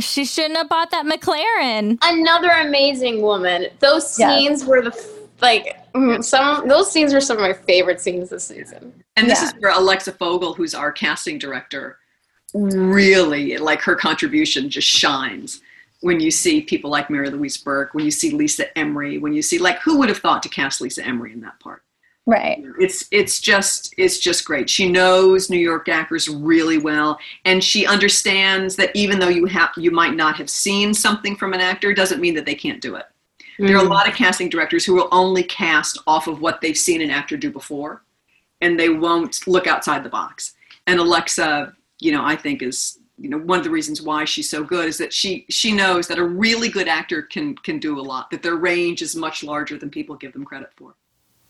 she 0.00 0.24
shouldn't 0.24 0.56
have 0.56 0.68
bought 0.68 0.90
that 0.90 1.04
McLaren. 1.06 1.98
Another 2.02 2.50
amazing 2.50 3.22
woman. 3.22 3.66
Those 3.80 4.18
Yes. 4.18 4.38
scenes 4.40 4.64
were 4.64 4.82
the 4.82 5.08
like 5.40 5.76
mm, 5.94 6.22
some. 6.24 6.66
Those 6.68 6.90
scenes 6.90 7.14
were 7.14 7.20
some 7.20 7.36
of 7.36 7.42
my 7.42 7.52
favorite 7.52 8.00
scenes 8.00 8.30
this 8.30 8.44
season. 8.44 8.92
And 9.16 9.28
this 9.30 9.40
Yeah. 9.40 9.48
is 9.48 9.54
where 9.60 9.72
Alexa 9.72 10.12
Fogel, 10.12 10.54
who's 10.54 10.74
our 10.74 10.90
casting 10.92 11.38
director, 11.38 11.98
really 12.54 13.56
like 13.58 13.82
her 13.82 13.94
contribution 13.94 14.70
just 14.70 14.88
shines 14.88 15.60
when 16.00 16.20
you 16.20 16.30
see 16.30 16.60
people 16.62 16.90
like 16.90 17.10
Mary 17.10 17.28
Louise 17.28 17.56
Burke, 17.56 17.92
when 17.92 18.04
you 18.04 18.10
see 18.10 18.30
Lisa 18.30 18.76
Emery, 18.78 19.18
when 19.18 19.32
you 19.32 19.42
see 19.42 19.58
like 19.58 19.78
who 19.80 19.98
would 19.98 20.08
have 20.08 20.18
thought 20.18 20.42
to 20.44 20.48
cast 20.48 20.80
Lisa 20.80 21.04
Emery 21.04 21.32
in 21.32 21.40
that 21.40 21.58
part? 21.60 21.82
Right. 22.28 22.62
It's 22.78 23.08
it's 23.10 23.40
just 23.40 23.94
it's 23.96 24.18
just 24.18 24.44
great. 24.44 24.68
She 24.68 24.86
knows 24.86 25.48
New 25.48 25.56
York 25.56 25.88
actors 25.88 26.28
really 26.28 26.76
well, 26.76 27.18
and 27.46 27.64
she 27.64 27.86
understands 27.86 28.76
that 28.76 28.90
even 28.94 29.18
though 29.18 29.30
you 29.30 29.46
have 29.46 29.70
you 29.78 29.90
might 29.90 30.14
not 30.14 30.36
have 30.36 30.50
seen 30.50 30.92
something 30.92 31.36
from 31.36 31.54
an 31.54 31.60
actor, 31.62 31.94
doesn't 31.94 32.20
mean 32.20 32.34
that 32.34 32.44
they 32.44 32.54
can't 32.54 32.82
do 32.82 32.96
it. 32.96 33.06
There 33.58 33.74
are 33.76 33.82
a 33.82 33.86
mm. 33.86 33.88
lot 33.88 34.06
of 34.06 34.14
casting 34.14 34.50
directors 34.50 34.84
who 34.84 34.92
will 34.92 35.08
only 35.10 35.42
cast 35.42 36.02
off 36.06 36.26
of 36.26 36.42
what 36.42 36.60
they've 36.60 36.76
seen 36.76 37.00
an 37.00 37.08
actor 37.08 37.38
do 37.38 37.50
before, 37.50 38.02
and 38.60 38.78
they 38.78 38.90
won't 38.90 39.46
look 39.46 39.66
outside 39.66 40.04
the 40.04 40.10
box. 40.10 40.54
And 40.86 41.00
Alexa, 41.00 41.74
you 41.98 42.12
know, 42.12 42.22
I 42.22 42.36
think 42.36 42.60
is 42.60 42.98
you 43.16 43.30
know 43.30 43.38
one 43.38 43.56
of 43.56 43.64
the 43.64 43.70
reasons 43.70 44.02
why 44.02 44.26
she's 44.26 44.50
so 44.50 44.62
good 44.62 44.86
is 44.86 44.98
that 44.98 45.14
she 45.14 45.46
she 45.48 45.72
knows 45.72 46.06
that 46.08 46.18
a 46.18 46.24
really 46.24 46.68
good 46.68 46.88
actor 46.88 47.22
can 47.22 47.54
can 47.54 47.78
do 47.78 47.98
a 47.98 48.02
lot. 48.02 48.30
That 48.30 48.42
their 48.42 48.56
range 48.56 49.00
is 49.00 49.16
much 49.16 49.42
larger 49.42 49.78
than 49.78 49.88
people 49.88 50.14
give 50.14 50.34
them 50.34 50.44
credit 50.44 50.72
for. 50.76 50.94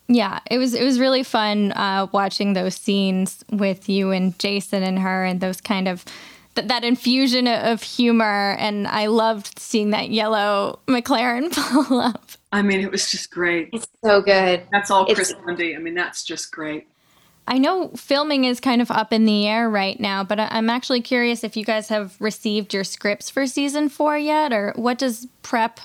Yeah, 0.08 0.40
it 0.50 0.56
was 0.58 0.72
it 0.74 0.84
was 0.84 0.98
really 0.98 1.22
fun 1.22 1.72
uh, 1.72 2.06
watching 2.12 2.54
those 2.54 2.74
scenes 2.74 3.44
with 3.50 3.88
you 3.88 4.10
and 4.10 4.38
Jason 4.38 4.82
and 4.82 4.98
her 4.98 5.24
and 5.24 5.40
those 5.40 5.60
kind 5.60 5.86
of 5.86 6.04
th- 6.54 6.66
that 6.68 6.82
infusion 6.82 7.46
of 7.46 7.82
humor 7.82 8.56
and 8.58 8.88
I 8.88 9.06
loved 9.06 9.58
seeing 9.58 9.90
that 9.90 10.08
yellow 10.10 10.78
McLaren 10.86 11.52
pull 11.88 12.00
up. 12.00 12.24
I 12.52 12.62
mean, 12.62 12.80
it 12.80 12.90
was 12.90 13.10
just 13.10 13.30
great. 13.30 13.68
It's 13.74 13.86
so 14.02 14.22
good. 14.22 14.62
That's 14.72 14.90
all 14.90 15.02
It's- 15.02 15.14
Chris 15.16 15.34
Mundy. 15.44 15.76
I 15.76 15.78
mean, 15.78 15.94
that's 15.94 16.24
just 16.24 16.50
great. 16.52 16.86
I 17.46 17.58
know 17.58 17.88
filming 17.96 18.44
is 18.44 18.60
kind 18.60 18.80
of 18.82 18.90
up 18.90 19.10
in 19.12 19.24
the 19.26 19.46
air 19.46 19.68
right 19.70 19.98
now, 20.00 20.24
but 20.24 20.40
I- 20.40 20.48
I'm 20.52 20.70
actually 20.70 21.02
curious 21.02 21.44
if 21.44 21.54
you 21.56 21.64
guys 21.66 21.88
have 21.88 22.16
received 22.18 22.72
your 22.72 22.84
scripts 22.84 23.28
for 23.28 23.46
season 23.46 23.90
four 23.90 24.16
yet, 24.16 24.52
or 24.54 24.72
what 24.76 24.96
does 24.98 25.26
prep 25.42 25.80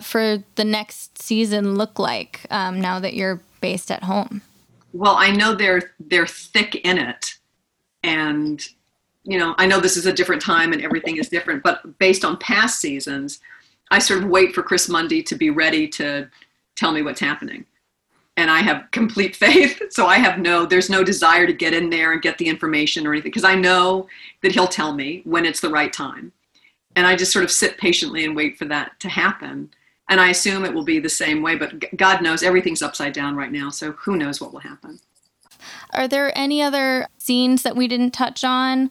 for 0.00 0.44
the 0.56 0.64
next 0.64 1.20
season 1.20 1.74
look 1.74 1.98
like 1.98 2.40
um, 2.50 2.80
now 2.80 2.98
that 3.00 3.14
you're 3.14 3.40
based 3.66 3.90
at 3.90 4.04
home? 4.04 4.42
Well, 4.92 5.16
I 5.16 5.32
know 5.32 5.52
they're 5.52 5.90
they're 5.98 6.28
thick 6.28 6.76
in 6.90 6.98
it, 6.98 7.34
and 8.04 8.64
you 9.24 9.38
know, 9.40 9.56
I 9.58 9.66
know 9.66 9.80
this 9.80 9.96
is 9.96 10.06
a 10.06 10.12
different 10.12 10.40
time 10.40 10.72
and 10.72 10.80
everything 10.82 11.16
is 11.16 11.28
different. 11.28 11.64
But 11.64 11.98
based 11.98 12.24
on 12.24 12.36
past 12.36 12.80
seasons, 12.80 13.40
I 13.90 13.98
sort 13.98 14.22
of 14.22 14.28
wait 14.28 14.54
for 14.54 14.62
Chris 14.62 14.88
Mundy 14.88 15.20
to 15.24 15.34
be 15.34 15.50
ready 15.50 15.88
to 15.98 16.28
tell 16.76 16.92
me 16.92 17.02
what's 17.02 17.18
happening, 17.18 17.64
and 18.36 18.52
I 18.52 18.60
have 18.60 18.88
complete 18.92 19.34
faith. 19.44 19.82
So 19.90 20.06
I 20.06 20.18
have 20.18 20.38
no 20.38 20.64
there's 20.64 20.88
no 20.88 21.02
desire 21.02 21.46
to 21.48 21.62
get 21.64 21.74
in 21.74 21.90
there 21.90 22.12
and 22.12 22.22
get 22.22 22.38
the 22.38 22.46
information 22.46 23.04
or 23.04 23.12
anything 23.12 23.32
because 23.32 23.50
I 23.52 23.56
know 23.56 24.06
that 24.42 24.52
he'll 24.52 24.68
tell 24.80 24.92
me 24.92 25.22
when 25.24 25.44
it's 25.44 25.60
the 25.60 25.76
right 25.78 25.92
time, 25.92 26.30
and 26.94 27.04
I 27.04 27.16
just 27.16 27.32
sort 27.32 27.44
of 27.44 27.50
sit 27.50 27.78
patiently 27.78 28.24
and 28.24 28.36
wait 28.36 28.56
for 28.58 28.66
that 28.66 29.00
to 29.00 29.08
happen. 29.08 29.70
And 30.08 30.20
I 30.20 30.28
assume 30.30 30.64
it 30.64 30.72
will 30.72 30.84
be 30.84 31.00
the 31.00 31.08
same 31.08 31.42
way, 31.42 31.56
but 31.56 31.96
God 31.96 32.22
knows 32.22 32.42
everything's 32.42 32.82
upside 32.82 33.12
down 33.12 33.34
right 33.34 33.50
now, 33.50 33.70
so 33.70 33.92
who 33.92 34.16
knows 34.16 34.40
what 34.40 34.52
will 34.52 34.60
happen. 34.60 35.00
Are 35.94 36.06
there 36.06 36.36
any 36.38 36.62
other 36.62 37.08
scenes 37.18 37.62
that 37.62 37.76
we 37.76 37.88
didn't 37.88 38.12
touch 38.12 38.44
on 38.44 38.90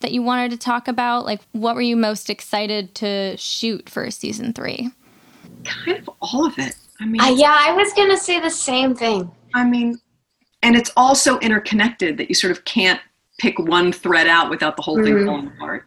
that 0.00 0.12
you 0.12 0.22
wanted 0.22 0.50
to 0.50 0.56
talk 0.56 0.88
about? 0.88 1.24
Like, 1.24 1.40
what 1.52 1.76
were 1.76 1.82
you 1.82 1.96
most 1.96 2.28
excited 2.28 2.94
to 2.96 3.36
shoot 3.36 3.88
for 3.88 4.10
season 4.10 4.52
three? 4.52 4.90
Kind 5.64 5.98
of 5.98 6.10
all 6.20 6.46
of 6.46 6.58
it. 6.58 6.74
I 7.00 7.06
mean, 7.06 7.20
Uh, 7.20 7.28
yeah, 7.28 7.56
I 7.56 7.72
was 7.72 7.92
gonna 7.92 8.16
say 8.16 8.40
the 8.40 8.50
same 8.50 8.94
thing. 8.94 9.30
I 9.54 9.64
mean, 9.64 10.00
and 10.62 10.74
it's 10.74 10.90
all 10.96 11.14
so 11.14 11.38
interconnected 11.38 12.16
that 12.16 12.28
you 12.28 12.34
sort 12.34 12.50
of 12.50 12.64
can't 12.64 13.00
pick 13.38 13.58
one 13.58 13.92
thread 13.92 14.26
out 14.26 14.50
without 14.50 14.76
the 14.76 14.82
whole 14.82 14.96
thing 14.96 15.14
Mhm. 15.14 15.26
falling 15.26 15.46
apart. 15.48 15.86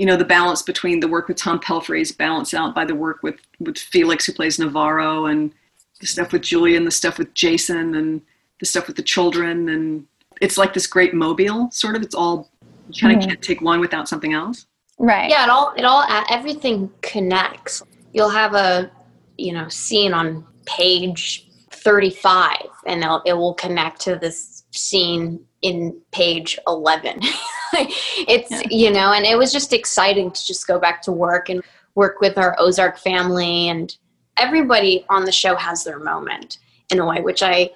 You 0.00 0.06
know, 0.06 0.16
the 0.16 0.24
balance 0.24 0.62
between 0.62 1.00
the 1.00 1.08
work 1.08 1.28
with 1.28 1.36
Tom 1.36 1.60
Pelphrey 1.60 2.00
is 2.00 2.10
balanced 2.10 2.54
out 2.54 2.74
by 2.74 2.86
the 2.86 2.94
work 2.94 3.22
with, 3.22 3.34
with 3.58 3.76
Felix, 3.76 4.24
who 4.24 4.32
plays 4.32 4.58
Navarro, 4.58 5.26
and 5.26 5.52
the 6.00 6.06
stuff 6.06 6.32
with 6.32 6.40
Julia, 6.40 6.78
and 6.78 6.86
the 6.86 6.90
stuff 6.90 7.18
with 7.18 7.34
Jason, 7.34 7.94
and 7.94 8.22
the 8.60 8.64
stuff 8.64 8.86
with 8.86 8.96
the 8.96 9.02
children. 9.02 9.68
And 9.68 10.06
it's 10.40 10.56
like 10.56 10.72
this 10.72 10.86
great 10.86 11.12
mobile, 11.12 11.70
sort 11.70 11.96
of. 11.96 12.02
It's 12.02 12.14
all, 12.14 12.50
you 12.88 12.98
kind 12.98 13.14
of 13.14 13.22
Mhm. 13.22 13.28
can't 13.28 13.42
take 13.42 13.60
one 13.60 13.78
without 13.78 14.08
something 14.08 14.32
else. 14.32 14.64
Right. 14.98 15.28
Yeah, 15.28 15.44
it 15.44 15.50
all 15.50 15.74
it 15.76 15.84
all 15.84 16.06
everything 16.30 16.90
connects. 17.02 17.82
You'll 18.14 18.30
have 18.30 18.54
a 18.54 18.90
you 19.36 19.52
know 19.52 19.68
scene 19.68 20.14
on 20.14 20.46
page 20.64 21.46
thirty 21.72 22.08
five, 22.08 22.68
and 22.86 23.02
it'll, 23.04 23.20
it 23.26 23.34
will 23.34 23.52
connect 23.54 24.00
to 24.02 24.16
this 24.16 24.64
scene 24.70 25.44
in 25.60 26.00
page 26.10 26.58
eleven. 26.66 27.20
it's 28.28 28.50
Yeah. 28.50 28.62
you 28.70 28.90
know, 28.90 29.12
and 29.12 29.24
it 29.24 29.36
was 29.38 29.52
just 29.52 29.72
exciting 29.72 30.30
to 30.30 30.46
just 30.46 30.66
go 30.66 30.78
back 30.78 31.02
to 31.02 31.12
work 31.12 31.48
and 31.48 31.62
work 31.94 32.20
with 32.20 32.38
our 32.38 32.56
Ozark 32.58 32.98
family, 32.98 33.68
and 33.68 33.96
everybody 34.36 35.04
on 35.08 35.24
the 35.24 35.32
show 35.32 35.56
has 35.56 35.84
their 35.84 35.98
moment 35.98 36.58
in 36.90 36.98
a 36.98 37.06
way, 37.06 37.20
which 37.20 37.42
I 37.42 37.70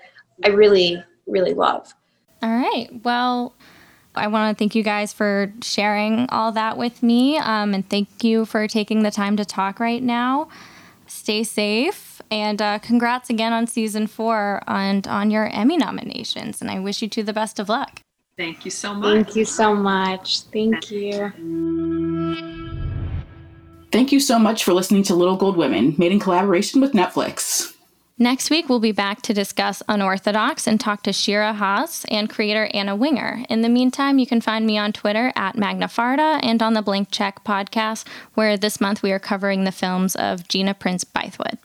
I 0.45 0.49
really 0.49 1.03
really 1.27 1.55
love. 1.55 1.95
All 2.43 2.51
right. 2.51 2.89
Well, 3.05 3.55
I 4.15 4.29
want 4.29 4.57
to 4.57 4.59
thank 4.61 4.75
you 4.75 4.83
guys 4.83 5.13
for 5.13 5.53
sharing 5.63 6.29
all 6.31 6.53
that 6.53 6.77
with 6.77 7.03
me. 7.03 7.39
Um, 7.39 7.75
and 7.75 7.89
thank 7.89 8.23
you 8.23 8.45
for 8.45 8.69
taking 8.69 9.03
the 9.03 9.11
time 9.11 9.37
to 9.39 9.45
talk 9.45 9.81
right 9.81 10.03
now. 10.03 10.49
Stay 11.07 11.43
safe. 11.43 12.23
And 12.31 12.63
uh, 12.63 12.79
congrats 12.79 13.29
again 13.29 13.53
on 13.53 13.67
season 13.67 14.07
four 14.07 14.63
and 14.67 15.07
on 15.07 15.31
your 15.31 15.49
Emmy 15.49 15.77
nominations. 15.77 16.61
And 16.61 16.71
I 16.71 16.79
wish 16.79 17.03
you 17.03 17.09
two 17.09 17.23
the 17.23 17.33
best 17.33 17.59
of 17.59 17.69
luck. 17.69 18.01
Thank 18.37 18.65
you 18.65 18.71
so 18.71 18.95
much. 18.95 19.15
Thank 19.15 19.37
you 19.37 19.45
so 19.45 19.75
much. 19.75 20.43
Thank 20.43 20.91
you. 20.91 21.33
Thank 23.93 24.11
you 24.11 24.19
so 24.19 24.41
much 24.41 24.65
for 24.65 24.73
listening 24.73 25.05
to 25.05 25.15
Little 25.15 25.37
Gold 25.37 25.57
Women, 25.57 25.95
made 25.99 26.11
in 26.11 26.19
collaboration 26.19 26.81
with 26.81 26.93
Netflix. 26.93 27.75
Next 28.19 28.51
week, 28.51 28.69
we'll 28.69 28.81
be 28.81 28.93
back 28.93 29.23
to 29.23 29.35
discuss 29.35 29.83
Unorthodox 29.89 30.67
and 30.67 30.81
talk 30.81 31.03
to 31.03 31.13
Shira 31.13 31.53
Haas 31.53 32.05
and 32.07 32.31
creator 32.31 32.69
Anna 32.73 32.95
Winger. 32.95 33.45
In 33.49 33.63
the 33.63 33.69
meantime, 33.69 34.19
you 34.19 34.27
can 34.27 34.41
find 34.41 34.67
me 34.67 34.79
on 34.79 34.93
Twitter 34.93 35.33
at 35.35 35.57
Magnafarda 35.57 36.39
and 36.43 36.63
on 36.63 36.75
the 36.75 36.83
Blank 36.83 37.11
Check 37.11 37.43
podcast, 37.45 38.07
where 38.35 38.57
this 38.57 38.81
month 38.81 39.03
we 39.03 39.11
are 39.11 39.19
covering 39.19 39.65
the 39.65 39.73
films 39.73 40.15
of 40.15 40.47
Gina 40.49 40.75
Prince 40.75 41.05
Bythewood. 41.05 41.59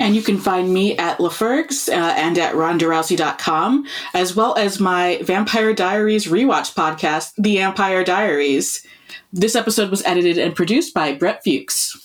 And 0.00 0.16
you 0.16 0.22
can 0.22 0.38
find 0.38 0.72
me 0.72 0.96
at 0.96 1.18
LaFergs 1.18 1.88
uh, 1.88 2.14
and 2.16 2.38
at 2.38 2.54
rondarousey.com, 2.54 3.86
as 4.14 4.34
well 4.34 4.56
as 4.56 4.80
my 4.80 5.20
Vampire 5.22 5.72
Diaries 5.72 6.26
rewatch 6.26 6.74
podcast, 6.74 7.32
The 7.36 7.60
Empire 7.60 8.02
Diaries. 8.02 8.84
This 9.32 9.54
episode 9.54 9.90
was 9.90 10.02
edited 10.04 10.38
and 10.38 10.56
produced 10.56 10.94
by 10.94 11.14
Brett 11.14 11.44
Fuchs. 11.44 11.96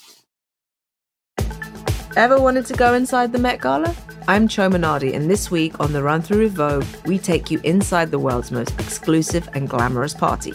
Ever 2.15 2.39
wanted 2.39 2.65
to 2.67 2.73
go 2.73 2.93
inside 2.93 3.31
the 3.31 3.39
Met 3.39 3.59
Gala? 3.61 3.95
I'm 4.27 4.47
Chioma 4.47 4.77
Nnadi, 4.77 5.13
and 5.13 5.29
this 5.29 5.51
week 5.51 5.79
on 5.79 5.93
The 5.93 6.01
Run 6.01 6.19
Through 6.19 6.45
with 6.45 6.53
Vogue, 6.53 6.87
we 7.05 7.19
take 7.19 7.51
you 7.51 7.59
inside 7.63 8.09
the 8.09 8.17
world's 8.17 8.49
most 8.49 8.71
exclusive 8.79 9.47
and 9.53 9.69
glamorous 9.69 10.15
party. 10.15 10.51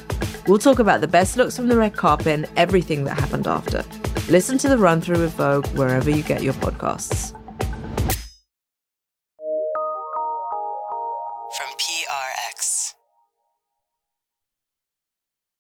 We'll 0.48 0.58
talk 0.58 0.80
about 0.80 1.00
the 1.00 1.06
best 1.06 1.36
looks 1.36 1.54
from 1.54 1.68
the 1.68 1.76
red 1.76 1.94
carpet 1.94 2.26
and 2.26 2.48
everything 2.56 3.04
that 3.04 3.16
happened 3.20 3.46
after. 3.46 3.84
Listen 4.28 4.58
to 4.58 4.68
The 4.68 4.76
Run 4.76 5.00
Through 5.00 5.20
with 5.20 5.34
Vogue 5.34 5.68
wherever 5.68 6.10
you 6.10 6.24
get 6.24 6.42
your 6.42 6.54
podcasts. 6.54 7.39